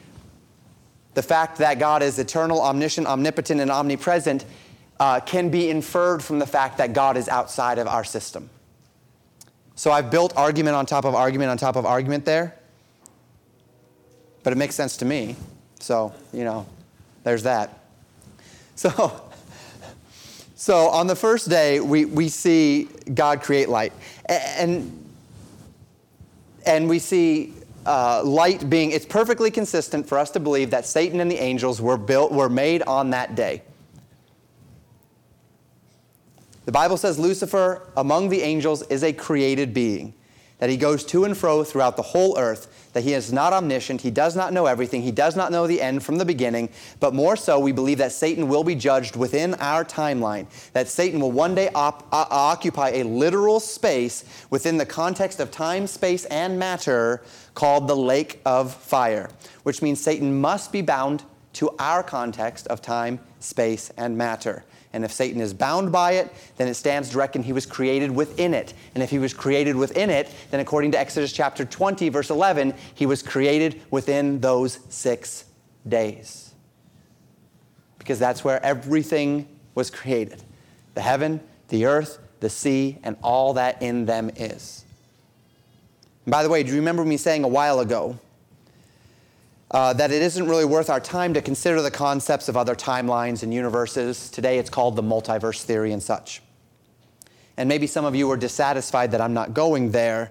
the 1.14 1.22
fact 1.22 1.58
that 1.58 1.78
God 1.78 2.02
is 2.02 2.18
eternal, 2.18 2.62
omniscient, 2.62 3.06
omnipotent, 3.06 3.60
and 3.60 3.70
omnipresent 3.70 4.44
uh, 5.00 5.20
can 5.20 5.48
be 5.50 5.70
inferred 5.70 6.22
from 6.22 6.38
the 6.38 6.46
fact 6.46 6.78
that 6.78 6.92
God 6.92 7.16
is 7.16 7.28
outside 7.28 7.78
of 7.78 7.86
our 7.86 8.04
system. 8.04 8.50
So 9.74 9.92
I've 9.92 10.10
built 10.10 10.36
argument 10.36 10.74
on 10.74 10.86
top 10.86 11.04
of 11.04 11.14
argument 11.14 11.50
on 11.50 11.56
top 11.56 11.76
of 11.76 11.86
argument 11.86 12.24
there, 12.24 12.56
but 14.42 14.52
it 14.52 14.56
makes 14.56 14.74
sense 14.74 14.96
to 14.98 15.04
me. 15.04 15.36
So, 15.78 16.12
you 16.32 16.44
know, 16.44 16.66
there's 17.24 17.44
that. 17.44 17.74
So, 18.78 19.20
so 20.54 20.86
on 20.90 21.08
the 21.08 21.16
first 21.16 21.48
day, 21.48 21.80
we, 21.80 22.04
we 22.04 22.28
see 22.28 22.88
God 23.12 23.42
create 23.42 23.68
light. 23.68 23.92
And, 24.28 25.10
and 26.64 26.88
we 26.88 27.00
see 27.00 27.54
uh, 27.88 28.22
light 28.22 28.68
being, 28.68 28.90
it's 28.90 29.06
perfectly 29.06 29.50
consistent 29.50 30.06
for 30.06 30.18
us 30.18 30.30
to 30.32 30.40
believe 30.40 30.70
that 30.70 30.84
Satan 30.84 31.20
and 31.20 31.30
the 31.30 31.38
angels 31.38 31.80
were 31.80 31.96
built, 31.96 32.30
were 32.30 32.50
made 32.50 32.82
on 32.82 33.10
that 33.10 33.34
day. 33.34 33.62
The 36.66 36.72
Bible 36.72 36.98
says 36.98 37.18
Lucifer 37.18 37.88
among 37.96 38.28
the 38.28 38.42
angels 38.42 38.82
is 38.88 39.02
a 39.02 39.14
created 39.14 39.72
being 39.72 40.12
that 40.58 40.68
he 40.68 40.76
goes 40.76 41.02
to 41.06 41.24
and 41.24 41.34
fro 41.34 41.64
throughout 41.64 41.96
the 41.96 42.02
whole 42.02 42.38
earth, 42.38 42.77
that 42.92 43.04
he 43.04 43.12
is 43.12 43.32
not 43.32 43.52
omniscient, 43.52 44.00
he 44.00 44.10
does 44.10 44.34
not 44.34 44.52
know 44.52 44.66
everything, 44.66 45.02
he 45.02 45.10
does 45.10 45.36
not 45.36 45.52
know 45.52 45.66
the 45.66 45.80
end 45.80 46.02
from 46.02 46.18
the 46.18 46.24
beginning, 46.24 46.68
but 47.00 47.14
more 47.14 47.36
so, 47.36 47.58
we 47.58 47.72
believe 47.72 47.98
that 47.98 48.12
Satan 48.12 48.48
will 48.48 48.64
be 48.64 48.74
judged 48.74 49.16
within 49.16 49.54
our 49.54 49.84
timeline, 49.84 50.46
that 50.72 50.88
Satan 50.88 51.20
will 51.20 51.32
one 51.32 51.54
day 51.54 51.68
op- 51.74 52.06
uh, 52.12 52.26
occupy 52.30 52.90
a 52.90 53.02
literal 53.02 53.60
space 53.60 54.24
within 54.50 54.76
the 54.76 54.86
context 54.86 55.40
of 55.40 55.50
time, 55.50 55.86
space, 55.86 56.24
and 56.26 56.58
matter 56.58 57.22
called 57.54 57.88
the 57.88 57.96
lake 57.96 58.40
of 58.44 58.72
fire, 58.74 59.30
which 59.62 59.82
means 59.82 60.00
Satan 60.00 60.40
must 60.40 60.72
be 60.72 60.82
bound 60.82 61.24
to 61.54 61.70
our 61.78 62.02
context 62.02 62.66
of 62.68 62.80
time, 62.80 63.18
space, 63.40 63.90
and 63.96 64.16
matter. 64.16 64.64
And 64.92 65.04
if 65.04 65.12
Satan 65.12 65.40
is 65.40 65.52
bound 65.52 65.92
by 65.92 66.12
it, 66.12 66.32
then 66.56 66.66
it 66.66 66.74
stands 66.74 67.10
to 67.10 67.18
reckon 67.18 67.42
he 67.42 67.52
was 67.52 67.66
created 67.66 68.10
within 68.10 68.54
it. 68.54 68.72
And 68.94 69.02
if 69.02 69.10
he 69.10 69.18
was 69.18 69.34
created 69.34 69.76
within 69.76 70.08
it, 70.08 70.32
then 70.50 70.60
according 70.60 70.92
to 70.92 70.98
Exodus 70.98 71.32
chapter 71.32 71.64
20, 71.64 72.08
verse 72.08 72.30
11, 72.30 72.74
he 72.94 73.04
was 73.04 73.22
created 73.22 73.82
within 73.90 74.40
those 74.40 74.78
six 74.88 75.44
days. 75.86 76.54
Because 77.98 78.18
that's 78.18 78.42
where 78.42 78.64
everything 78.64 79.46
was 79.74 79.90
created 79.90 80.42
the 80.94 81.02
heaven, 81.02 81.40
the 81.68 81.84
earth, 81.84 82.18
the 82.40 82.50
sea, 82.50 82.98
and 83.04 83.16
all 83.22 83.54
that 83.54 83.80
in 83.80 84.04
them 84.04 84.30
is. 84.36 84.84
And 86.24 86.32
by 86.32 86.42
the 86.42 86.48
way, 86.48 86.62
do 86.62 86.70
you 86.70 86.76
remember 86.76 87.04
me 87.04 87.16
saying 87.16 87.44
a 87.44 87.48
while 87.48 87.78
ago 87.78 88.18
uh, 89.70 89.92
that 89.92 90.10
it 90.10 90.22
isn't 90.22 90.46
really 90.46 90.64
worth 90.64 90.88
our 90.88 91.00
time 91.00 91.34
to 91.34 91.42
consider 91.42 91.82
the 91.82 91.90
concepts 91.90 92.48
of 92.48 92.56
other 92.56 92.74
timelines 92.74 93.42
and 93.42 93.52
universes. 93.52 94.30
Today 94.30 94.58
it's 94.58 94.70
called 94.70 94.96
the 94.96 95.02
multiverse 95.02 95.62
theory 95.62 95.92
and 95.92 96.02
such. 96.02 96.42
And 97.56 97.68
maybe 97.68 97.86
some 97.86 98.04
of 98.04 98.14
you 98.14 98.30
are 98.30 98.36
dissatisfied 98.36 99.10
that 99.10 99.20
I'm 99.20 99.34
not 99.34 99.52
going 99.52 99.90
there. 99.90 100.30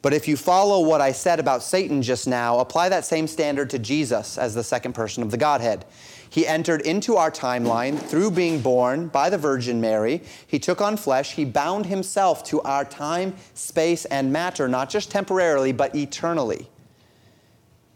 But 0.00 0.12
if 0.12 0.26
you 0.26 0.36
follow 0.36 0.84
what 0.84 1.00
I 1.00 1.12
said 1.12 1.38
about 1.38 1.62
Satan 1.62 2.02
just 2.02 2.26
now, 2.26 2.58
apply 2.58 2.88
that 2.88 3.04
same 3.04 3.28
standard 3.28 3.70
to 3.70 3.78
Jesus 3.78 4.36
as 4.36 4.52
the 4.52 4.64
second 4.64 4.94
person 4.94 5.22
of 5.22 5.30
the 5.30 5.36
Godhead. 5.36 5.84
He 6.28 6.44
entered 6.44 6.80
into 6.80 7.16
our 7.16 7.30
timeline 7.30 7.96
through 8.00 8.32
being 8.32 8.60
born 8.60 9.08
by 9.08 9.30
the 9.30 9.38
Virgin 9.38 9.80
Mary. 9.80 10.22
He 10.46 10.58
took 10.58 10.80
on 10.80 10.96
flesh. 10.96 11.34
He 11.34 11.44
bound 11.44 11.86
himself 11.86 12.42
to 12.44 12.60
our 12.62 12.84
time, 12.84 13.36
space, 13.54 14.06
and 14.06 14.32
matter, 14.32 14.66
not 14.66 14.90
just 14.90 15.10
temporarily, 15.10 15.70
but 15.70 15.94
eternally. 15.94 16.68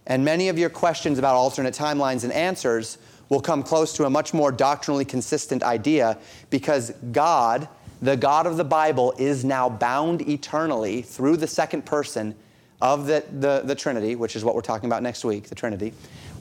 And 0.06 0.24
many 0.24 0.48
of 0.48 0.58
your 0.58 0.70
questions 0.70 1.18
about 1.18 1.34
alternate 1.34 1.74
timelines 1.74 2.24
and 2.24 2.32
answers 2.32 2.98
will 3.28 3.40
come 3.40 3.62
close 3.62 3.92
to 3.94 4.04
a 4.04 4.10
much 4.10 4.32
more 4.32 4.52
doctrinally 4.52 5.04
consistent 5.04 5.62
idea 5.62 6.16
because 6.48 6.92
God, 7.10 7.68
the 8.00 8.16
God 8.16 8.46
of 8.46 8.56
the 8.56 8.64
Bible, 8.64 9.14
is 9.18 9.44
now 9.44 9.68
bound 9.68 10.28
eternally 10.28 11.02
through 11.02 11.36
the 11.36 11.46
second 11.46 11.84
person 11.84 12.34
of 12.80 13.06
the, 13.06 13.24
the, 13.40 13.62
the 13.64 13.74
Trinity, 13.74 14.14
which 14.14 14.36
is 14.36 14.44
what 14.44 14.54
we're 14.54 14.60
talking 14.60 14.88
about 14.88 15.02
next 15.02 15.24
week, 15.24 15.48
the 15.48 15.54
Trinity. 15.54 15.92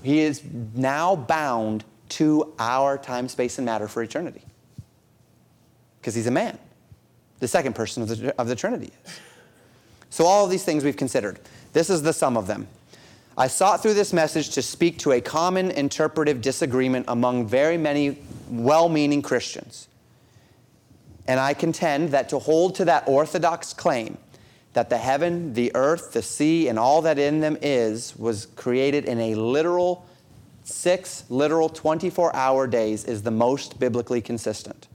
He 0.03 0.19
is 0.19 0.43
now 0.75 1.15
bound 1.15 1.83
to 2.09 2.53
our 2.59 2.97
time, 2.97 3.27
space, 3.27 3.57
and 3.57 3.65
matter 3.65 3.87
for 3.87 4.03
eternity 4.03 4.43
because 5.99 6.13
he's 6.13 6.27
a 6.27 6.31
man. 6.31 6.59
The 7.39 7.47
second 7.47 7.73
person 7.73 8.03
of 8.03 8.09
the, 8.09 8.39
of 8.39 8.47
the 8.47 8.55
Trinity 8.55 8.91
is. 9.05 9.19
So, 10.11 10.25
all 10.25 10.45
of 10.45 10.51
these 10.51 10.63
things 10.63 10.83
we've 10.83 10.95
considered. 10.95 11.39
This 11.73 11.89
is 11.89 12.03
the 12.03 12.13
sum 12.13 12.37
of 12.37 12.47
them. 12.47 12.67
I 13.37 13.47
sought 13.47 13.81
through 13.81 13.95
this 13.95 14.13
message 14.13 14.51
to 14.51 14.61
speak 14.61 14.97
to 14.99 15.11
a 15.11 15.19
common 15.19 15.69
interpretive 15.71 16.41
disagreement 16.41 17.05
among 17.09 17.47
very 17.47 17.77
many 17.77 18.19
well 18.49 18.87
meaning 18.87 19.21
Christians. 19.21 19.89
And 21.27 21.39
I 21.39 21.53
contend 21.53 22.09
that 22.11 22.29
to 22.29 22.39
hold 22.39 22.75
to 22.75 22.85
that 22.85 23.07
orthodox 23.07 23.73
claim 23.73 24.17
that 24.71 24.89
the 24.89 24.97
heaven, 24.97 25.53
the 25.53 25.71
earth, 25.75 26.13
the 26.13 26.21
sea, 26.21 26.69
and 26.69 26.79
all 26.79 27.01
that 27.01 27.19
in 27.19 27.41
them 27.41 27.57
is 27.61 28.15
was 28.15 28.45
created 28.55 29.05
in 29.05 29.19
a 29.19 29.35
literal, 29.35 30.05
six 30.63 31.25
literal 31.29 31.67
24 31.67 32.33
hour 32.35 32.67
days 32.67 33.03
is 33.03 33.21
the 33.23 33.31
most 33.31 33.79
biblically 33.79 34.21
consistent. 34.21 34.87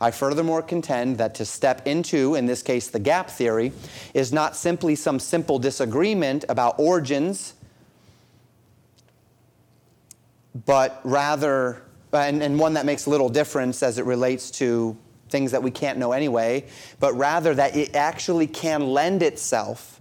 I 0.00 0.10
furthermore 0.10 0.62
contend 0.62 1.18
that 1.18 1.34
to 1.36 1.44
step 1.44 1.86
into, 1.86 2.34
in 2.34 2.46
this 2.46 2.62
case, 2.62 2.88
the 2.88 2.98
gap 2.98 3.28
theory, 3.28 3.72
is 4.14 4.32
not 4.32 4.56
simply 4.56 4.94
some 4.94 5.18
simple 5.18 5.58
disagreement 5.58 6.44
about 6.48 6.78
origins, 6.78 7.54
but 10.64 11.00
rather 11.04 11.82
and, 12.12 12.42
and 12.42 12.58
one 12.58 12.74
that 12.74 12.86
makes 12.86 13.06
little 13.06 13.28
difference 13.28 13.82
as 13.82 13.98
it 13.98 14.04
relates 14.04 14.50
to 14.50 14.96
things 15.28 15.52
that 15.52 15.62
we 15.62 15.70
can't 15.70 15.98
know 15.98 16.12
anyway, 16.12 16.64
but 16.98 17.14
rather 17.14 17.54
that 17.54 17.76
it 17.76 17.94
actually 17.94 18.46
can 18.46 18.88
lend 18.88 19.22
itself 19.22 20.00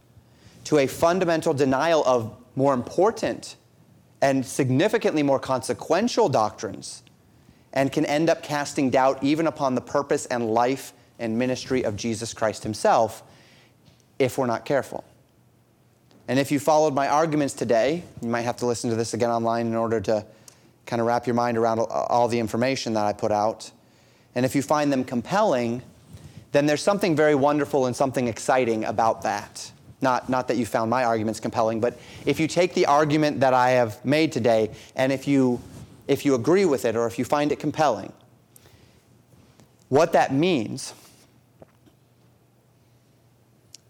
to 0.64 0.80
a 0.80 0.88
fundamental 0.88 1.54
denial 1.54 2.04
of 2.06 2.36
more 2.56 2.74
important 2.74 3.56
and 4.22 4.46
significantly 4.46 5.24
more 5.24 5.40
consequential 5.40 6.30
doctrines 6.30 7.04
and 7.74 7.92
can 7.92 8.06
end 8.06 8.30
up 8.30 8.42
casting 8.42 8.90
doubt 8.90 9.24
even 9.24 9.48
upon 9.48 9.76
the 9.76 9.82
purpose 9.82 10.26
and 10.28 10.50
life 10.50 10.94
and 11.20 11.38
ministry 11.38 11.84
of 11.84 11.96
Jesus 11.96 12.34
Christ 12.34 12.64
himself 12.64 13.24
if 14.18 14.38
we're 14.38 14.46
not 14.46 14.66
careful. 14.66 15.04
And 16.28 16.38
if 16.38 16.52
you 16.52 16.60
followed 16.60 16.94
my 16.94 17.08
arguments 17.08 17.54
today, 17.54 18.04
you 18.22 18.30
might 18.30 18.42
have 18.42 18.58
to 18.58 18.66
listen 18.66 18.90
to 18.92 18.96
this 18.96 19.14
again 19.14 19.32
online 19.32 19.68
in 19.68 19.76
order 19.76 20.00
to 20.02 20.26
kind 20.86 21.00
of 21.00 21.08
wrap 21.08 21.26
your 21.28 21.34
mind 21.34 21.58
around 21.58 21.80
all 21.80 22.28
the 22.28 22.40
information 22.40 22.94
that 22.94 23.06
I 23.06 23.14
put 23.14 23.32
out. 23.32 23.72
And 24.36 24.46
if 24.46 24.56
you 24.56 24.62
find 24.62 24.92
them 24.92 25.04
compelling, 25.04 25.82
then 26.52 26.66
there's 26.66 26.82
something 26.82 27.16
very 27.16 27.36
wonderful 27.36 27.86
and 27.86 27.96
something 27.96 28.28
exciting 28.28 28.86
about 28.86 29.24
that. 29.24 29.72
Not, 30.02 30.30
not 30.30 30.48
that 30.48 30.58
you 30.58 30.66
found 30.66 30.90
my 30.90 31.04
arguments 31.04 31.40
compelling, 31.40 31.80
but 31.80 32.00
if 32.26 32.40
you 32.40 32.48
take 32.48 32.74
the 32.74 32.86
argument 32.86 33.42
that 33.42 33.54
I 33.54 33.72
have 33.72 34.04
made 34.06 34.32
today 34.32 34.72
and 34.96 35.12
if 35.12 35.28
you, 35.28 35.60
if 36.10 36.26
you 36.26 36.34
agree 36.34 36.66
with 36.66 36.86
it 36.86 36.96
or 36.96 37.06
if 37.06 37.20
you 37.20 37.24
find 37.24 37.52
it 37.52 37.60
compelling, 37.60 38.12
what 39.90 40.12
that 40.14 40.34
means 40.34 40.94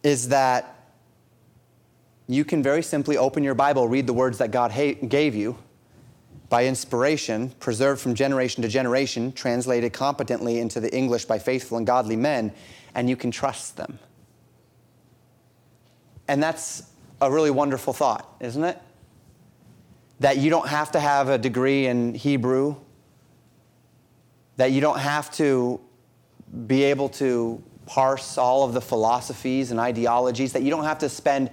is 0.03 0.27
that 0.27 0.75
you 2.27 2.43
can 2.43 2.61
very 2.61 2.83
simply 2.83 3.15
open 3.15 3.41
your 3.41 3.55
Bible, 3.55 3.87
read 3.87 4.05
the 4.05 4.13
words 4.13 4.37
that 4.39 4.51
God 4.51 4.73
gave 5.07 5.33
you 5.33 5.57
by 6.49 6.65
inspiration, 6.65 7.51
preserved 7.59 8.01
from 8.01 8.15
generation 8.15 8.63
to 8.63 8.67
generation, 8.67 9.31
translated 9.31 9.93
competently 9.93 10.59
into 10.59 10.81
the 10.81 10.93
English 10.93 11.23
by 11.23 11.39
faithful 11.39 11.77
and 11.77 11.87
godly 11.87 12.17
men, 12.17 12.51
and 12.95 13.09
you 13.09 13.15
can 13.15 13.31
trust 13.31 13.77
them. 13.77 13.97
And 16.27 16.43
that's 16.43 16.83
a 17.21 17.31
really 17.31 17.51
wonderful 17.51 17.93
thought, 17.93 18.27
isn't 18.41 18.63
it? 18.63 18.77
That 20.19 20.37
you 20.37 20.49
don't 20.49 20.67
have 20.67 20.91
to 20.91 20.99
have 20.99 21.29
a 21.29 21.37
degree 21.37 21.87
in 21.87 22.13
Hebrew, 22.13 22.75
that 24.57 24.71
you 24.71 24.81
don't 24.81 24.99
have 24.99 25.31
to 25.35 25.79
be 26.67 26.83
able 26.83 27.09
to 27.09 27.63
parse 27.85 28.37
all 28.37 28.63
of 28.63 28.73
the 28.73 28.81
philosophies 28.81 29.71
and 29.71 29.79
ideologies, 29.79 30.53
that 30.53 30.61
you 30.61 30.69
don't 30.69 30.83
have 30.83 30.99
to 30.99 31.09
spend 31.09 31.49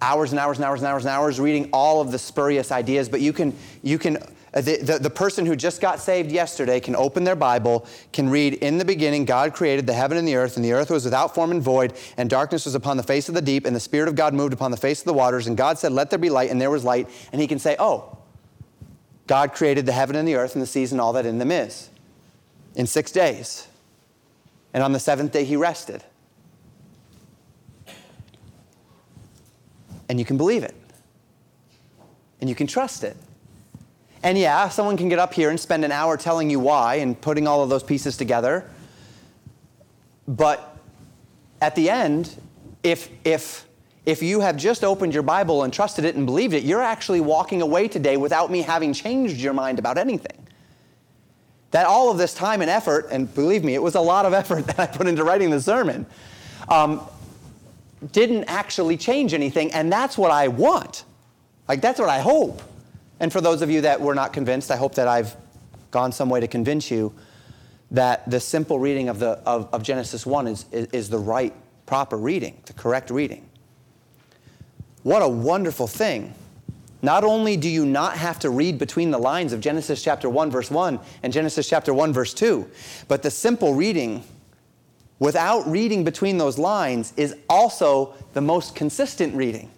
hours 0.00 0.32
and 0.32 0.38
hours 0.38 0.58
and 0.58 0.64
hours 0.64 0.80
and 0.80 0.88
hours 0.88 1.04
and 1.04 1.10
hours 1.10 1.40
reading 1.40 1.68
all 1.72 2.00
of 2.00 2.12
the 2.12 2.18
spurious 2.18 2.70
ideas, 2.70 3.08
but 3.08 3.20
you 3.20 3.32
can, 3.32 3.56
you 3.82 3.98
can 3.98 4.18
Uh, 4.54 4.60
the, 4.60 4.76
the, 4.76 4.98
the, 5.00 5.10
person 5.10 5.44
who 5.44 5.56
just 5.56 5.80
got 5.80 5.98
saved 5.98 6.30
yesterday 6.30 6.78
can 6.78 6.94
open 6.94 7.24
their 7.24 7.34
Bible, 7.34 7.86
can 8.12 8.28
read, 8.28 8.54
In 8.54 8.78
the 8.78 8.84
beginning, 8.84 9.24
God 9.24 9.52
created 9.52 9.84
the 9.84 9.92
heaven 9.92 10.16
and 10.16 10.28
the 10.28 10.36
earth, 10.36 10.54
and 10.54 10.64
the 10.64 10.72
earth 10.72 10.90
was 10.90 11.04
without 11.04 11.34
form 11.34 11.50
and 11.50 11.60
void, 11.60 11.92
and 12.16 12.30
darkness 12.30 12.64
was 12.64 12.76
upon 12.76 12.96
the 12.96 13.02
face 13.02 13.28
of 13.28 13.34
the 13.34 13.42
deep, 13.42 13.66
and 13.66 13.74
the 13.74 13.80
Spirit 13.80 14.08
of 14.08 14.14
God 14.14 14.32
moved 14.32 14.52
upon 14.52 14.70
the 14.70 14.76
face 14.76 15.00
of 15.00 15.06
the 15.06 15.12
waters, 15.12 15.48
and 15.48 15.56
God 15.56 15.76
said, 15.76 15.90
Let 15.90 16.10
there 16.10 16.20
be 16.20 16.30
light, 16.30 16.50
and 16.50 16.60
there 16.60 16.70
was 16.70 16.84
light. 16.84 17.08
And 17.32 17.40
he 17.40 17.48
can 17.48 17.58
say, 17.58 17.74
Oh, 17.80 18.16
God 19.26 19.52
created 19.52 19.86
the 19.86 19.92
heaven 19.92 20.16
and 20.16 20.28
the 20.28 20.36
earth 20.36 20.54
and 20.54 20.62
the 20.62 20.66
seas 20.66 20.92
and 20.92 21.00
all 21.00 21.12
that 21.14 21.26
in 21.26 21.38
them 21.38 21.50
is 21.50 21.90
in 22.74 22.86
six 22.86 23.10
days. 23.10 23.68
And 24.72 24.82
on 24.82 24.92
the 24.92 25.00
seventh 25.00 25.32
day, 25.32 25.44
he 25.44 25.56
rested. 25.56 26.02
And 30.08 30.18
you 30.18 30.24
can 30.24 30.36
believe 30.36 30.62
it. 30.62 30.74
And 32.40 32.50
you 32.50 32.56
can 32.56 32.66
trust 32.66 33.04
it. 33.04 33.16
And 34.24 34.38
yeah, 34.38 34.70
someone 34.70 34.96
can 34.96 35.10
get 35.10 35.18
up 35.18 35.34
here 35.34 35.50
and 35.50 35.60
spend 35.60 35.84
an 35.84 35.92
hour 35.92 36.16
telling 36.16 36.48
you 36.48 36.58
why 36.58 36.96
and 36.96 37.20
putting 37.20 37.46
all 37.46 37.62
of 37.62 37.68
those 37.68 37.82
pieces 37.82 38.16
together. 38.16 38.68
But 40.26 40.78
at 41.60 41.74
the 41.74 41.90
end, 41.90 42.34
if, 42.82 43.10
if, 43.22 43.66
if 44.06 44.22
you 44.22 44.40
have 44.40 44.56
just 44.56 44.82
opened 44.82 45.12
your 45.12 45.22
Bible 45.22 45.62
and 45.62 45.72
trusted 45.72 46.06
it 46.06 46.16
and 46.16 46.24
believed 46.24 46.54
it, 46.54 46.64
you're 46.64 46.82
actually 46.82 47.20
walking 47.20 47.60
away 47.60 47.86
today 47.86 48.16
without 48.16 48.50
me 48.50 48.62
having 48.62 48.94
changed 48.94 49.36
your 49.36 49.52
mind 49.52 49.78
about 49.78 49.98
anything. 49.98 50.46
That 51.72 51.86
all 51.86 52.10
of 52.10 52.16
this 52.16 52.32
time 52.32 52.62
and 52.62 52.70
effort, 52.70 53.08
and 53.10 53.32
believe 53.34 53.62
me, 53.62 53.74
it 53.74 53.82
was 53.82 53.94
a 53.94 54.00
lot 54.00 54.24
of 54.24 54.32
effort 54.32 54.66
that 54.68 54.78
I 54.78 54.86
put 54.86 55.06
into 55.06 55.22
writing 55.22 55.50
the 55.50 55.60
sermon, 55.60 56.06
um, 56.70 57.02
didn't 58.12 58.44
actually 58.44 58.96
change 58.96 59.34
anything, 59.34 59.70
and 59.72 59.92
that's 59.92 60.16
what 60.16 60.30
I 60.30 60.48
want. 60.48 61.04
Like, 61.68 61.82
that's 61.82 62.00
what 62.00 62.08
I 62.08 62.20
hope. 62.20 62.62
And 63.20 63.32
for 63.32 63.40
those 63.40 63.62
of 63.62 63.70
you 63.70 63.82
that 63.82 64.00
were 64.00 64.14
not 64.14 64.32
convinced, 64.32 64.70
I 64.70 64.76
hope 64.76 64.94
that 64.96 65.08
I've 65.08 65.36
gone 65.90 66.12
some 66.12 66.28
way 66.28 66.40
to 66.40 66.48
convince 66.48 66.90
you 66.90 67.14
that 67.90 68.28
the 68.28 68.40
simple 68.40 68.78
reading 68.78 69.08
of, 69.08 69.18
the, 69.20 69.38
of, 69.46 69.72
of 69.72 69.82
Genesis 69.82 70.26
1 70.26 70.46
is, 70.48 70.66
is, 70.72 70.86
is 70.88 71.10
the 71.10 71.18
right, 71.18 71.54
proper 71.86 72.16
reading, 72.16 72.60
the 72.66 72.72
correct 72.72 73.10
reading. 73.10 73.48
What 75.04 75.22
a 75.22 75.28
wonderful 75.28 75.86
thing. 75.86 76.34
Not 77.02 77.22
only 77.22 77.58
do 77.58 77.68
you 77.68 77.84
not 77.84 78.16
have 78.16 78.38
to 78.40 78.50
read 78.50 78.78
between 78.78 79.10
the 79.10 79.18
lines 79.18 79.52
of 79.52 79.60
Genesis 79.60 80.02
chapter 80.02 80.28
1, 80.30 80.50
verse 80.50 80.70
1 80.70 80.98
and 81.22 81.32
Genesis 81.32 81.68
chapter 81.68 81.92
1, 81.92 82.12
verse 82.12 82.32
2, 82.32 82.68
but 83.08 83.22
the 83.22 83.30
simple 83.30 83.74
reading 83.74 84.24
without 85.18 85.66
reading 85.68 86.02
between 86.02 86.38
those 86.38 86.58
lines 86.58 87.12
is 87.16 87.36
also 87.48 88.14
the 88.32 88.40
most 88.40 88.74
consistent 88.74 89.34
reading. 89.34 89.70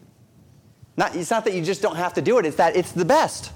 Not, 0.96 1.14
it's 1.14 1.30
not 1.30 1.44
that 1.44 1.54
you 1.54 1.62
just 1.62 1.82
don't 1.82 1.96
have 1.96 2.14
to 2.14 2.22
do 2.22 2.38
it, 2.38 2.46
it's 2.46 2.56
that 2.56 2.76
it's 2.76 2.92
the 2.92 3.04
best. 3.04 3.52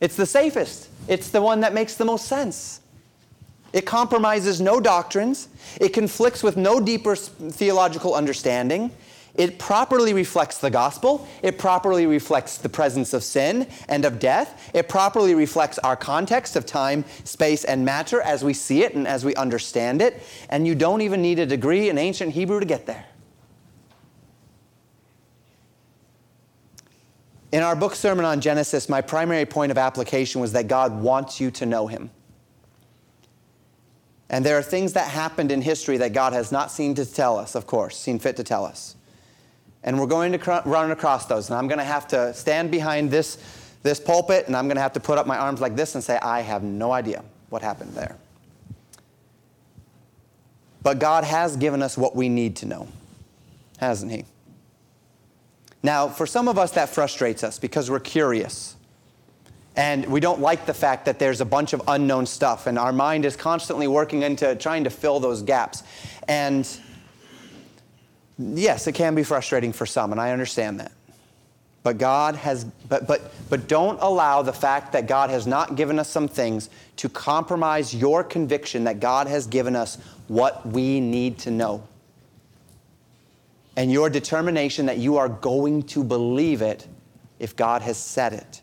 It's 0.00 0.16
the 0.16 0.26
safest. 0.26 0.88
It's 1.08 1.30
the 1.30 1.40
one 1.40 1.60
that 1.60 1.72
makes 1.72 1.94
the 1.94 2.04
most 2.04 2.26
sense. 2.26 2.80
It 3.72 3.86
compromises 3.86 4.60
no 4.60 4.80
doctrines. 4.80 5.48
It 5.80 5.90
conflicts 5.90 6.42
with 6.42 6.56
no 6.56 6.80
deeper 6.80 7.16
theological 7.16 8.14
understanding. 8.14 8.90
It 9.34 9.58
properly 9.58 10.12
reflects 10.12 10.58
the 10.58 10.70
gospel. 10.70 11.26
It 11.42 11.58
properly 11.58 12.06
reflects 12.06 12.58
the 12.58 12.68
presence 12.68 13.12
of 13.12 13.24
sin 13.24 13.66
and 13.88 14.04
of 14.04 14.20
death. 14.20 14.70
It 14.72 14.88
properly 14.88 15.34
reflects 15.34 15.78
our 15.80 15.96
context 15.96 16.54
of 16.54 16.66
time, 16.66 17.04
space, 17.24 17.64
and 17.64 17.84
matter 17.84 18.20
as 18.20 18.44
we 18.44 18.54
see 18.54 18.84
it 18.84 18.94
and 18.94 19.08
as 19.08 19.24
we 19.24 19.34
understand 19.34 20.00
it. 20.00 20.22
And 20.50 20.68
you 20.68 20.76
don't 20.76 21.00
even 21.00 21.20
need 21.20 21.40
a 21.40 21.46
degree 21.46 21.88
in 21.88 21.98
ancient 21.98 22.32
Hebrew 22.32 22.60
to 22.60 22.66
get 22.66 22.86
there. 22.86 23.04
In 27.54 27.62
our 27.62 27.76
book 27.76 27.94
sermon 27.94 28.24
on 28.24 28.40
Genesis, 28.40 28.88
my 28.88 29.00
primary 29.00 29.46
point 29.46 29.70
of 29.70 29.78
application 29.78 30.40
was 30.40 30.50
that 30.54 30.66
God 30.66 30.92
wants 30.92 31.38
you 31.38 31.52
to 31.52 31.64
know 31.64 31.86
Him. 31.86 32.10
And 34.28 34.44
there 34.44 34.58
are 34.58 34.62
things 34.62 34.94
that 34.94 35.08
happened 35.08 35.52
in 35.52 35.62
history 35.62 35.96
that 35.98 36.12
God 36.12 36.32
has 36.32 36.50
not 36.50 36.72
seen 36.72 36.96
to 36.96 37.06
tell 37.06 37.38
us, 37.38 37.54
of 37.54 37.64
course, 37.64 37.96
seen 37.96 38.18
fit 38.18 38.34
to 38.38 38.42
tell 38.42 38.64
us. 38.64 38.96
And 39.84 40.00
we're 40.00 40.08
going 40.08 40.32
to 40.32 40.38
cr- 40.38 40.68
run 40.68 40.90
across 40.90 41.26
those. 41.26 41.48
And 41.48 41.56
I'm 41.56 41.68
going 41.68 41.78
to 41.78 41.84
have 41.84 42.08
to 42.08 42.34
stand 42.34 42.72
behind 42.72 43.12
this, 43.12 43.38
this 43.84 44.00
pulpit 44.00 44.48
and 44.48 44.56
I'm 44.56 44.66
going 44.66 44.74
to 44.74 44.82
have 44.82 44.94
to 44.94 45.00
put 45.00 45.16
up 45.16 45.28
my 45.28 45.38
arms 45.38 45.60
like 45.60 45.76
this 45.76 45.94
and 45.94 46.02
say, 46.02 46.18
I 46.20 46.40
have 46.40 46.64
no 46.64 46.90
idea 46.90 47.22
what 47.50 47.62
happened 47.62 47.94
there. 47.94 48.16
But 50.82 50.98
God 50.98 51.22
has 51.22 51.56
given 51.56 51.82
us 51.82 51.96
what 51.96 52.16
we 52.16 52.28
need 52.28 52.56
to 52.56 52.66
know, 52.66 52.88
hasn't 53.78 54.10
He? 54.10 54.24
Now, 55.84 56.08
for 56.08 56.26
some 56.26 56.48
of 56.48 56.56
us, 56.56 56.70
that 56.72 56.88
frustrates 56.88 57.44
us 57.44 57.58
because 57.58 57.90
we're 57.90 58.00
curious. 58.00 58.74
And 59.76 60.06
we 60.06 60.18
don't 60.18 60.40
like 60.40 60.64
the 60.64 60.72
fact 60.72 61.04
that 61.04 61.18
there's 61.18 61.42
a 61.42 61.44
bunch 61.44 61.74
of 61.74 61.82
unknown 61.86 62.24
stuff, 62.24 62.66
and 62.66 62.78
our 62.78 62.92
mind 62.92 63.26
is 63.26 63.36
constantly 63.36 63.86
working 63.86 64.22
into 64.22 64.54
trying 64.56 64.84
to 64.84 64.90
fill 64.90 65.20
those 65.20 65.42
gaps. 65.42 65.82
And 66.26 66.66
yes, 68.38 68.86
it 68.86 68.94
can 68.94 69.14
be 69.14 69.24
frustrating 69.24 69.74
for 69.74 69.84
some, 69.84 70.10
and 70.10 70.18
I 70.18 70.30
understand 70.30 70.80
that. 70.80 70.92
But 71.82 71.98
God 71.98 72.34
has, 72.36 72.64
but, 72.64 73.06
but, 73.06 73.34
but 73.50 73.68
don't 73.68 74.00
allow 74.00 74.40
the 74.40 74.54
fact 74.54 74.92
that 74.92 75.06
God 75.06 75.28
has 75.28 75.46
not 75.46 75.76
given 75.76 75.98
us 75.98 76.08
some 76.08 76.28
things 76.28 76.70
to 76.96 77.10
compromise 77.10 77.94
your 77.94 78.24
conviction 78.24 78.84
that 78.84 79.00
God 79.00 79.26
has 79.26 79.46
given 79.46 79.76
us 79.76 79.98
what 80.28 80.66
we 80.66 80.98
need 80.98 81.36
to 81.40 81.50
know 81.50 81.86
and 83.76 83.90
your 83.90 84.08
determination 84.08 84.86
that 84.86 84.98
you 84.98 85.16
are 85.16 85.28
going 85.28 85.82
to 85.82 86.04
believe 86.04 86.62
it 86.62 86.86
if 87.38 87.56
God 87.56 87.82
has 87.82 87.96
said 87.96 88.32
it. 88.32 88.62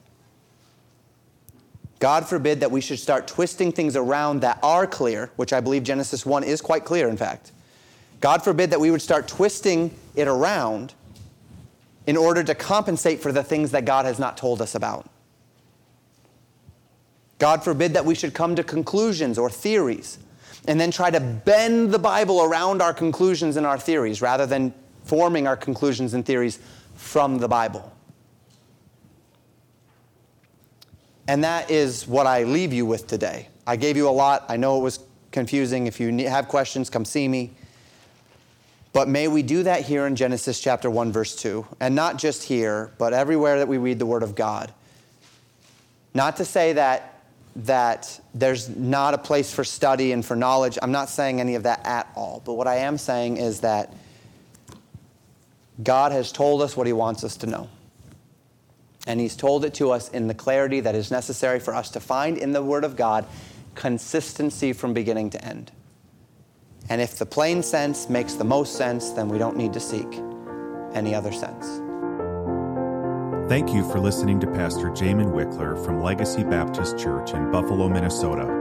God 2.00 2.28
forbid 2.28 2.62
that 2.62 2.72
we 2.72 2.82
should 2.82 3.00
start 3.00 3.28
twisting 3.28 3.72
things 3.72 3.96
around 3.96 4.42
that 4.42 4.60
are 4.64 4.88
clear, 4.88 5.30
which 5.36 5.54
I 5.54 5.60
believe 5.60 5.84
Genesis 5.84 6.26
1 6.26 6.44
is 6.44 6.60
quite 6.60 6.84
clear, 6.84 7.08
in 7.08 7.18
fact. 7.18 7.52
God 8.22 8.44
forbid 8.44 8.72
that 8.72 8.80
we 8.80 8.90
would 8.90 9.02
start 9.02 9.28
twisting 9.28 9.94
it 10.16 10.28
around 10.28 10.94
in 12.08 12.18
order 12.18 12.44
to 12.44 12.56
compensate 12.56 13.22
for 13.22 13.32
the 13.32 13.44
things 13.44 13.72
that 13.72 13.86
God 13.86 14.06
has 14.06 14.18
not 14.18 14.36
told 14.36 14.62
us 14.62 14.74
about. 14.74 15.08
God 17.38 17.64
forbid 17.64 17.94
that 17.94 18.06
we 18.06 18.16
should 18.16 18.34
come 18.34 18.56
to 18.56 18.64
conclusions 18.64 19.38
or 19.38 19.50
theories 19.50 20.20
and 20.68 20.80
then 20.80 20.92
try 20.92 21.10
to 21.10 21.20
bend 21.20 21.92
the 21.92 22.00
Bible 22.00 22.44
around 22.44 22.82
our 22.82 22.94
conclusions 22.94 23.58
and 23.58 23.66
our 23.66 23.80
theories 23.80 24.22
rather 24.22 24.46
than 24.46 24.74
forming 25.12 25.46
our 25.46 25.58
conclusions 25.58 26.14
and 26.14 26.26
theories 26.26 26.58
from 26.96 27.38
the 27.38 27.48
Bible. 27.50 27.92
And 31.28 31.44
that 31.44 31.70
is 31.70 32.08
what 32.08 32.28
I 32.28 32.44
leave 32.44 32.72
you 32.72 32.86
with 32.86 33.08
today. 33.08 33.50
I 33.68 33.76
gave 33.76 33.98
you 33.98 34.08
a 34.08 34.10
lot. 34.10 34.46
I 34.48 34.56
know 34.56 34.80
it 34.80 34.84
was 34.84 35.02
confusing. 35.34 35.86
If 35.86 36.00
you 36.00 36.30
have 36.30 36.48
questions, 36.48 36.90
come 36.90 37.04
see 37.04 37.28
me. 37.28 37.52
But 38.94 39.10
may 39.10 39.28
we 39.28 39.44
do 39.44 39.64
that 39.64 39.82
here 39.82 40.08
in 40.08 40.16
Genesis 40.16 40.62
chapter 40.62 40.90
1, 40.90 41.12
verse 41.12 41.36
2. 41.36 41.68
And 41.82 41.94
not 41.94 42.18
just 42.18 42.44
here, 42.44 42.92
but 42.98 43.12
everywhere 43.12 43.58
that 43.58 43.68
we 43.68 43.80
read 43.80 44.00
the 44.00 44.06
Word 44.06 44.24
of 44.24 44.34
God. 44.34 44.72
Not 46.14 46.38
to 46.38 46.46
say 46.46 46.72
that, 46.72 47.22
that 47.58 48.18
there's 48.34 48.70
not 48.70 49.14
a 49.14 49.18
place 49.18 49.54
for 49.54 49.66
study 49.66 50.14
and 50.14 50.26
for 50.26 50.38
knowledge. 50.38 50.78
I'm 50.82 50.94
not 50.94 51.10
saying 51.10 51.42
any 51.42 51.56
of 51.56 51.64
that 51.64 51.86
at 51.86 52.10
all. 52.16 52.42
But 52.46 52.54
what 52.54 52.70
I 52.70 52.78
am 52.78 52.98
saying 52.98 53.36
is 53.36 53.60
that 53.60 53.94
God 55.84 56.12
has 56.12 56.32
told 56.32 56.62
us 56.62 56.76
what 56.76 56.88
He 56.88 56.94
wants 56.94 57.24
us 57.24 57.38
to 57.38 57.48
know. 57.48 57.70
And 59.08 59.20
He's 59.20 59.36
told 59.36 59.66
it 59.66 59.74
to 59.76 59.92
us 59.92 60.10
in 60.10 60.28
the 60.28 60.34
clarity 60.34 60.80
that 60.82 60.96
is 60.96 61.12
necessary 61.12 61.60
for 61.60 61.74
us 61.74 61.90
to 61.92 62.00
find 62.00 62.38
in 62.38 62.52
the 62.52 62.62
Word 62.62 62.84
of 62.84 62.96
God 62.96 63.26
consistency 63.76 64.74
from 64.74 64.94
beginning 64.94 65.30
to 65.32 65.44
end. 65.44 65.72
And 66.90 67.02
if 67.02 67.18
the 67.18 67.26
plain 67.26 67.64
sense 67.64 68.10
makes 68.10 68.34
the 68.34 68.44
most 68.44 68.76
sense, 68.76 69.12
then 69.12 69.30
we 69.30 69.38
don't 69.38 69.56
need 69.56 69.74
to 69.74 69.80
seek 69.80 70.20
any 70.94 71.16
other 71.16 71.32
sense. 71.32 71.82
Thank 73.50 73.74
you 73.74 73.90
for 73.90 74.00
listening 74.00 74.40
to 74.42 74.48
Pastor 74.48 74.90
Jamin 74.90 75.34
Wickler 75.34 75.84
from 75.86 76.02
Legacy 76.02 76.44
Baptist 76.44 76.98
Church 76.98 77.34
in 77.34 77.52
Buffalo, 77.52 77.90
Minnesota. 77.90 78.61